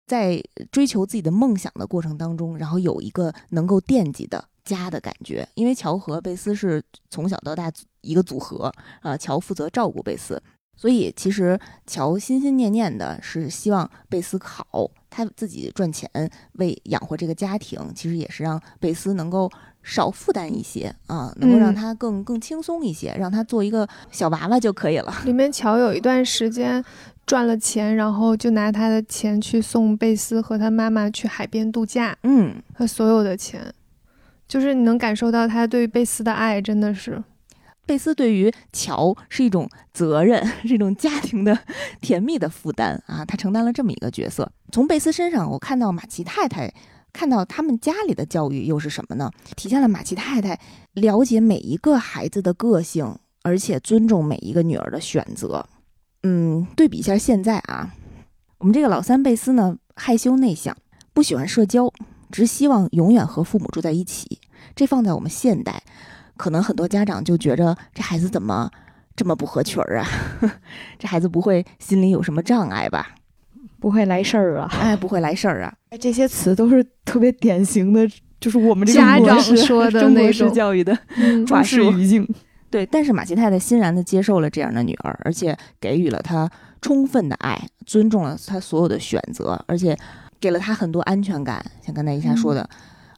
[0.07, 0.41] 在
[0.71, 5.47] 追求自己的梦想的过程当中，然后有一个能够惦记的家的感觉。
[5.53, 10.41] 因为乔和贝斯是从小到大一个组合，啊，乔负责照顾贝斯。
[10.75, 16.09] 所以其实乔心心念念的是希望贝斯好，他自己赚钱
[16.53, 19.51] 为养活这个家庭，其实也是让贝斯能够
[19.83, 25.13] 少负担一些啊，能够让嗯他更更轻松一些，让他做一个小娃娃就可以了。
[25.25, 26.81] 里面乔有一段时间
[27.29, 33.71] 赚了钱，然后就拿他的钱去送贝斯和他妈妈去海边度假，嗯，他所有的钱，
[34.47, 37.23] 就是你能感受到他对贝斯的爱，真的是。
[37.85, 41.55] 贝斯对于乔是一种责任，是一种家庭的
[42.01, 44.51] 甜蜜的负担啊，他承担了这么一个角色。
[44.71, 46.73] 从贝斯身上，我看到马奇太太，
[47.13, 49.29] 看到他们家里的教育又是什么呢？
[49.55, 50.59] 体现了马奇太太
[50.93, 55.63] 了解每一个孩子的个性，而且尊重每一个女儿的选择。
[56.23, 57.93] 嗯，对比一下现在啊，
[58.57, 60.75] 我们这个老三贝斯呢，害羞内向，
[61.13, 61.91] 不喜欢社交，
[62.31, 64.39] 只希望永远和父母住在一起。
[64.75, 65.81] 这放在我们现代。
[66.35, 68.69] 可能很多家长就觉着这孩子怎么
[69.13, 70.07] 这么不合群儿啊？
[70.97, 73.15] 这孩子不会心里有什么障碍吧？
[73.79, 74.69] 不会来事儿啊！
[74.71, 75.73] 哎，不会来事儿啊！
[75.99, 78.09] 这些词都是特别典型的，
[78.39, 80.97] 就是我们这个家长说的中国式教育的
[81.45, 82.27] 中式术语境。
[82.69, 86.49] 对，但是马奇太太欣然地接受了这样的女儿，而且给予了她
[86.81, 89.97] 充分的爱，尊重了她所有的选择，而且
[90.39, 91.63] 给了她很多安全感。
[91.81, 92.69] 像刚才一下说的。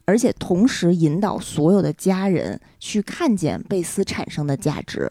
[0.04, 5.10] 而且同时引导所有的家人去看见贝斯产生的价值，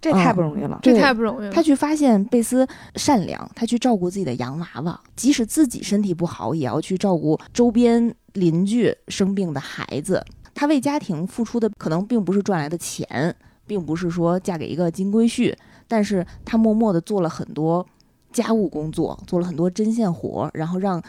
[0.00, 0.80] 这太不容易了。
[0.82, 1.52] 这太不容易了。
[1.52, 2.66] 他去发现贝斯
[2.96, 10.22] 善良，他去照顾自己的洋娃娃，即使自己身体不好，也要去照顾周边邻居生病的孩子。
[10.52, 13.34] 他为家庭付出的可能并不是赚来的钱，
[13.66, 15.54] 并不是说嫁给一个金龟婿，
[15.88, 17.86] 但是她默默的做了很多
[18.32, 21.02] 家务工作，做了很多针线活，然后让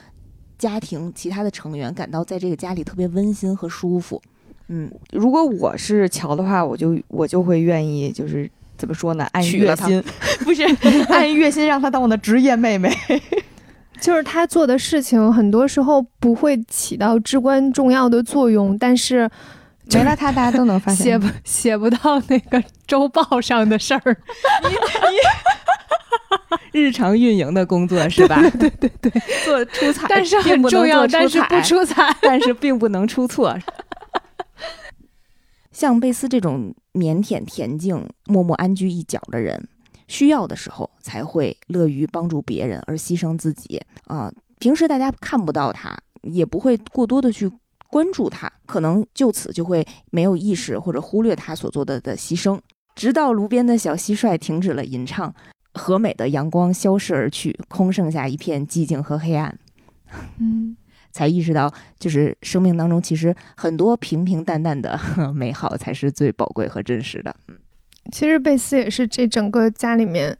[0.57, 4.21] 家庭其他的成员感到在这个家里特别温馨和舒服。
[4.67, 10.03] 嗯，如果我是乔的话，我就我就会愿意，就是怎么说呢，按月薪，
[10.45, 10.63] 不是
[11.09, 12.89] 按月薪让她当我的职业妹妹。
[14.01, 19.29] 就是他做的事情，很多时候不会起到至关重要的作用，但是
[19.91, 21.05] 没了他，大家都能发现。
[21.05, 24.17] 写不写不到那个周报上的事儿。
[24.63, 24.69] 你
[26.73, 28.41] 你日常运营的工作是吧？
[28.59, 29.11] 对 对对
[29.45, 32.15] 做出彩，但是很重要，但是不出彩。
[32.21, 33.57] 但是并不能出错。
[35.71, 39.67] 像贝斯这种腼腆恬静、默默安居一角的人，
[40.07, 47.51] 需要的时候才会乐于帮助别人而牺牲自己啊、平时大家看不到他，也不会过多的去
[47.93, 52.59] 关注他，可能就此就会没有意识或者忽略他所做的的牺牲。
[52.95, 55.31] 直到炉边的小蟋蟀停止了吟唱，
[55.75, 59.55] 和美的阳光消失而去，空剩下一片寂静和黑暗。
[60.39, 60.75] 嗯，
[61.11, 64.99] 才意识到，就是生命当中其实很多平平淡淡的
[65.35, 67.35] 美好才是最宝贵和真实的。
[68.11, 70.35] 其实贝斯也是这整个家里面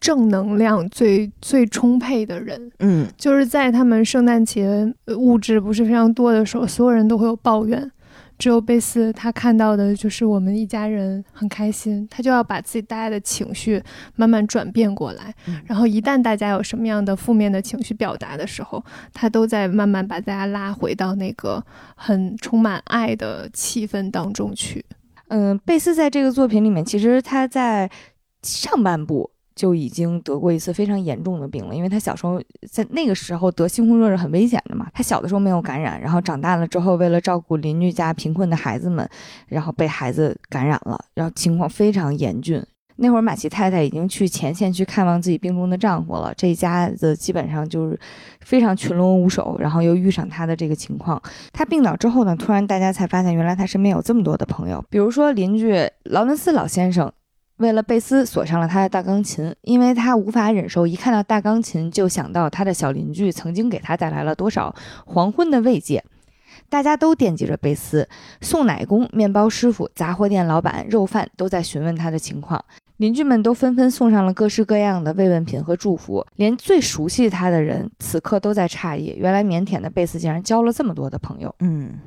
[0.00, 2.72] 正能量最最充沛的人。
[2.78, 7.90] 嗯，就是在他们圣诞节呃物质不是非常多的时候，所有人都会有抱怨，
[8.38, 13.82] 只有贝斯他看到的就是我们一家人很开心，他就要把自己大家的情绪
[14.16, 15.34] 慢慢转变过来。
[15.46, 18.82] 嗯然后一旦大家有什么样的负面的情绪表达的时候，
[19.12, 21.62] 他都在慢慢把大家拉回到那个
[21.94, 24.84] 很充满爱的气氛当中去。
[25.28, 27.88] 嗯，贝斯在这个作品里面，其实他在
[28.42, 29.30] 上半部
[29.60, 34.86] 就已经得过一次非常严重的病了，因为他小时候在那个时候得猩红热是很危险的嘛。
[34.94, 39.06] 他小的时候没有感染，然后长大了之后，为了照顾邻居家贫困的孩子们，
[39.48, 42.64] 然后被孩子感染了，然后情况非常严峻。
[42.96, 48.00] 那会儿马奇太太已经去前线去看望自己病中的丈夫了，这一家子基本上就是
[48.40, 51.20] 非常群龙无首，然后又遇上他的这个情况。
[51.52, 57.12] 他病倒之后呢，突然大家才发现，原来他身边有这么多的朋友，比如说邻居劳伦斯老先生。
[57.60, 64.74] 为了贝斯锁上了他的大钢琴，因为他无法忍受一看到大钢琴就想到他的小邻居曾经给他带来了多少
[65.04, 66.02] 黄昏的慰藉。
[66.70, 68.08] 大家都惦记着贝斯，
[68.40, 72.64] 送奶工、面包师傅、杂货店老板、肉贩都在询问他的情况。
[72.96, 81.54] 邻居们都纷纷送上了各式各样的慰问品和祝福，连最熟悉他的人此刻都在诧异，原来腼腆的贝斯竟然交了这么多的朋友。
[81.60, 81.98] 嗯，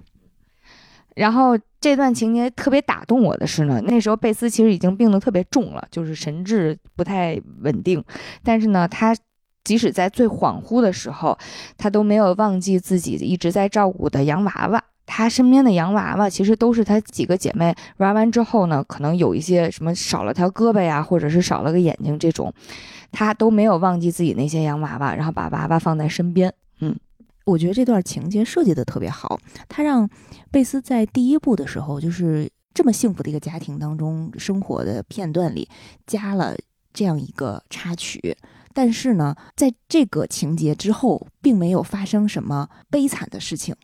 [1.15, 8.03] 然后这段情节特别打动我的是呢，那时候贝斯其实已经病得特别重了，就是神志不太稳定，
[8.44, 9.15] 但是呢，他
[9.64, 11.38] 即使在最恍惚的时候，
[11.77, 14.84] 他都没有忘记自己一直在照顾的洋娃娃。
[15.06, 22.52] 他身边的洋娃娃其实都是他几个姐妹玩完之后呢，可能有一些什么少了条胳膊呀，或者是少了个眼睛这种，
[23.11, 26.53] 他都没有忘记自己那些洋娃娃，然后把娃娃放在身边。
[27.45, 30.10] 我觉得这段情节设计的特别好，他让
[30.52, 35.68] 贝斯在第一部的时候，就是这么幸福的一个家庭当中生活的片段里，
[36.07, 36.56] 加了
[36.94, 38.36] 这样一个插曲。
[38.74, 43.76] 但是呢，在这个情节之后，并没有发生什么悲惨的事情，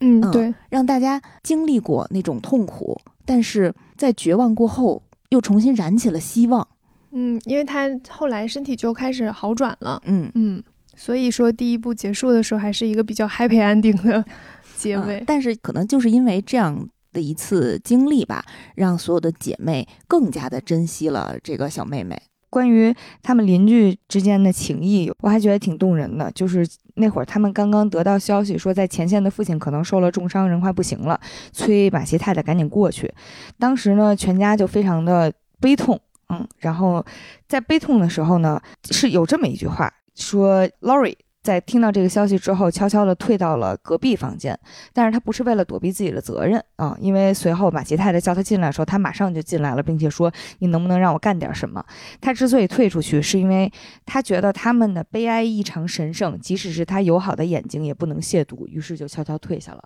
[0.00, 6.66] 嗯，嗯对，让大家经历过那种痛苦，但是在绝望过后，又重新燃起了希望。
[7.10, 10.62] 嗯，因为他后来身体就开始好转了，嗯，嗯，
[10.96, 14.24] 所以说第一部结束的时候还是一个比较 happy ending 的
[14.76, 15.24] 结嗯尾。
[15.26, 18.44] 但是可能就是因为这样的一次经历吧，
[18.74, 22.20] 让所有的姐妹更加的珍惜了这个小妹妹。
[22.50, 26.30] 关于他们邻居之间的情谊，我还觉得挺动人的。
[26.32, 31.18] 就是那会儿他们刚刚得到消息说，在前线的父亲可能受了重伤，人快不行了，
[31.50, 33.10] 催马奇太太赶紧过去。
[33.58, 35.98] 当时呢，全家就非常的悲痛，
[36.28, 37.02] 嗯，然后
[37.48, 38.60] 在悲痛的时候呢，
[38.90, 44.56] 是有这么一句话说，Lori 在听到这个消息之后，悄悄地退到了隔壁房间，
[44.92, 51.84] 但是他不是为了躲避自己的责任啊，因为随后马奇太太叫他进来的时候，他马上就进来了，并且说：“你能不能让我干点什么？”
[52.22, 53.68] 他之所以退出去，是因为
[54.06, 59.82] 他觉得他们的悲哀异常神圣，即使是他友好的眼睛也不能亵渎，于是就悄悄退下了。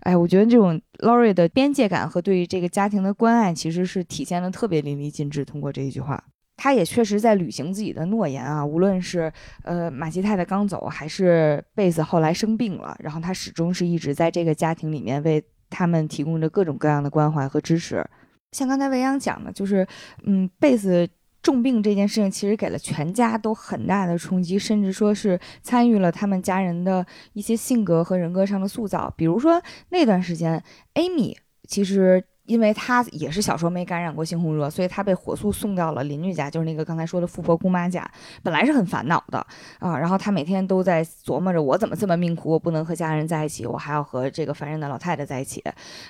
[0.00, 5.44] 哎，我觉得这种 Lori 的边界感和对于这个家庭的关爱，其实是体现的特别淋漓尽致。
[5.44, 6.24] 通过这一句话，
[6.56, 8.64] 他也确实在履行自己的诺言啊。
[8.64, 18.04] 无论是呃马奇太太刚走，还是贝斯后来生病了，然后他始终是一直在这个家庭里面为他们提供着各种各样的关怀和支持。
[18.52, 19.86] 像刚才未央讲的，就是
[20.24, 21.06] 嗯，贝斯
[21.42, 27.04] 重病这件事情，其实给了全家都很大的冲击，甚至说是参与了他们家人的
[27.34, 29.12] 一些性格和人格上的塑造。
[29.16, 30.62] 比如说那段时间
[30.94, 31.36] ，Amy
[31.68, 32.24] 其实。
[32.46, 38.08] 因为她也是小时候没感染过猩红热，所以她被火速送到了邻居家，就是那个刚才说的富婆姑妈家。
[38.42, 39.38] 本来是很烦恼的
[39.78, 45.62] 啊，然后她每天都在琢磨着我怎么这么命苦，我不能和家人在一起，我还要和这个烦人的老太太在一起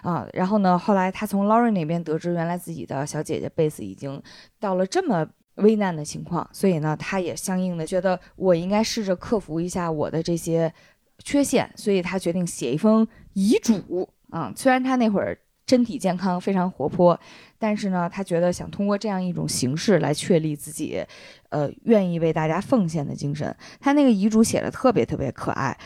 [0.02, 0.26] 啊。
[0.32, 4.22] 然后呢，后来她从 Lauren 那边得知，原来自己的小姐姐贝斯已经
[4.60, 5.26] 到了这么
[5.56, 10.72] 危难的情况，所以呢，她也相应的觉得我应该试着克服一下我的这些
[11.24, 14.52] 缺陷，所以她决定写一封遗嘱啊。
[14.54, 15.38] 虽然她那会儿。
[15.66, 17.18] 身体健康，非常活泼，
[17.58, 21.04] 但是呢，他觉得想通过这样一种形式来确立自己，
[21.48, 23.54] 呃，愿意为大家奉献的精神。
[23.80, 25.76] 他那个遗嘱写的特别特别可爱，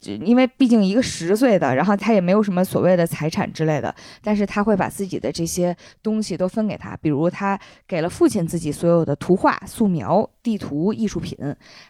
[0.00, 11.36] 就因为毕竟一个十岁的，然后他也没有什么所谓的财产之类的，但是他会把自己的这些东西都分给他，比如他给了父亲自己所有的图画、素描、地图、艺术品，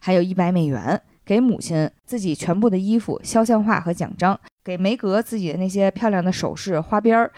[0.00, 1.00] 还有一百美元。
[1.28, 7.30] 给母亲自己全部的衣服、肖像画和奖章，给梅格自己的那些漂亮的首饰、花边儿，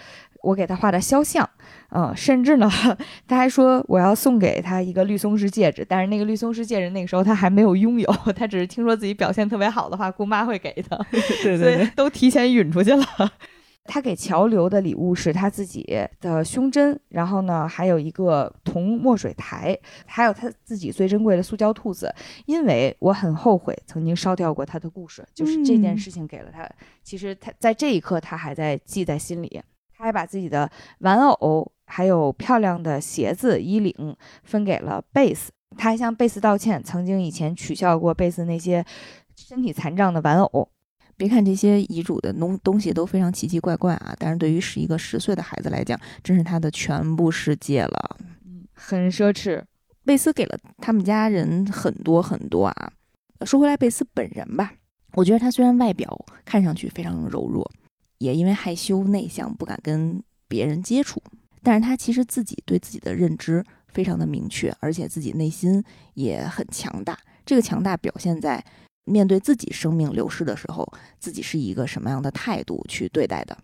[0.43, 1.51] 我给他画的肖像，
[1.91, 2.71] 嗯，甚至呢，
[3.27, 10.97] 他还说我要送给他一个绿松石戒指，但是那个绿松石戒指那个时候他还没有拥有， 他只是听说自己表现特别好的话，姑妈会给他，
[11.43, 13.05] 对所以都提前允出去了。
[13.93, 15.85] 他给乔留的礼物是他自己
[16.21, 19.77] 的胸针，然后呢，还有一个铜墨水台，
[20.07, 22.15] 还有他自己最珍贵的塑胶兔子。
[22.47, 26.65] 因为我很后悔曾经烧掉过他的故事，就是这件嗯事情给了他。
[27.03, 29.61] 其实他在这一刻他还在记在心里，
[29.99, 35.51] 他还把自己的玩偶还有漂亮的鞋子、衣领分给了贝斯。
[35.77, 38.85] 他还向贝斯道歉，曾经以前取笑过贝斯那些
[39.35, 40.69] 身体残障的玩偶。
[41.21, 48.17] 别看这些遗嘱的东东西都非常奇奇怪怪啊，但是对于是一个十岁的孩子来讲，真是他的全部世界了。
[48.73, 49.63] 很奢侈，
[50.03, 52.93] 贝斯给了他们家人很多很多啊。
[53.45, 54.73] 说回来，贝斯本人吧，
[55.13, 57.71] 我觉得他虽然外表看上去非常柔弱，
[58.17, 61.23] 也因为害羞内向不敢跟别人接触，
[61.63, 65.85] 但是他其实自己对自己的认知非常的明确，而且自己内心
[66.15, 67.19] 也很强大。
[67.45, 68.65] 这个强大表现在
[69.11, 73.59] 面对自己生命流逝的时候，自己是一个什么样的态度去对待的。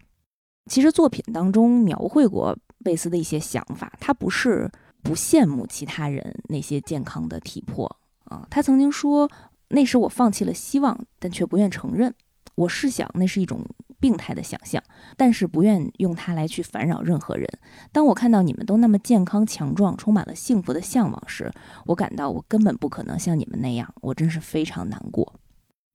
[0.69, 4.71] 其实作品当中描绘过贝斯的一些想法，他不是
[5.03, 7.87] 不羡慕其他人那些健康的体魄
[8.25, 8.47] 啊。
[8.51, 9.31] 他曾经说，
[9.69, 12.13] 那时我放弃了希望，但却不愿承认。
[12.57, 13.65] 我试想那是一种
[14.01, 14.83] 病态的想象，
[15.17, 17.49] 但是不愿用它来去烦扰任何人。
[17.93, 21.53] 当我看到你们都那么健康强壮，充满了幸福的向往时，
[21.87, 25.35] 我感到我根本不可能像你们那样，我真是非常难过。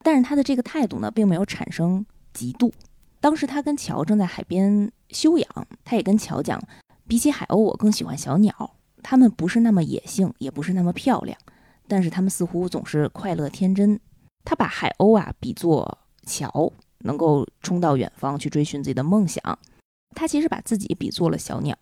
[0.04, 2.72] 但是他的这个态度呢，并没有产生嫉妒。
[3.20, 6.60] 当时他跟乔正在海边休养，他也跟乔讲，
[7.08, 8.76] 比起海鸥，我更喜欢小鸟。
[9.04, 11.38] 它们不是那么野性，也不是那么漂亮，
[11.88, 14.00] 但是它们似乎总是快乐天真。
[14.44, 19.42] 他把海鸥啊比作乔，能够冲到远方去追寻自己的梦想。
[20.16, 21.76] 他其实把自己比作了小鸟，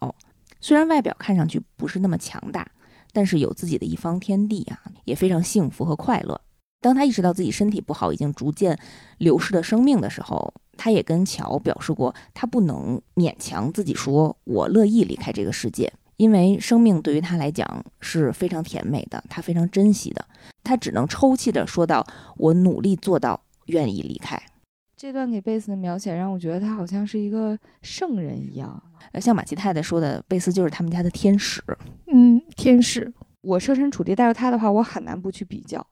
[0.61, 2.69] 虽然外表看上去不是那么强大，
[3.11, 6.39] 但是有自己的一方天地啊，也非常幸福和快乐。
[6.81, 8.79] 当他意识到自己身体不好，已经逐渐
[9.17, 20.25] 流逝的生命的时候，他也跟乔表示过，他不能勉强自己说“我乐意离开这个世界”，因为生命对于他来讲是非常甜美的，他非常珍惜的，
[20.63, 22.05] 他只能抽泣着说道
[22.37, 24.37] ：“我努力做到，愿意离开。”
[24.97, 28.83] 这段给贝斯的描写让我觉得他好像是一个圣人一样。
[29.13, 31.63] 呃，像马奇太太说的，贝斯就是他们家的天使。
[32.07, 33.13] 嗯，天使。
[33.41, 35.85] 我设身处地带入他的话，我很难不去比较。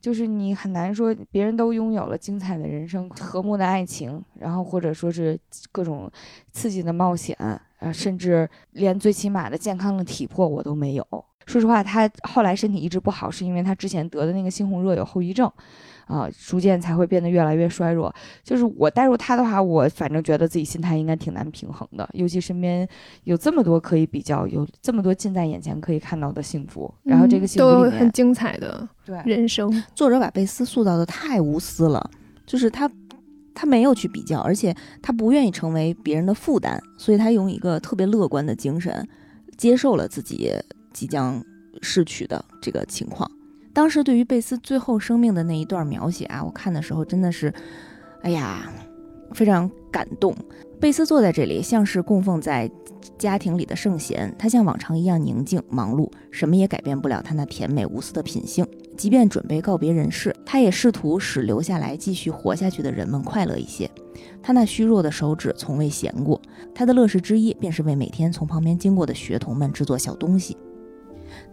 [0.00, 5.36] 就是你很难说别人都拥有了精彩的人生、和睦的爱情，然后或者说是
[5.72, 6.08] 各种
[6.52, 7.36] 刺激的冒险，
[7.80, 11.04] 呃，甚至连最起码的健康的体魄我都没有。
[11.46, 15.50] 说实话，他后来身体一直不好，是因为他之前得的那个猩红热有后遗症。
[16.06, 18.14] 啊，逐渐才会变得越来越衰弱。
[18.42, 22.08] 就是我带入他的话，我反正觉得自己心态应该挺难平衡的。
[22.12, 22.88] 尤其身边
[23.24, 29.70] 有这么多可以比较，有这么多近在眼前可以看到的幸福，然后这个幸福都很精彩的对人生。
[29.94, 32.10] 作者把贝斯塑造的太无私了，
[32.46, 32.88] 就是他
[33.52, 34.72] 他没有去比较，而且
[35.02, 39.06] 他不愿意成为别人的负担，所以他用一个特别乐观的精神
[39.56, 40.52] 接受了自己
[40.92, 41.42] 即将
[41.82, 43.28] 逝去的这个情况。
[43.76, 47.52] 当时对于贝斯最后生命的那一段描写啊，我看的时候真的是，
[48.22, 48.72] 哎呀，
[49.34, 50.34] 非常感动。
[50.80, 52.70] 贝斯坐在这里，像是供奉在
[53.18, 58.66] 家庭里的圣贤，他像往常一样宁静忙碌，什么也改变不了他那甜美无私的品性。
[58.96, 63.90] 即便准备告别人世，他也试图使留下来继续活下去的人们快乐一些。
[64.42, 66.40] 他那虚弱的手指从未闲过，
[66.74, 70.56] 他的乐事之一便是为每天从旁边经过的学童们制作小东西。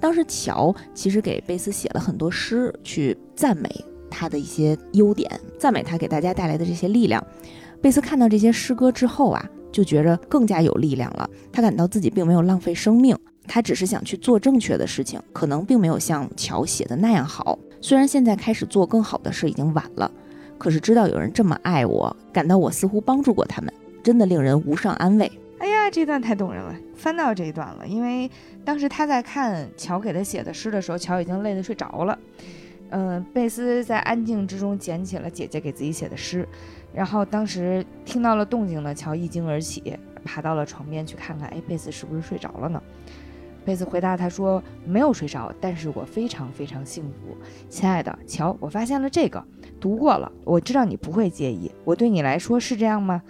[0.04, 3.70] 当时乔其实给贝斯写了很多诗，去赞美
[4.12, 7.26] 他的一些优点，赞美他给大家带来的这些力量。
[7.82, 11.30] 贝斯看到这些诗歌之后啊，就觉着更加有力量了。
[11.54, 13.18] 他感到自己并没有浪费生命，
[13.48, 17.58] 他只是想去做正确的事情，可能并没有像乔写的那样好。
[17.80, 20.12] 虽然现在开始做更好的事已经晚了，
[20.58, 23.74] 可是知道有人这么爱我，感到我似乎帮助过他们，
[24.04, 25.32] 真的令人无上安慰。
[25.64, 27.88] 哎呀，这段太动人了，翻到这一段了。
[27.88, 28.30] 因为
[28.66, 32.20] 当时他在看乔给他写的诗的时候，乔已经累得睡着了。
[32.90, 36.46] 嗯，贝斯在安静之中捡起了姐姐给自己写的诗，
[36.94, 42.84] 然后当时听到了动静呢，乔一惊而起，爬到了床边去看看，哎，贝斯是不是睡着了呢？
[43.64, 47.38] 贝斯回答他说：“没有睡着，但是我非常非常幸福，
[47.70, 49.42] 亲爱的乔，我发现了这个，
[49.80, 53.24] 读过了，我知道你不会介意，我对你来说是这样吗？”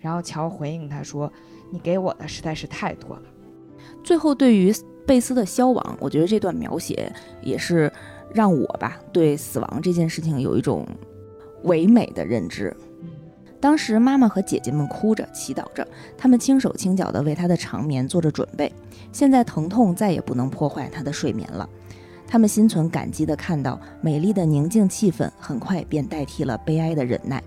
[0.00, 1.32] 然后乔回应他说。
[1.70, 3.22] 你给我的实在是太多了。
[4.02, 4.72] 最后，对于
[5.06, 7.12] 贝斯的消亡，我觉得这段描写
[7.42, 7.92] 也是
[8.32, 10.86] 让我吧对死亡这件事情有一种
[11.64, 12.74] 唯美的认知。
[13.60, 15.86] 当时，妈妈和姐姐们哭着祈祷着，
[16.16, 18.72] 他们轻手轻脚地为他的长眠做着准备。
[19.10, 21.68] 现在，疼痛再也不能破坏他的睡眠了。
[22.26, 27.42] 他们心存感激地看到美丽的宁静气氛，很快便代替了悲哀的忍耐。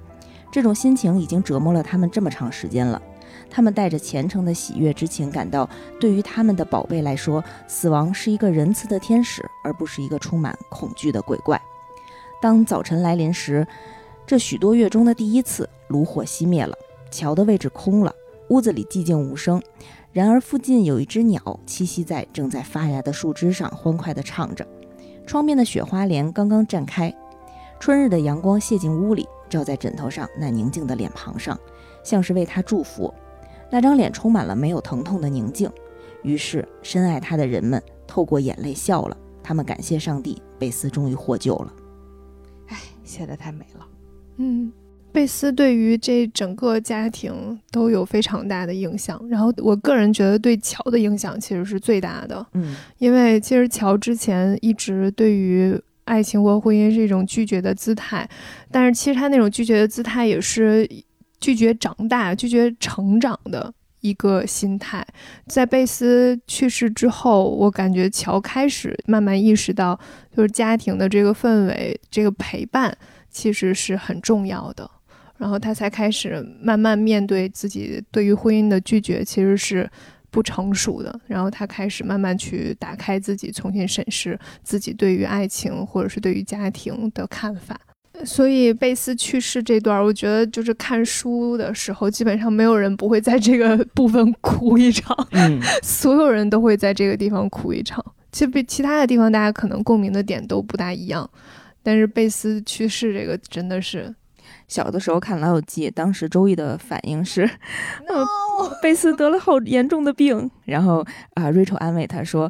[0.51, 3.01] 这种心情已经折磨了他们这么长时间了。
[3.51, 5.69] 他们带着虔诚的喜悦之情，感到
[5.99, 11.61] 对于他们的宝贝来说，死亡是一个仁慈的天使，而不是一个充满恐惧的鬼怪。
[12.41, 13.67] 当早晨来临时，
[14.25, 16.73] 这许多月中的第一次，炉火熄灭了，
[17.11, 18.15] 桥的位置空了，
[18.47, 19.61] 屋子里寂静无声。
[20.13, 24.65] 然而，附近有一只鸟栖息在正在发芽的树枝上，欢快地唱着。
[25.27, 27.13] 窗边的雪花帘刚刚绽开，
[27.79, 31.57] 春日的阳光泻进屋里，照在枕头上那宁静的脸庞上，
[32.03, 33.13] 像是为他祝福。
[33.71, 35.71] 那张脸充满了没有疼痛的宁静，
[36.23, 39.17] 于是深爱他的人们透过眼泪笑了。
[39.41, 41.73] 他们感谢上帝，贝斯终于获救了。
[42.67, 43.87] 哎，写的太美了。
[44.37, 44.71] 嗯，
[45.11, 49.19] 贝斯对于这整个家庭都有非常大的影响。
[49.29, 52.45] 然后我个人觉得对乔的影响其实是最大的。
[52.53, 58.29] 嗯，因为其实乔之前一直对于爱情或婚姻是一种拒绝的姿态，
[58.69, 60.87] 但是其实他那种拒绝的姿态也是。
[61.41, 65.05] 拒绝长大、拒绝成长的一个心态，
[65.47, 69.99] 在贝斯去世之后，我感觉乔开始慢慢意识到，
[70.33, 72.95] 就是家庭的这个氛围、这个陪伴
[73.29, 74.89] 其实是很重要的。
[75.37, 79.89] 然后他才开始慢慢面对自己对于婚姻的拒绝，其实是
[80.29, 81.19] 不成熟的。
[81.25, 87.79] 然后他开始慢慢去打开自己，重新审视自己对于爱情或者是对于家庭的看法。
[88.25, 98.03] 所以贝斯去世这段，我觉得就是看书的时候，基本上没有人不会在这个部分哭一场，嗯， 所有人都会在这个地方哭一场。
[98.31, 101.29] 其实比其他的地方，大家可能共鸣的点都不大一样，
[101.83, 104.13] 但是贝斯去世这个真的是。
[104.67, 107.49] 小的时候看《老友记》，当时周易的反应是，
[108.81, 112.49] 贝斯得了好严重的病，然后啊，Rachel 安慰他说：“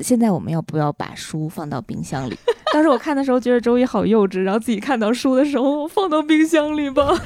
[0.00, 2.36] 现在我们要不要把书放到冰箱里？”
[2.72, 7.08] 当时我看的时候觉得周一好幼稚，然后自己看到书的时候放到冰箱里吧。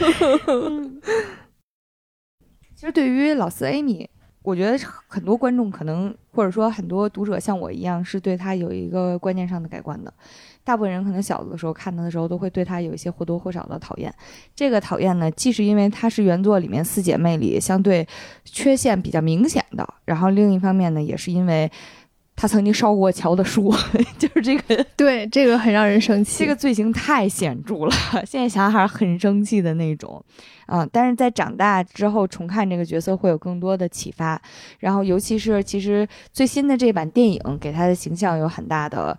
[2.74, 4.06] 其实对于老四 Amy，
[4.42, 10.12] 我觉得很多观众可能或者说很多读者像我一样，是对他有一个观念上的改观的。
[10.62, 14.14] 大部分人可能小的时候看他的时候，都会对他有一些或多或少的讨厌。
[14.54, 18.06] 这个讨厌呢，既是因为她是原作里面四姐妹里相对
[18.44, 21.70] 缺陷比较明显的，然后另一方面呢，也是因为
[22.40, 23.74] 她曾经烧过乔的书，
[24.16, 26.38] 就是这个 对这个很让人生气。
[26.38, 27.90] 这个罪行太显著了，
[28.24, 30.24] 现在想想还是很生气的那种。
[30.66, 34.40] 啊、但是在长大之后重看这个角色会有更多的启发，
[34.78, 39.18] 然后尤其是其实最新的这版电影给他的形象有很大的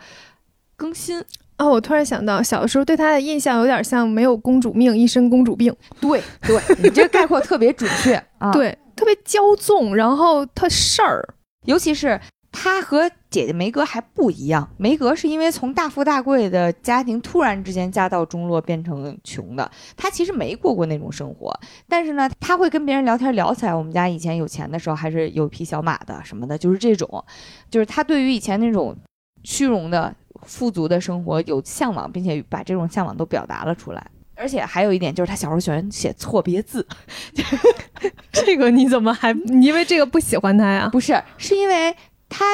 [0.77, 1.19] 更新。
[1.57, 5.75] 哦，我突然想到，小的时候对他的印象有点像没有公主命，一身公主病。
[5.99, 11.27] 对对，你这个概括特别准确啊。，对，特别骄纵，然后特事儿。
[11.65, 12.17] 尤其是
[12.61, 21.57] 她和姐姐梅格还不一样，梅格是因为从大富大贵的家庭突然之间家道中落变成穷的，他其实没过过那种生活，
[21.88, 27.23] 但是呢，他会跟别人聊天聊起来，我们家以前有钱的时候还是有匹小马的什么的，就是这种，
[27.72, 28.94] 就是他对于以前那种
[29.44, 30.14] 虚荣的
[30.44, 34.06] 富足的生活有向往，并且把这种向往都表达了出来。
[34.36, 36.86] 而且还有一点就是，他小时候喜欢写错别字，
[38.31, 39.34] 这个你怎么还？
[39.34, 40.88] 你因为这个不喜欢他呀？
[40.90, 41.94] 不是，是因为
[42.30, 42.45] 他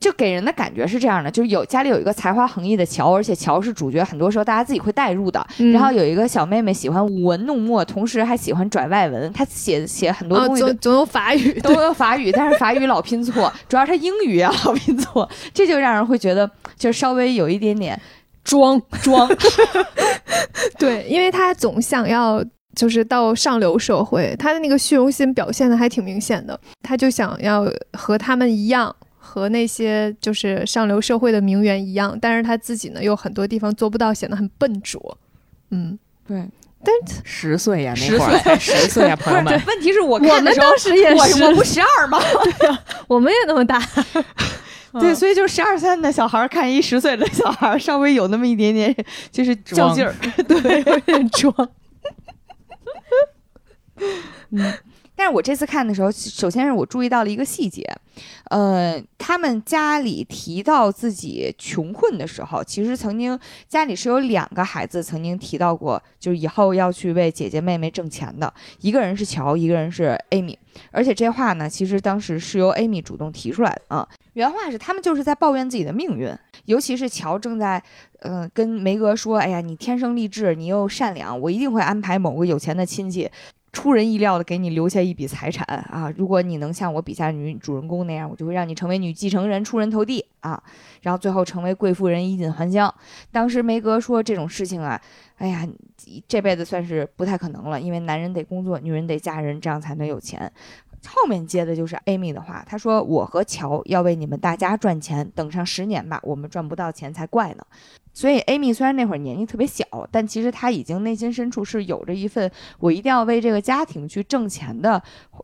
[0.00, 5.44] 就给人的感觉是这样的，就是有家里有一个才华横溢的乔，而且乔是主角，很多时候大家自己会代入的。
[5.58, 10.68] 嗯然后有一个小妹妹喜欢舞文弄墨，同时还喜欢拽外文，她写写很多啊，东西都。
[10.68, 11.58] 总总有法语。
[11.62, 17.98] 都有法语，但是法语老拼错，主要是英语也老拼错， 这就让人会觉得就稍微有一点点
[18.42, 19.26] 装装。
[20.78, 22.44] 对，因为他总想要
[22.74, 28.94] 就是到上流社会，他的那个虚荣心表现的还挺明显的，他就想要和他们一样。
[29.34, 35.18] 和那些就是上流社会的名媛一样，但是他自己呢，又很多地方做不到，显得很笨拙。
[35.72, 36.48] 嗯，对，
[36.84, 36.94] 但
[37.24, 39.60] 十岁呀，十那会儿十岁呀， 朋友们。
[39.66, 42.20] 问题是我我看的时候，们当时也是，我我不十二吗？
[43.08, 43.82] 我们也那么大。
[45.00, 48.94] 对，所以就十二三的小孩看一十岁的小孩，稍微有那么一点点
[49.32, 50.14] 就是较劲儿。
[50.46, 51.52] 对，有点装。
[55.16, 57.84] 但是我这次看的时候，首先是我注意到了一个细节，
[58.50, 63.38] 呃，他们家里提到自己穷困的时候，其实曾经
[63.68, 70.58] 家里是有两个孩子曾经提到过，就是以后要去为姐姐妹妹挣钱的，一个人是乔，一个人是艾米，
[70.90, 74.08] 而且这话呢，其实当时是由艾米主动提出来的啊。
[74.32, 76.28] 原话是他们就是在抱怨自己的命运，
[76.64, 77.80] 尤其是乔正在，
[78.18, 83.30] 呃，跟梅格说：“哎呀，你天生丽质，你又善良，我一定会安排某个有钱的亲戚
[83.74, 86.10] 出人意料的给你留下一笔财产啊！
[86.16, 90.62] 如果你能像我笔下女主人公那样，我就会让你成为女继承人，出人头地啊！
[91.02, 92.92] 然后最后成为贵妇人，衣锦还乡。
[93.32, 94.98] 当时梅格说这种事情啊，
[95.36, 95.68] 哎呀，
[96.28, 100.50] 这辈子算是不太可能了，因为男人得工作，女人得嫁人，这样才能有钱。
[101.06, 107.66] 后面接的就是 Amy 的话，她说：“我和乔要为你们大家赚钱，等上十年吧，我们赚不到钱才怪呢。”
[108.14, 115.02] 所以 Amy 虽然那会儿年纪特别小，但其实她已经内心深处是有着一份我一定要为这个家庭去挣钱的，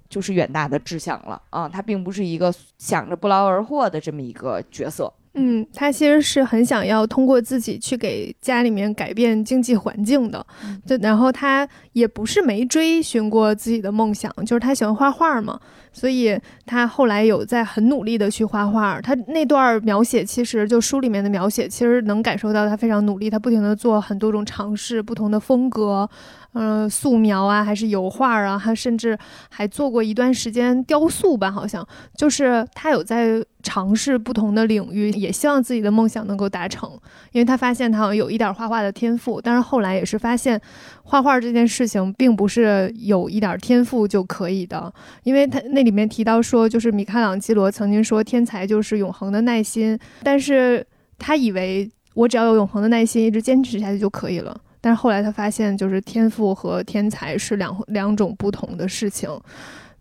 [0.09, 1.69] 就是远大的志向了啊。
[1.69, 5.13] 她并不是一个想着不劳而获的这么一个角色。
[5.35, 15.61] 嗯，他其实是很想要通过自己去给家里面改变经济环境的，嗯就然后他也不是没追寻过自己的梦想，就是他喜欢画画嘛，
[15.93, 16.37] 所以
[16.67, 19.01] 他后来有在很努力的去画画。
[19.01, 26.11] 他那段描写其实就书里面的描写，其实能感受到他非常努力，他不停的做很多种尝试，不同的风格，
[26.53, 29.17] 嗯、素描啊，还是油画啊，他甚至
[29.49, 31.87] 还做过一段时间雕塑吧，好像
[32.17, 36.91] 就是他有在尝试不同的领域，也希望自己的梦想能够达成。
[37.31, 40.61] 因为他发现他好像有一点画画的天赋，但是后来也是发现，
[41.05, 44.93] 画画这件事情并不是有一点天赋就可以的。
[45.23, 50.85] 因为他那里面提到说，就是米开朗基罗曾经说，天才就是永恒的耐心，但是
[51.17, 54.61] 他以为我只要有永恒的耐心，一直坚持下去就可以了。
[54.81, 59.29] 但是后来他发现，就是天赋和天才是两两种不同的事情。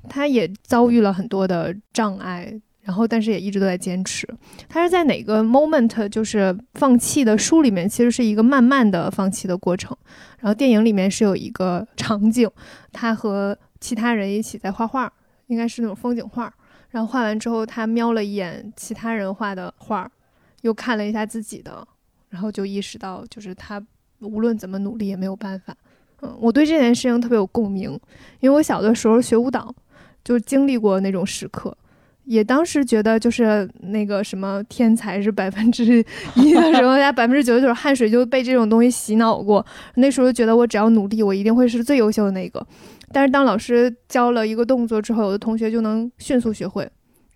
[0.07, 2.51] 他也遭遇了很多的障碍，
[2.81, 4.27] 然后但是也一直都在坚持。
[4.69, 7.37] 他是在哪个 moment 就是放弃的？
[7.37, 9.95] 书里面其实是一个慢慢的放弃的过程，
[10.39, 12.49] 然后电影里面是有一个场景，
[12.93, 15.11] 他和其他人一起在画画，
[15.47, 16.51] 应该是那种风景画。
[16.89, 20.09] 然后画完之后，他瞄了一眼其他人画的画，
[20.61, 21.85] 又看了一下自己的，
[22.29, 23.79] 然后就意识到，就是他
[24.21, 25.75] 无论怎么努力也没有办法。
[26.21, 27.91] 嗯，我对这件事情特别有共鸣，
[28.39, 29.73] 因为我小的时候学舞蹈，
[30.23, 31.75] 就经历过那种时刻，
[32.25, 36.03] 也当时觉得就是那个什么天才是百分之
[36.35, 39.65] 一的时候，大家百分之九十九汗水就被这种东西洗脑过。
[39.95, 42.65] 那时候觉得我只要努力，我一定会是最优秀的那个。
[43.11, 46.87] 但是当老师教了一个动作之后，有的同学就能迅速学会。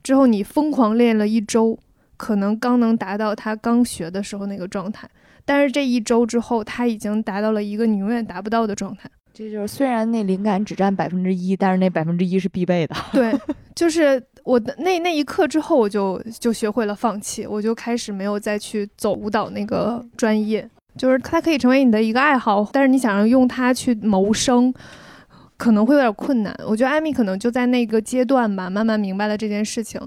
[0.04, 1.80] 之后你疯狂练了一周，
[2.18, 5.10] 可能刚能达到他刚学的时候那个状态，
[5.46, 9.10] 但是这一周之后，他已经达到了一个你永远达不到的状态。
[9.34, 12.96] 这就是虽然那灵感只占百分之一，但是那百分之一是必备的。
[13.12, 13.34] 对，
[13.74, 20.70] 就是我的那那一刻之后，我就就学会了放弃，我就开始没有再去走舞蹈那个专业。
[20.96, 24.72] 就是它可以成为你的一个爱好，但是你想要用它去谋生，
[25.58, 26.56] 可能会有点困难。
[26.68, 30.00] 我觉得艾米可能就在那个阶段吧，慢慢明白了这件事情。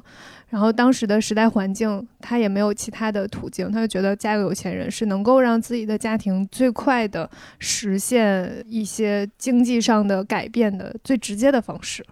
[0.57, 7.28] 然后当时的时代环境，他也没有其他的途径，他就觉得嫁个有钱人是能够让自己的家庭最快的
[7.59, 12.03] 实现一些经济上的改变的最直接的方式。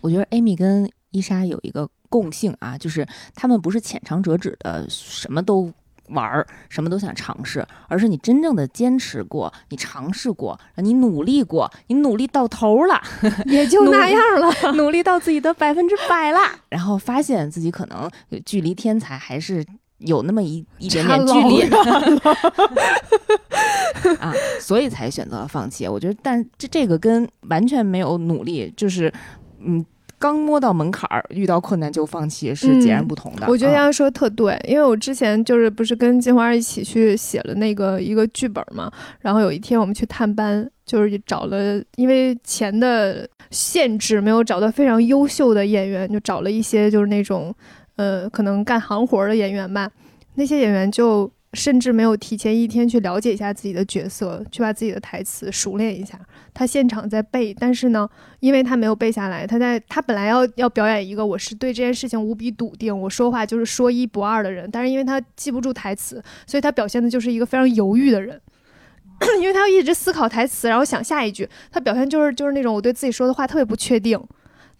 [0.00, 5.70] 我觉得艾米跟伊莎有一个共性啊，就是他们不是浅尝辄止的，什么都。
[6.12, 13.00] 玩儿什么都想尝试，而是你真正的坚持过，你尝试过，你努力过，你努力到头了，
[13.46, 18.10] 也就那样了，努力到自己的百分之百了，然后发现自己可能
[18.44, 19.64] 距离天才还是
[19.98, 21.62] 有那么一一点点距离
[24.18, 25.86] 啊，所以才选择了放弃。
[25.86, 29.12] 我觉得，但这这个跟完全没有努力，就是
[29.60, 29.84] 嗯。
[30.22, 33.48] 刚摸到门槛儿，遇到困难就放弃是截然不同的。
[33.48, 38.88] 我觉得要说特对，因为我之前就是不是跟金花一起去写了那个一个剧本嘛，
[39.18, 47.52] 然后有一天我们去探班，就是找了，因为钱的限制没有找到非常优秀的演员，就找了一些就是那种，
[47.96, 49.90] 呃，可能干行活的演员吧，
[50.36, 51.28] 那些演员就。
[51.54, 56.18] 甚至没有提前一天去了解一下自己的角色，去把自己的台词熟练一下。
[56.54, 58.08] 他现场在背，但是呢，
[58.40, 68.40] 因为他没有背下来，他在他本来要要表演一个我是对这件事情无比笃定，我说话就是说一不二的人，但是因为他记不住台词，所以他表现的就是一个非常犹豫的人，
[69.40, 74.18] 因为他要一直思考台词，然后想下一句，他表现就是就是那种我对自己说的话特别不确定。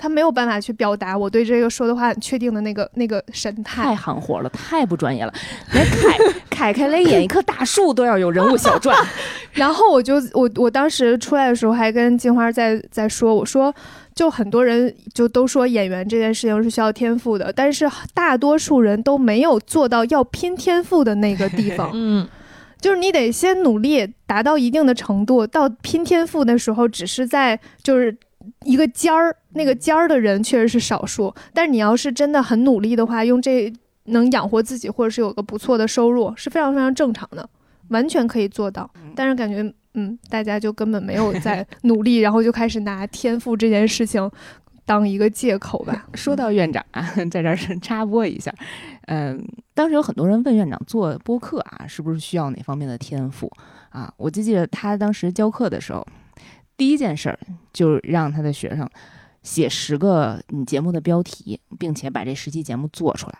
[0.02, 5.32] 他没有办法去表达我对这个说的话很确定的那个那个神态，太行活了，太不专业了。
[5.72, 6.18] 连凯
[6.50, 8.98] 凯凯雷演一棵大树都要有人物小传。
[9.54, 13.72] 然后我就我我当时出来的时候还跟金花在在说，我说
[14.12, 21.90] 就很多人就都说演员这件事情是需要天赋的，但是大多数人都没有做到要拼天赋的那个地方。
[21.94, 22.26] 嗯，
[22.80, 28.16] 就是你得先努力达到一定的程度，到拼天赋的时候，只是在就是。
[28.64, 33.72] 一个尖儿，那个尖儿的人确实是少数，但是你要是真的很努力的话，用这
[34.04, 37.48] 能养活自己，或者是有个不错的收入，是非常非常正常的，
[37.88, 38.90] 完全可以做到。
[39.14, 39.62] 但是感觉，
[39.94, 44.30] 嗯，大家就根本没有在努力，然后就开始拿天赋这件事情
[44.84, 46.06] 当一个借口吧。
[46.14, 48.52] 说到院长啊， 在这儿 插播一下，
[49.06, 49.40] 嗯，
[49.74, 53.50] 当时有很多人问院长做播客啊，是不是需要哪方面的天赋
[53.90, 54.12] 啊？
[54.16, 56.06] 我就记得他当时教课的时候。
[56.82, 57.38] 第一件事儿
[57.72, 58.90] 就让他的学生
[59.44, 63.38] 写十个你节目的标题，并且把这十期节目做出来，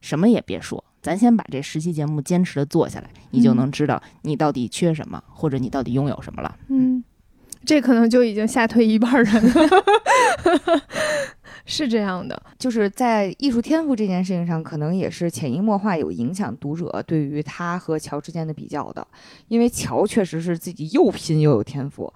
[0.00, 6.58] 什么也别说，咱先把这十期节目坚持的做下来，你就能知道你到底缺什么，或者你到底拥有什么了。
[6.66, 7.04] 嗯，
[7.64, 9.54] 这可能就已经吓退一半人了。
[11.66, 19.06] 是这样的，就是在艺术天赋这件事情上，可能也是潜移默化有影响读者对于他和乔之间的比较的，
[19.46, 22.12] 因为乔确实是自己又拼又有天赋。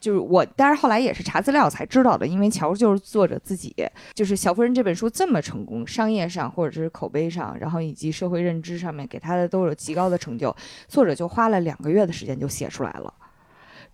[0.00, 3.74] 就是我，但是后来也是查资料才知道的，因为乔就是作者自己，
[4.14, 10.54] 就是《小妇人》这本书这么成功，商业上或者是口碑上，然后以及社会认知上面给他的都有极高的成就，
[10.86, 13.12] 作者就花了两个月的时间就写出来了，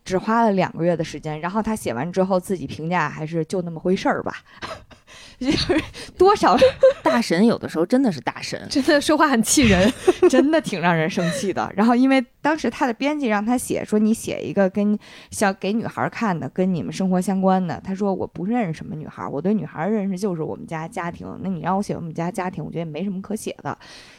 [0.04, 4.36] 只花了两个月的时间，然后他写完之后自己评价还是就那么回事儿吧。
[5.50, 5.78] 就是
[6.16, 6.56] 多少
[7.02, 9.92] 大神有的时候真的是大神， 真的说话很气人，
[10.30, 11.70] 真的挺让人生气的。
[11.76, 14.98] 然后因为当时他的编辑让他写，说你写一个跟
[15.30, 17.80] 想给女孩看的，跟你们生活相关的。
[17.84, 21.26] 他说我不认识什么女孩，我对女孩认识就是我们家家庭。
[21.42, 23.76] 那你让我写我们家家庭，我觉得也没什么可写的。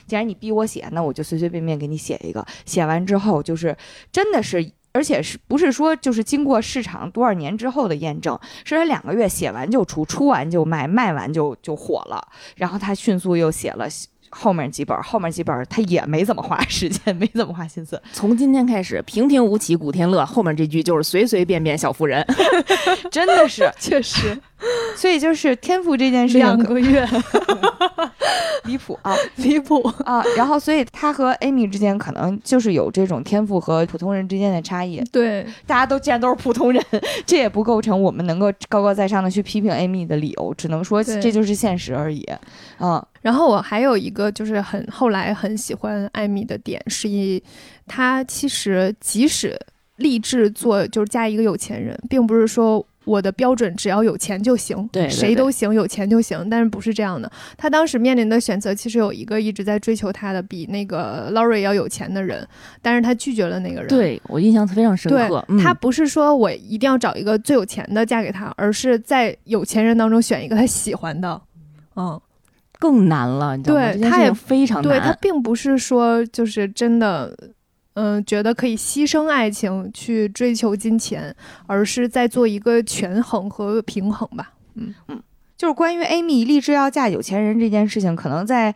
[0.07, 2.45] 既然你逼我写，那我就随随便便给你写一个。
[2.65, 3.75] 写完之后就是
[4.11, 4.71] 真的是。
[4.95, 13.85] 而且是不是说就是经过市场多少年之后的验证，是他两个月写完就出，出完就卖，卖完就就火了，然后他迅速又写了。
[14.31, 18.01] 后面几本，后面几本他也没怎么花时间， 没怎么花心思。
[18.11, 22.25] 从今天开始，平平无奇古天乐，后面这句就是随随便便小妇人，
[23.11, 24.37] 真的是，确实。
[24.95, 27.07] 所以就是天赋这件事情，两个月，
[28.65, 30.23] 离谱啊，离谱啊。
[30.37, 35.03] 然后，所以他和 Amy 之间可能就是有这种天赋和普通人之间的差异。
[35.11, 36.83] 对，大家都既然都是普通人，
[37.25, 42.25] 这也不构成我们能够高高在上的去批评 Amy 的理由，只能说这就是现实而已。
[42.79, 43.03] 嗯。
[43.21, 47.41] 然后我还有一个就是很后来很喜欢艾米的点，是一
[47.87, 49.59] 她其实即使
[49.95, 56.49] 立志做就是嫁一个有钱人，并不是说我的标准只要有钱就行，对对对谁都行，有钱就行。
[56.49, 57.31] 但是不是这样的？
[57.57, 62.47] 他当时面临的选择其实有一个一直在追求他的比那个 Laurie 要有钱的人，
[62.81, 63.87] 但是他拒绝了那个人。。
[63.87, 65.43] 对我印象非常深对刻。
[65.47, 71.41] 嗯、他不是说我一定要找一个最有钱的嫁给他，而是在有钱人当中选一个他喜欢的。
[71.95, 72.19] 嗯，
[72.79, 73.93] 更难了，你知道吗？
[73.93, 75.13] 对他也非常对他。
[75.21, 77.35] 并不是说就是真的，
[77.95, 81.35] 嗯、觉得可以牺牲爱情去追求金钱，
[81.65, 84.53] 而是在做一个权衡和平衡吧。
[84.75, 85.21] 嗯嗯
[85.57, 88.75] 就是关于 Amy 立志要嫁有钱人这件事情，可能在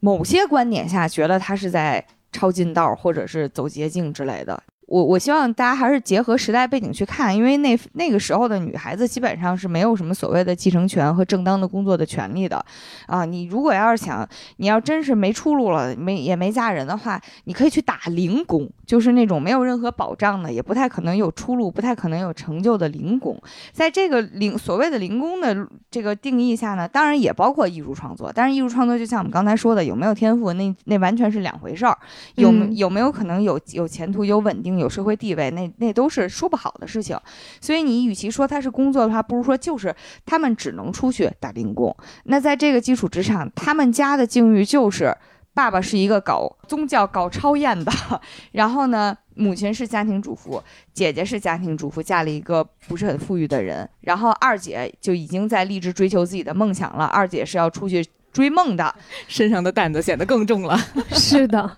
[0.00, 4.60] 某些观点下觉得她是在抄近道或者是走捷径之类的。
[4.86, 12.64] 我我希望大家还是结合时代背景去看，因为那那个时候的女孩子基本上是没有什么所谓的继承权和正当的工作的权利的
[13.06, 13.24] 啊。
[13.24, 14.26] 你如果要是想，
[14.58, 23.36] 你要真是没出路了，没也没嫁人的话，你可以去打零工，就是那种没有任何保障的，也不太可能有出路，不太可能有成就的零工。
[23.72, 31.98] 在这个零所谓的零工的这个定义下呢，当然也包括艺术创作，但是艺术创作就像我们刚才说的，有没有天赋，那那完全是两回事儿。
[32.36, 37.18] 有有没有可能有有前途、有稳定、有社会地位，那那都是说不好的事情。
[37.60, 39.94] 所以你与其说他是工作的话，不如说就是
[40.24, 41.96] 他们只能出去打零工。
[42.24, 45.16] 那在这个基础之上，他们家的境遇就是。
[45.54, 47.90] 爸爸是一个搞宗教、搞超验的，
[48.52, 50.62] 然后呢，母亲是家庭主妇，
[50.92, 57.06] 姐姐是家庭主妇，嫁了一个不是很富裕的人，然后二姐就已经在立志追求自己的梦想了。
[57.06, 58.94] 二姐是要出去追梦的，
[59.28, 60.78] 身上的担子显得更重了。
[61.12, 61.74] 是的，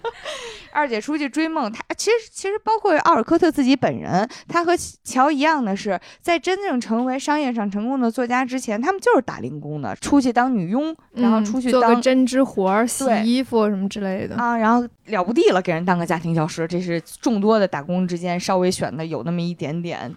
[0.79, 4.73] 二姐出去追梦，她其实其实包括奥尔科特自己本人，他和
[5.03, 14.37] 乔一样的是，在真正成为商业上成功的作家之前，他们就是打零工的，出去当女佣，然后嗯出去当、做个针织活儿、洗衣服什么之类的。
[14.37, 20.15] 啊，然后了不地了，给人当个家庭教师，这是众多的打工之间稍微选的有那么一点点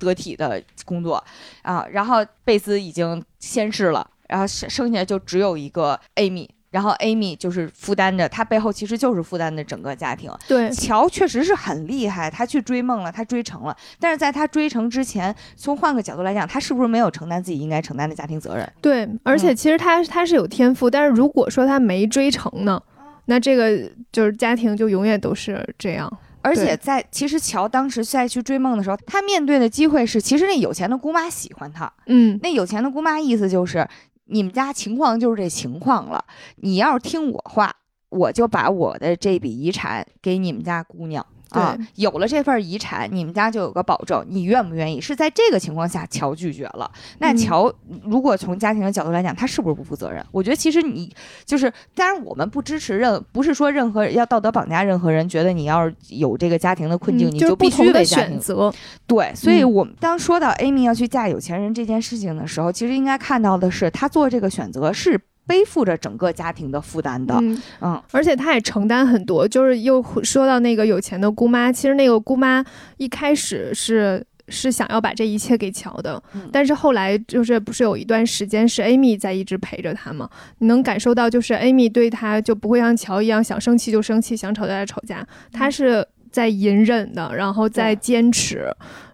[0.00, 1.22] 得体的工作
[1.62, 1.86] 啊。
[1.92, 6.48] 然后贝斯已经先逝了，然后剩剩下就只有一个 Amy。
[6.70, 10.30] 然后 Amy 就是负担着，她背后其实就是负担着整个家庭。
[10.46, 13.76] 对，乔确实是很厉害，他去追梦了，他追成了。
[13.98, 18.72] 但是在他追成之前，从换个角度来讲，他是不是没有承担自己应该承担的家庭责任？
[18.80, 22.80] 对，而嗯且其实他他是有天赋，但是如果说他没追成呢，
[23.26, 26.10] 那这个就是家庭就永远都是这样。
[26.42, 33.86] 而且在其实乔当时在去追梦的时候，他面对的机会是，其实那有钱的姑妈喜欢他，嗯，那有钱的姑妈意思就是，
[34.30, 36.24] 你们家情况就是这情况了，
[36.56, 37.74] 你要是听我话，
[38.08, 41.26] 我就把我的这笔遗产给你们家姑娘。
[41.50, 44.24] 啊对，有了这份遗产，你们家就有个保证。
[44.28, 45.00] 你愿不愿意？
[45.00, 46.90] 是在这个情况下，乔拒绝了。
[47.18, 47.72] 那嗯乔
[48.04, 50.24] 如果从家庭的角度来讲，他是不是不负责任？
[50.30, 51.12] 我觉得其实你
[51.44, 58.72] 就是，当然我们不支持任，不是说任何要道德绑架任何人，觉得你要是有这个家庭的困境，嗯就必须不同的为选择。
[59.06, 65.20] 对，所以嗯我们当说到 Amy 要去嫁有钱人这件事情的时候，其实应该看到的是，她做这个选择是
[65.50, 67.34] 背负着整个家庭的负担的。
[67.42, 72.64] 嗯，嗯而且他也承担很多，就是又说到那个有钱的姑妈，其实那个姑妈
[72.96, 74.24] 一开始是。
[74.52, 80.28] 是想要把这一切给乔的，嗯但是后来就是不是有一段时间是 Amy 在一直陪着他吗？
[80.58, 88.68] 你能感受到，就是 Amy 对他就不会像乔一样想生气就生气，想吵架就吵架，他是在隐忍的，然后在坚持，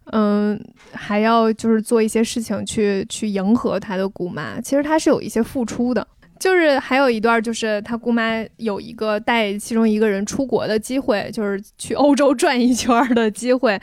[0.06, 0.58] 嗯，
[0.92, 6.06] 还要就是做一些事情去去迎合他的姑妈，其实他是有一些付出的。
[6.38, 13.80] 就是还有一段，就是他姑妈有一个带其中一个人出国的机会，就是去欧洲转一圈的机会。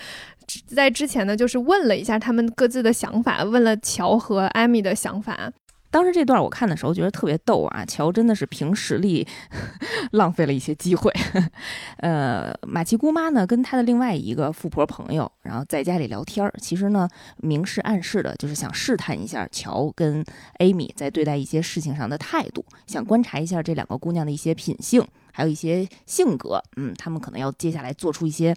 [0.67, 5.51] 在之前呢，就是问了一下他们各自的想法，问了乔和艾米的想法。
[5.93, 9.27] 当时这段我看的时候觉得特别逗啊，乔真的是凭实力
[10.13, 11.13] 浪费了一些机会。
[12.01, 17.07] 呃，马奇姑妈呢跟她的另外一个富婆朋友，然后在家里聊天儿，其实呢
[17.37, 20.25] 明示暗示的就是想试探一下乔跟
[20.57, 26.59] 艾米在对待一些事情上的态度，想观察一下这两个姑娘的一些品性，还有一些性格。
[26.75, 28.55] 嗯，她们可能要接下来做出一些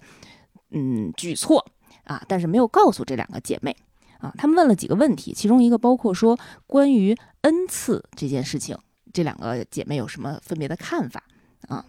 [0.71, 1.63] 嗯举措
[2.05, 3.75] 啊，但是没有告诉这两个姐妹。
[4.19, 8.77] 啊，他们问了几个问题，其中一个包括说关于恩赐这件事情，
[9.13, 11.23] 这两个姐妹有什么分别的看法
[11.67, 11.85] 啊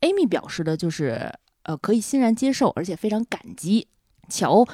[0.00, 1.32] ？Amy 表示的就是，
[1.64, 3.88] 呃，可以欣然接受，而且非常感激。
[4.28, 4.66] 乔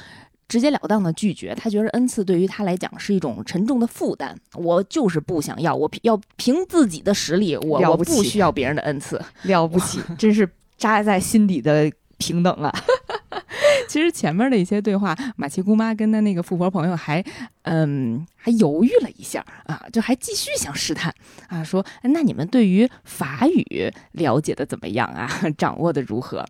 [0.46, 9.20] 直截了当的拒绝，他觉得恩赐对于他来讲是一种沉重的负担，我就是不想要，我凭要凭自己的实力，我我不起不需要别人的恩赐。
[9.42, 12.72] 了不起，真是扎在心底的平等啊！
[13.90, 17.20] 其实前面的一些对话，马奇姑妈跟她那个富婆朋友还，
[17.62, 21.12] 嗯，还犹豫了一下啊，就还继续想试探
[21.48, 25.28] 啊，说那你们对于法语了解的怎么样啊？
[25.58, 26.46] 掌握的如何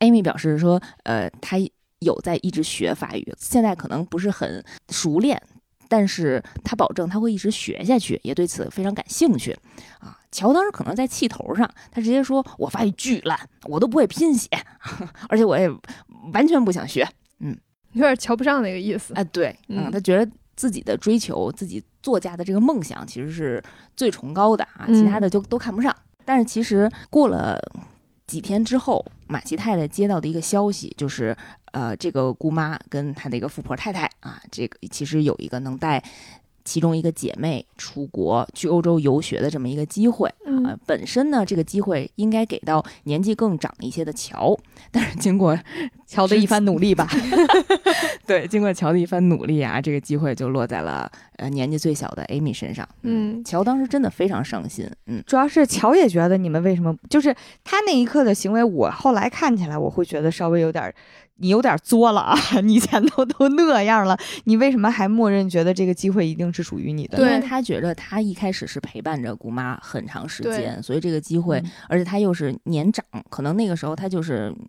[0.00, 1.58] ？Amy 表示说，呃，她
[2.00, 5.40] 有在一直学法语，现在可能不是很熟练，
[5.88, 9.56] 但是他保证他会一直学下去，也对此非常感兴趣
[10.00, 10.18] 啊。
[10.32, 14.48] 乔当时可能在气头上，他直接说：“我法语巨烂，我都不会拼写，
[15.28, 15.68] 而且我也
[16.32, 17.06] 完全不想学。”
[17.40, 17.56] 嗯
[17.92, 19.12] 有点瞧不上那个意思。
[19.14, 23.62] 哎，对，嗯，嗯他觉得自己的追求，自己作家的这个梦想，其实是
[23.96, 25.94] 最崇高的啊，嗯其他的就都看不上。
[26.24, 27.58] 但是其实过了
[28.28, 31.36] 几天之后，马奇太太接到的一个消息就是，
[31.72, 36.02] 呃，这个姑妈跟她的一个富婆太太啊，这个其实有一个能带。
[36.62, 44.56] 其中一个姐妹出国去欧洲游学的这么一个机会啊、嗯本身呢，这个机会应该给到年纪更长一些的乔，
[44.90, 45.58] 但是经过
[46.06, 47.08] 乔的一番努力吧。
[48.26, 52.88] 对，经过乔的一番努力啊，这个机会就落在了呃年纪最小的 Amy 身上。
[53.02, 54.88] 嗯乔当时真的非常伤心。
[55.06, 57.34] 嗯，主要是乔也觉得你们为什么就是
[57.64, 60.94] 他那一刻的行为，我后来看起来我会觉得稍微有点儿，
[61.40, 62.38] 你有点作了啊！
[62.62, 67.18] 你以前都都那样了，你为什么还默认觉得这个机会一定是属于你的？
[67.18, 74.66] 因为他觉得他一开始是陪伴着姑妈很长时间，所以这个机会，嗯而且他又是年长，可能那个时候他就是嗯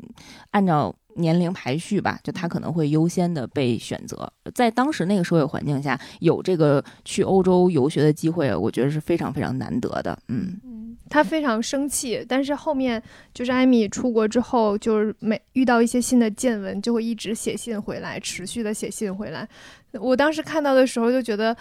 [0.52, 0.94] 按照。
[1.16, 4.32] 年龄排序吧，就他可能会优先的被选择。
[4.56, 10.18] 在当时那个社会环境下，有这个去欧洲游学的机会，我觉得是非常非常难得的。
[10.28, 13.02] 嗯，嗯，他非常生气，但是后面
[13.34, 19.48] 就是艾米出国之后，就是每遇到一些新的见闻，就会一直写信回来，持续的写信回来。
[19.94, 21.56] 我当时看到的时候就觉得，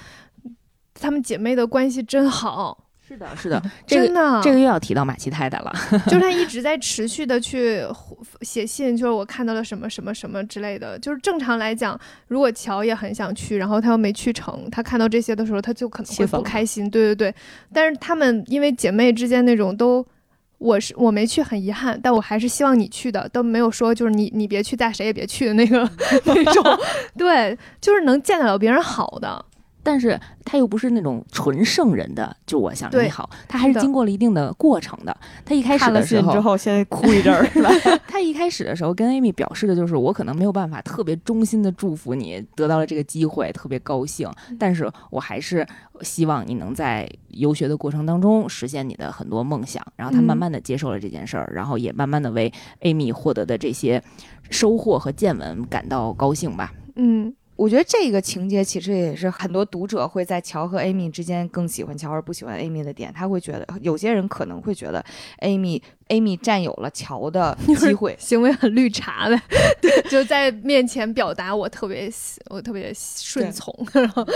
[0.94, 5.72] 她们姐妹的关系真好，是的，是的，这个真的，这个又要提到马奇太太了。
[6.06, 7.82] 就是她一直在持续的去
[8.42, 10.96] 写信，就是我看到了什么什么什么之类的。
[11.00, 16.88] 就是正常来讲，如果乔也很想去，然后他又没去成，他看到这些的时候，他就可能会不开心。
[16.88, 17.34] 对对对，
[17.72, 20.06] 但是他们因为姐妹之间那种都。
[20.58, 25.90] 我是我没去，很遗憾，但我还是希望你去的，都没有说就是你你别去，但谁也别去的那个
[26.26, 26.62] 那种，
[27.16, 29.42] 对，就是能见得了别人好的，
[29.82, 35.16] 但是他又不是那种纯圣人的，就我想你好，他还是经过了一定的过程的。
[35.44, 37.70] 他一开始的时候，信之后，现在哭一阵儿了。
[38.06, 45.66] 他一开始的时候跟 Amy 表示的就是，我可能没有办法特别衷心的祝福你得到了这个机会，特别高兴，但是我还是
[46.02, 49.84] 希望你能在游学的过程当中实现你的很多梦想。
[49.96, 52.52] 然后他慢嗯慢的接受了这件事儿，然后也慢慢的为
[52.82, 54.02] Amy 获得的这些
[54.50, 56.72] 收获和见闻感到高兴吧。
[56.96, 63.12] 嗯，我觉得这个情节其实也是很多读者会在乔和 Amy 之间更喜欢乔而不喜欢 Amy 的点。
[63.12, 65.04] 他会觉得有些人可能会觉得
[65.42, 69.40] Amy Amy 占有了乔的 机会，行为很绿茶的，
[69.80, 72.12] 对，就在面前表达我特别
[72.50, 74.26] 我特别顺从，然后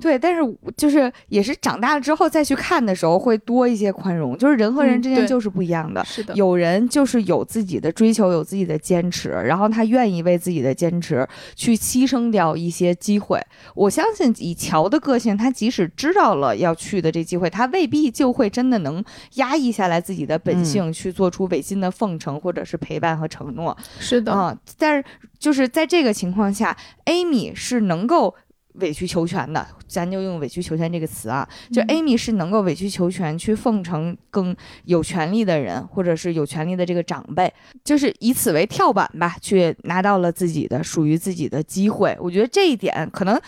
[0.00, 0.40] 对，但是
[0.76, 6.04] 就是也是长大了之后再去看的时候会多一些宽容，就是人和人之间就是不一样的。
[6.04, 11.26] 是的，有人就是有自己的追求，有自己的坚持，然后他愿意为自己的坚持
[11.56, 13.40] 去牺牲掉一些机会。
[13.74, 19.02] 我相信以乔的个性，他即使知道了要去的这机会，他未必就会真的能
[19.34, 23.76] 压抑下来自己的本性，去做出违心的奉承或者是陪伴和承诺。
[23.98, 25.04] 是的，啊、但是
[25.38, 26.76] 就是在这个情况下
[27.06, 28.34] ，Amy 是能够
[28.74, 37.52] 委曲求全的，咱就用委曲求全这个词啊，就嗯 Amy 是能够委曲求全去奉承更有权利的人，或者是有权利的这个长辈，
[37.84, 42.16] 就是以此为跳板吧，去拿到了自己的属于自己的机会。
[42.20, 43.40] 我觉得这一点可能。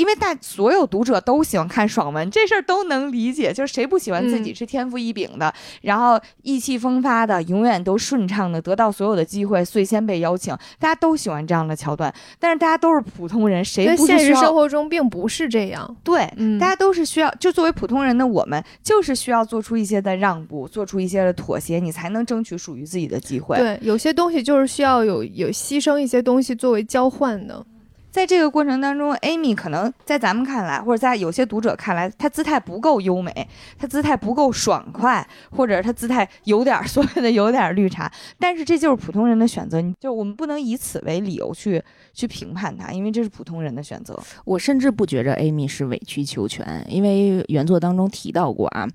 [0.00, 3.52] 因为大所有读者都喜欢看爽文，这事儿都能理解。
[3.52, 5.52] 就是谁不喜欢自己嗯是天赋异禀的，
[5.82, 12.10] 然后意气风发的，永远都顺畅的得到所有的机会，最先被邀请，大家都喜欢这样的桥段。
[12.38, 16.26] 但是大家都是普通人，谁不是现实生活中并不是这样，对？
[16.36, 23.58] 嗯，大家都是需要，就作为普通人的我们，就是需要做出一些的让步，做出一些的妥协，你才能争取属于自己的机会。
[23.58, 27.62] 对，有些东西就是需要有有牺牲一些东西作为交换的，
[28.10, 38.10] 在这个过程当中，Amy 可能在咱们看来，或者在有些读者看来，她姿态不够优美，她姿态不够爽快，或者她姿态有点儿 所谓的有点儿绿茶。
[38.38, 41.82] 但是这就是普通人的选择，你就我们不能以此为理由去
[42.12, 44.18] 去评判她，因为这是普通人的选择。
[44.44, 48.88] 我甚至不觉着 Amy 是委曲求全，因为原作当中提到过啊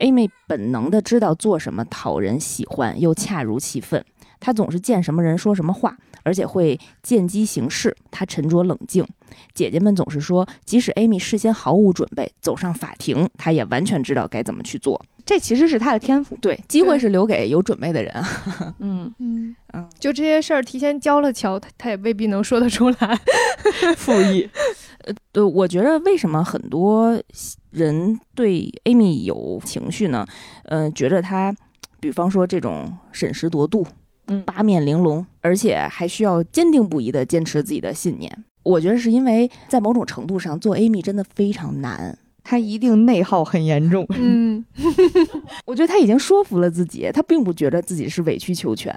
[0.00, 4.04] ，Amy 本能的知道做什么讨人喜欢，又恰如其分。
[4.44, 7.96] 她总是见什么人说什么话，而且会见机行事。
[8.10, 9.06] 他沉着冷静。
[9.54, 15.00] 姐姐们总是说，即使 Amy 事先毫无准备走上法庭，他也完全知道该怎么去做。
[15.24, 16.36] 这其实是他的天赋。
[16.40, 18.74] 对，机会是留给有准备的人啊。
[18.80, 23.18] 嗯， 嗯嗯，就这些事儿提前教了乔，他他也未必能说得出来。
[23.96, 24.50] 复议。
[25.32, 27.22] 呃，我觉得为什么很多
[27.70, 30.26] 人对 Amy 有情绪呢？
[30.64, 31.54] 呃，觉得他，
[32.00, 33.86] 比方说这种审时度度
[34.26, 38.44] 嗯八面玲珑，而且还需要坚定不移的坚持自己的信念。
[38.62, 42.16] 我觉得是因为在某种程度上做 Amy 真的非常难。
[42.44, 44.04] 他一定内耗很严重。
[44.10, 44.64] 嗯
[45.64, 48.92] 我觉得他已经说服了自己，他并不觉得自己是委曲求全。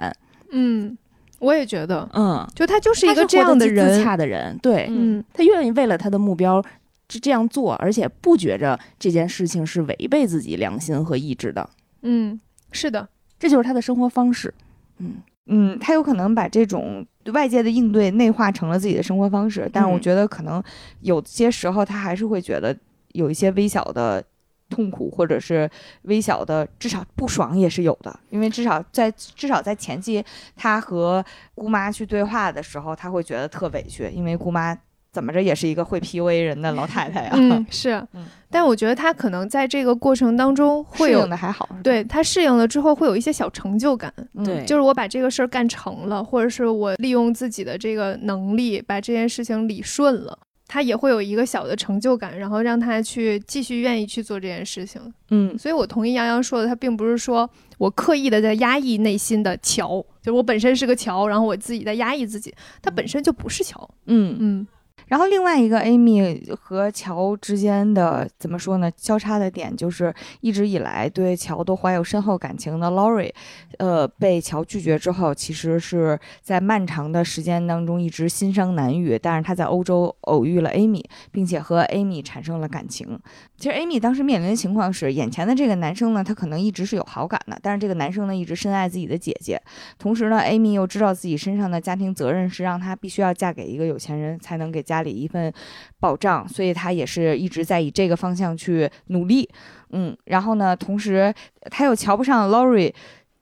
[0.50, 0.98] 嗯，
[1.38, 6.60] 我也觉得，嗯，就他就是一个这样的活得极自，洽的人，对、嗯他愿意为了他的目标
[7.06, 11.70] 这这样做，而且不觉着这件事情是违背自己良心和意志的，
[12.02, 12.40] 嗯，
[12.72, 13.08] 是的，
[13.38, 14.52] 这就是他的生活方式。
[14.98, 20.00] 嗯，嗯，他有可能把这种外界的应对内化成了自己的生活方式，但是我嗯。
[20.00, 20.62] 觉得可能
[21.00, 22.76] 有些时候他还是会觉得
[23.12, 24.22] 有一些微小的
[24.68, 25.70] 痛苦，或者是
[26.02, 30.24] 微小的至少不爽也是有的，因为至少在至少在前期
[30.56, 31.24] 他和
[31.54, 34.76] 姑妈去对话的时候，他会觉得特委屈，因为姑妈
[35.16, 37.92] 怎么着也是一个会 PUA 人的老太太呀、 嗯，是。
[38.12, 44.44] 嗯，但我觉得他可能在这个过程当中会有适应的还好，对他适应了之后会有一些小成就感，嗯。
[44.44, 44.62] 对。
[44.66, 50.38] 就是我把这个事儿干成了，或者是我利用自己的这个能力把这件事情理顺了，
[50.68, 55.00] 他也会有一个小的成就感，然后让他去继续愿意去做这件事情。
[55.30, 55.56] 嗯。
[55.58, 57.48] 所以我同意杨洋说的，他并不是说
[57.78, 63.88] 我刻意的在压抑内心的桥，就是我本身是个桥，然后我自己在压抑自己，他本身就不是桥。
[64.06, 64.36] 嗯。
[64.38, 64.66] 嗯
[65.06, 68.90] 然后另外一个 Amy 和乔之间的怎么说呢？
[68.90, 73.32] 交叉的点就是一直以来对乔都怀有深厚感情的 Laurie，
[73.78, 79.18] 呃，被乔拒绝之后，其实是在漫长的时间当中一直心伤难愈。
[79.18, 83.18] 但是他在欧洲偶遇了 Amy，并且和 Amy 产生了感情。
[83.56, 89.60] 其实 Amy 当时面临的情况是，眼前的这个男生呢，他可能一直是有好感的，但是这个男生呢一直深爱自己的姐姐，
[89.98, 95.52] 同时呢，Amy 又知道自己身上的家庭责任是让她必须要嫁给一个有钱人，才能给家家里一份
[96.00, 99.48] 保障，所以他也是一直在以这个方向去努力。
[99.90, 101.32] 嗯，然后呢，同时
[101.70, 102.92] 他又瞧不上 Laurie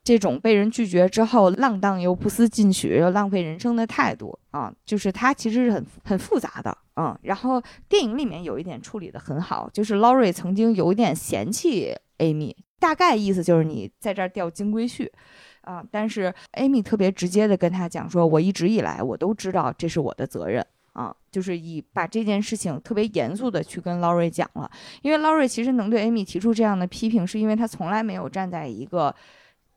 [0.02, 6.76] 这种被人拒绝之后浪荡又不思进取又浪费人生的态度啊，就是他其实是很很复杂的。
[6.96, 15.08] 嗯，然后电影里面有一点处理的很好，就是 Laurie 曾经有一点嫌弃 Amy，大概意思就是你在这儿钓金龟婿。
[15.64, 15.82] 啊！
[15.90, 20.62] 但是 Amy 特别直接的跟他讲说，我一直以来我都知道这是我的责任
[20.94, 24.68] 啊，就是以把这件事情特别严肃的去跟 Lori 讲了，
[25.02, 29.14] 因为 Lori 其实能对 Amy 提出这样的批评，是因为他从来没有站在一个。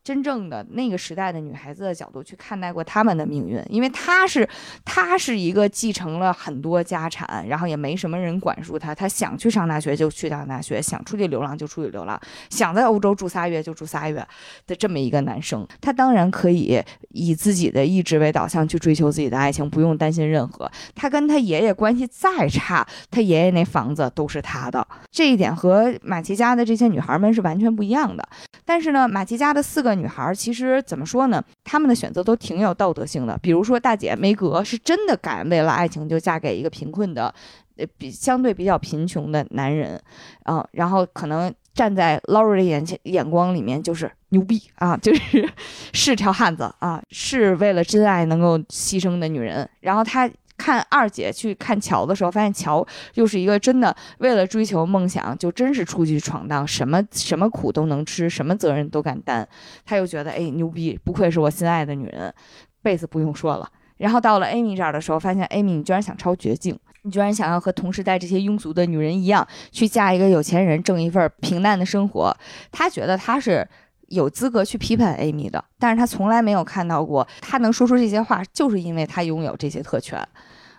[0.07, 4.47] 真正的那个时代的女孩子的角度去看待过她们的命运，因为她是
[4.85, 12.17] 她是一个继承了很多家产，然后也没什么人管束她，她想去上大学就去上大学，想出去流浪就出去流浪，
[12.49, 14.25] 想在欧洲住仨月就住仨月
[14.65, 20.71] 的这么一个男生，他当然可以以自己的意志为导向去追求自己的爱情，不用担心任何。
[20.95, 28.25] 他跟他爷爷关系再差，他爷爷那房子都是他的，这一点和马奇家的这些女孩们是完全不一样的。
[28.63, 31.43] 但是呢，马奇家的四个女孩其实怎么说呢？
[31.63, 33.37] 她们的选择都挺有道德性的。
[33.41, 37.33] 比如说大姐梅格是真的敢为了爱情就嫁给一个贫困的，
[37.77, 40.01] 呃，比相对比较贫穷的男人，
[40.43, 45.47] 啊、然后可能站在 Laurie 眼前眼光里面就是牛逼啊， 就是
[45.93, 49.69] 是条汉子啊，是为了真爱能够牺牲的女人。
[49.81, 59.47] 然后她看二姐去看乔的时候，发现乔又是一个真的为了追求梦想，就真是出去闯荡，什么什么苦都能吃，什么责任都敢担。
[59.85, 62.33] 她又觉得哎牛逼，不愧是我心爱的女人，
[62.81, 63.69] 贝斯不用说了。
[63.97, 72.35] 然后到了 Amy 这儿的时候，发现 Amy 你居然想抄绝境，你居然想要和同时代这些庸俗的女人一样，去嫁一个有钱人，挣一份平淡的生活。
[72.71, 73.67] 她觉得她是
[74.07, 80.21] 有资格去批判 Amy 的，但是她从来没有看到过她能说出这些话，就是因为她拥有这些特权。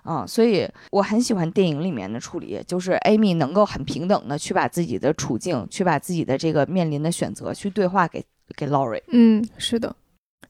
[0.04, 8.24] 嗯，所以我很喜欢电影里面的处理，就是 Amy 能够很平等的去把自己的处境，去把自己的这个面临的选择去对话给
[8.56, 9.02] 给 Lori。
[9.08, 9.94] 嗯，是的。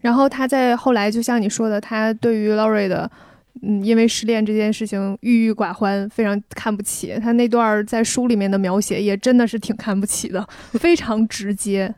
[0.00, 3.10] 然后他在后来，就像你说的，他对于 Lori 的，
[3.62, 7.18] 嗯，因为失恋这件事情郁郁寡欢，非常看不起。
[7.20, 11.92] 他那段在书里面的描写也真的是挺看不起的，非常直接。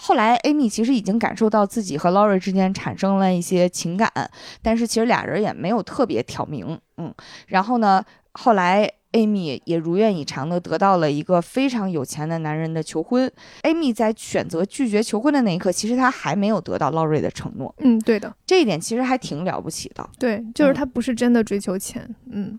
[0.00, 4.10] 后来，Amy 其实已经感受到自己和 Laurie 之间产生了一些情感，
[4.60, 7.14] 但是其实俩人也没有特别挑明，嗯。
[7.46, 13.30] 然后呢，后来 Amy 也如愿以偿的得到了一个非常有钱的男人的求婚。
[13.62, 20.08] Amy 在选择拒绝求婚的那一刻，其实她还没有得到 Laurie 的承诺，嗯，对的，这一点其实还挺了不起的。
[20.18, 22.58] 对，就是嗯他不是真的追求钱，嗯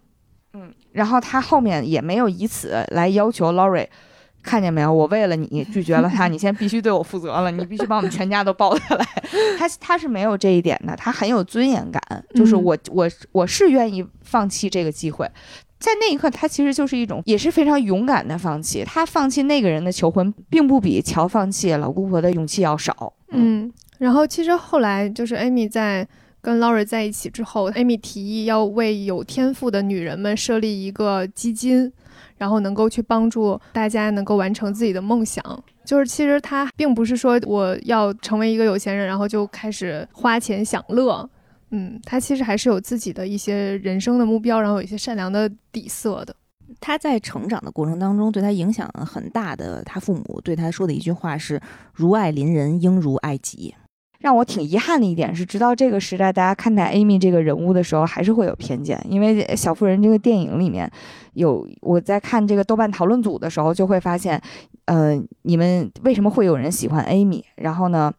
[0.54, 3.88] 嗯，然后他后面也没有以此来要求 Laurie，
[4.46, 4.94] 看见没有？
[4.94, 9.06] 我为了你拒绝了他， 你现在必须对我负责了，你必须把我们全家都抱下来。
[9.58, 12.02] 他他是没有这一点的，他很有尊严感，
[12.36, 15.30] 就是嗯我我我是愿意放弃这个机会。
[15.78, 18.84] 在那一刻，他其实就是一种也是非常勇敢的放弃。
[18.86, 23.14] 他放弃那个人的求婚，并不比乔放弃老姑婆的勇气要少。
[23.32, 26.08] 嗯，然后其实后来就是艾米在
[26.46, 31.92] 跟 Laurie 在一起之后，Amy 提议要为有天赋的女人们设立一个基金，
[32.38, 35.44] 然后能够去帮助大家能够完成自己的梦想。
[35.84, 41.28] 就是其实他并不是说我要成为一个有钱人，然后就开始花钱享乐。
[41.72, 46.36] 嗯，他其实还是有自己的一些人生的目标，然后有一些善良的底色的。
[46.80, 51.60] 他在成长的过程当中，对他影响很大的，他父母对他说的一句话是
[51.92, 53.74] “如爱邻人，应如爱己”。
[54.20, 59.00] 让我挺遗憾的一点是，直到这个时代，大家看待 Amy 这个人物的时候，还是会有偏见。
[59.10, 60.90] 因为《小妇人》这个电影里面
[61.34, 64.42] 有我在看这个豆瓣讨论组的时候，就会发现，
[64.86, 67.44] 呃，你们为什么会有人喜欢 Amy？
[67.56, 68.14] 然后呢？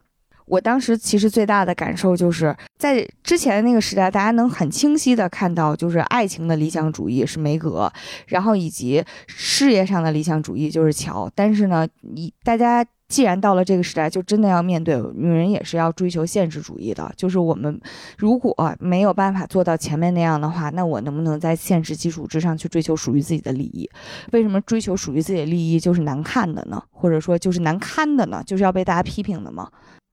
[0.45, 7.91] 我当时其实最大的感受就是在之前那个时代，大家能很清晰的看到，就是爱情的理想主义是梅格，
[8.27, 11.29] 然后以及事业上的理想主义就是乔。
[11.35, 17.09] 但是呢，你大家既然到了这个时代，就真的要面对，女人也是要追求现实主义的。
[17.15, 17.79] 就是我们
[18.17, 23.89] 如果没有办法做到前面那样的话，那我能不能在现实基础之上去追求属于自己的利益？
[24.33, 26.83] 为什么追求属于自己的利益就是难看的呢？
[26.91, 28.43] 或者说就是难堪的呢？
[28.45, 29.69] 就是要被大家批评的吗？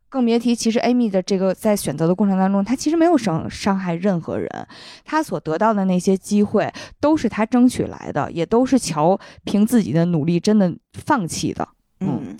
[0.09, 4.49] 更别提，其实 Amy 的这个在选择的过程当中，她其实没有伤伤害任何人，
[5.05, 11.66] 她所得到的那些机会都是她争取来的，也都是乔凭自己的努力真的放弃的。
[11.99, 12.37] 嗯，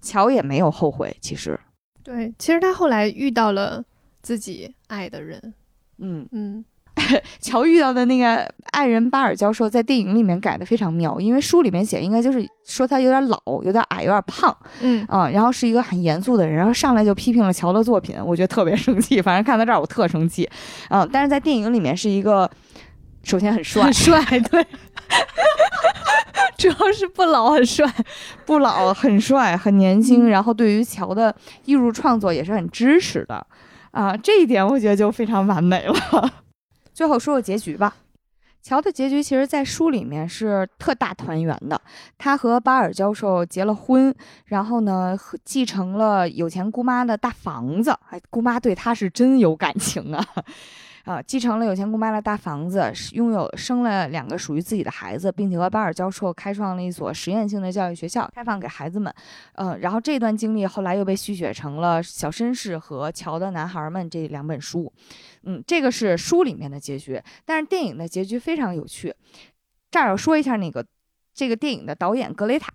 [0.00, 1.58] 乔也没有后悔，其实。
[2.02, 3.84] 对，其实他后来遇到了
[4.22, 5.54] 自己爱的人。
[5.98, 6.64] 嗯嗯。
[7.40, 19.20] 乔遇到的那个爱人巴尔教授，在电影里面改的非常妙，因为书里面写应该就是说他有点老，有点矮，有点胖，嗯啊，然后是一个很严肃的人，然后上来就批评了乔的作品，我觉得特别生气。
[19.22, 20.48] 反正看到这儿我特生气，
[20.90, 22.48] 嗯，但是在电影里面是一个，
[23.22, 24.20] 首先很帅，很帅，
[24.50, 24.66] 对，
[26.58, 27.90] 主要是不老，很帅，
[28.44, 31.34] 不老，很帅，很年轻，然后对于乔的
[31.64, 33.46] 艺术创作也是很支持的，
[33.92, 35.94] 啊，这一点我觉得就非常完美了。
[36.92, 37.94] 最后说说结局吧，
[38.62, 41.80] 乔的结局其实，在书里面是特大团圆的。
[42.18, 47.96] 他和巴尔教授结了婚，然后呢，继承了有钱姑妈的大房子。
[48.10, 50.22] 哎，姑妈对他是真有感情啊。
[51.04, 59.12] 啊，继承了有钱姑妈的大房子，拥有生了两个属于自己的孩子，并且和巴尔教授开创了一所实验性的教育学校，开放给孩子们。
[59.54, 64.92] 嗯，然后这段经历后来又被续写成了《小绅士》和《乔的男孩们》这两本书。
[65.44, 69.14] 嗯，这个是书里面的结局，但是电影的结局非常有趣。
[69.90, 70.84] 这儿要说一下那个
[71.32, 72.70] 这个电影的导演格雷塔，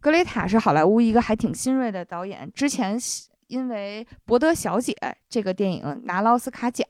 [0.00, 2.98] 格雷塔是好莱坞一个还挺新锐的导演，之前。
[3.50, 4.92] 因为《博德小姐》
[5.28, 6.86] 这个电影拿了奥斯卡奖，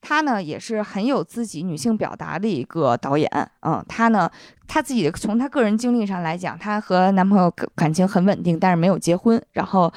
[0.00, 3.28] 她呢也是很有自己女性表达的一个导演。
[3.62, 4.30] 嗯，她呢，
[4.68, 9.92] 她自己从她个人经历上来讲，她和男朋友感情很稳定，但是没有结婚，然后，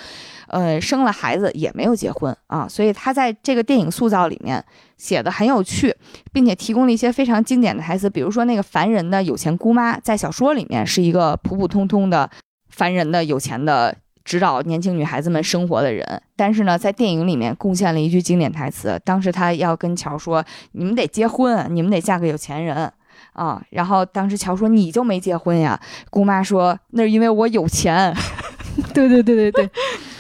[0.48, 2.68] 呃，生了孩子也没有结婚啊。
[2.68, 4.64] 所以她在这个电影塑造里面
[4.98, 5.96] 写的很有趣，
[6.34, 12.28] 并且提供了一些非常经典的台词，比如说那个烦人的有钱姑妈，在小说里面是一个普普通通的
[12.70, 13.96] 烦人的有钱的。
[14.30, 19.02] 指导年轻女孩子们生活的人，但是呢，在电影里面贡献了一句经典台词。
[19.04, 22.92] 当时他要跟乔说：“你们得结婚，你们得嫁个有钱人
[23.34, 25.82] 啊。”然后当时乔说：“你就没结婚呀？”
[26.12, 28.16] 姑妈说：“那是因为我有钱。
[28.94, 29.70] ”对对对对对，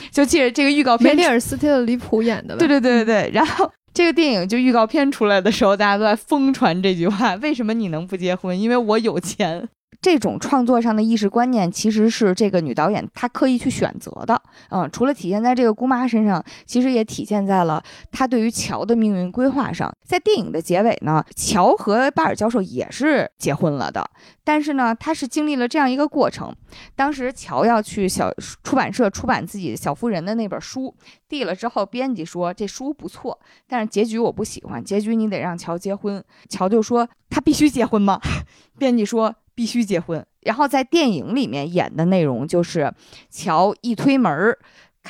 [0.09, 2.57] 就记着这个预告片，梅丽尔·斯特里普演的。
[2.57, 3.31] 对对对对对。
[3.31, 8.59] 然后这个电影就预告片出来的时候，大家都在疯传这句话：“为什么你能不结婚？
[8.59, 9.69] 因为我有钱。”
[10.01, 14.41] 这种创作上的意识观念，其实是这个女导演她刻意去选择的。
[14.69, 19.93] 嗯，除了体现在这个姑妈身上，其实也体现在了她对于乔的命运规划上。
[20.05, 24.09] 在电影的结尾呢，乔和巴尔教授也是结婚了的，
[24.43, 26.55] 但是呢，他是经历了这样一个过程。
[26.95, 28.31] 当时乔要去小
[28.63, 30.95] 出版社出版自己小妇人的那本书，
[31.27, 33.37] 递了之后，编辑说这书不错，
[33.67, 36.23] 但是结局我不喜欢，结局你得让乔结婚。
[36.47, 38.21] 乔就说他必须结婚吗？
[38.79, 39.35] 编辑说。
[39.59, 42.93] 必须结婚，然后在电影里面演的内容就是，
[43.29, 44.57] 乔一推门。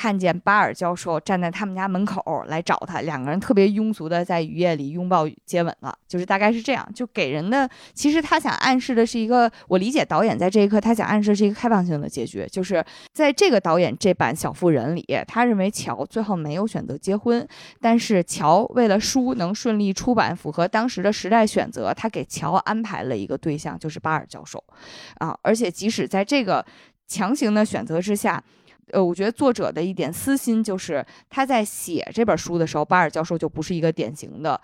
[0.00, 12.82] 看见巴尔教授站在他们家门口来找他，两个人特别庸俗的在雨夜里拥抱接吻了，就是大概是这样，就给人的其实他想暗示的是一个，我理解导演在这一刻他想暗示是一个开放性的结局，就是
[13.12, 17.46] 在这个导演这版小妇人里，他认为乔最后没有选择结婚，
[17.78, 24.64] 但是乔为了书能顺利出版，符合当时的时代选择，他给乔安排了一个对象，就是巴尔教授，
[25.18, 26.64] 啊，而且即使在这个
[27.06, 28.42] 强行的选择之下。
[28.92, 34.60] 呃，我觉得作者的一点私心就是，他在写这本书的时候，巴尔教授就不是一个典型的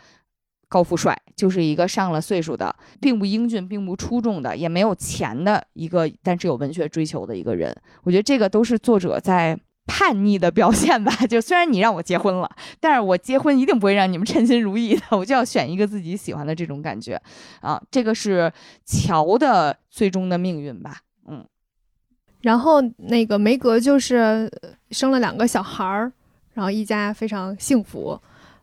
[0.69, 7.75] 高富帅，就是一个上了岁数的，并不英俊，并不出众的，也没有钱的一个，但是有文学追求的一个人。
[8.03, 11.15] 我觉得这个都是作者在叛逆的表现吧。
[11.29, 12.51] 就虽然你让我结婚了，
[12.81, 17.21] 但是我结婚一定不会让你们称心如意的，我就要选一个自己喜欢的这种感觉
[17.61, 17.81] 啊。
[17.89, 18.53] 这个是
[18.85, 20.99] 乔的最终的命运吧。
[21.29, 21.47] 嗯，
[22.41, 24.51] 然后那个梅格就是
[24.91, 26.13] 生了两个小孩儿，
[26.55, 28.21] 然后一家非常幸福。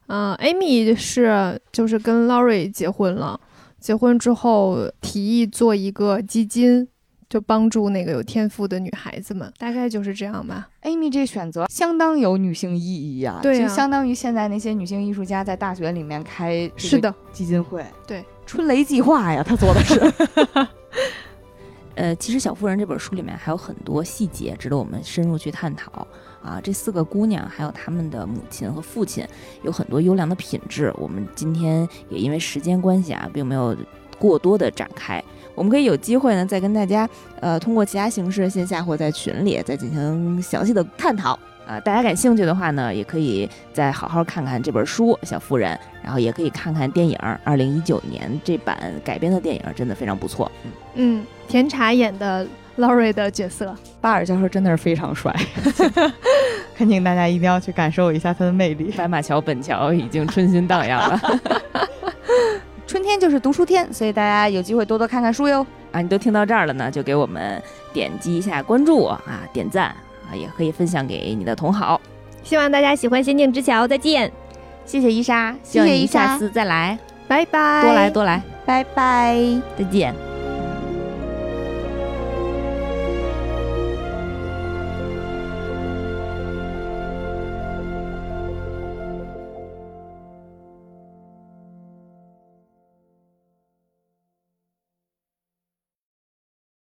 [0.08, 3.40] 嗯，Amy 是就是跟 Laurie 结婚了，
[3.80, 6.88] 结婚之后提议做一个基金，
[7.30, 10.70] 就帮助那个有天赋的女孩子们，大概就是这样吧。
[10.84, 20.00] Amy 这选择相当有女性意义啊，对啊就相当于现在那些女性艺术家在大学里面开是的，基金会，对，春雷计划呀，她做的是。
[21.96, 26.08] 呃，其实《小妇人》这本书里面还有很多细节值得我们深入去探讨
[26.42, 26.60] 啊。
[26.64, 29.24] 这四个姑娘还有她们的母亲和父亲
[29.62, 33.76] 有很多优良的品质，我们今天也因为时间关系啊，并没有
[34.18, 35.24] 过多的展开。
[35.56, 37.08] 我们可以有机会呢，再跟大家
[37.40, 41.38] 呃通过其他形式，线下或在群里再进行详细的探讨。
[41.68, 45.74] 啊、大家感兴趣的话呢，也可以再好好看看这本书《小妇人》，
[46.04, 50.52] 然后也可以看看电影，二零一九年这版改编的电影真的非常不错。
[50.64, 50.72] 嗯。
[50.96, 52.46] 嗯，甜茶演的
[52.78, 55.34] Laurie 的角色，巴尔教授真的是非常帅，
[56.76, 58.92] 恳请大家一定要去感受一下他的魅力。
[58.96, 61.20] 白马桥本桥已经春心荡漾了
[62.86, 65.66] 春天就是读书天，所以大家有机会多多看看书哟。
[65.92, 66.02] 啊！
[66.02, 67.62] 你都听到这儿了呢，就给我们
[67.94, 69.22] 点击一下关注啊，
[69.54, 69.96] 点赞啊，
[70.36, 72.00] 也可以分享给你的同好。
[72.44, 74.32] 希望大家喜欢《仙境之桥》，再见，
[74.86, 76.98] 谢谢伊莎，希望你下次再来，
[77.28, 79.38] 拜拜，多来多来，拜拜。
[79.78, 80.33] 再见。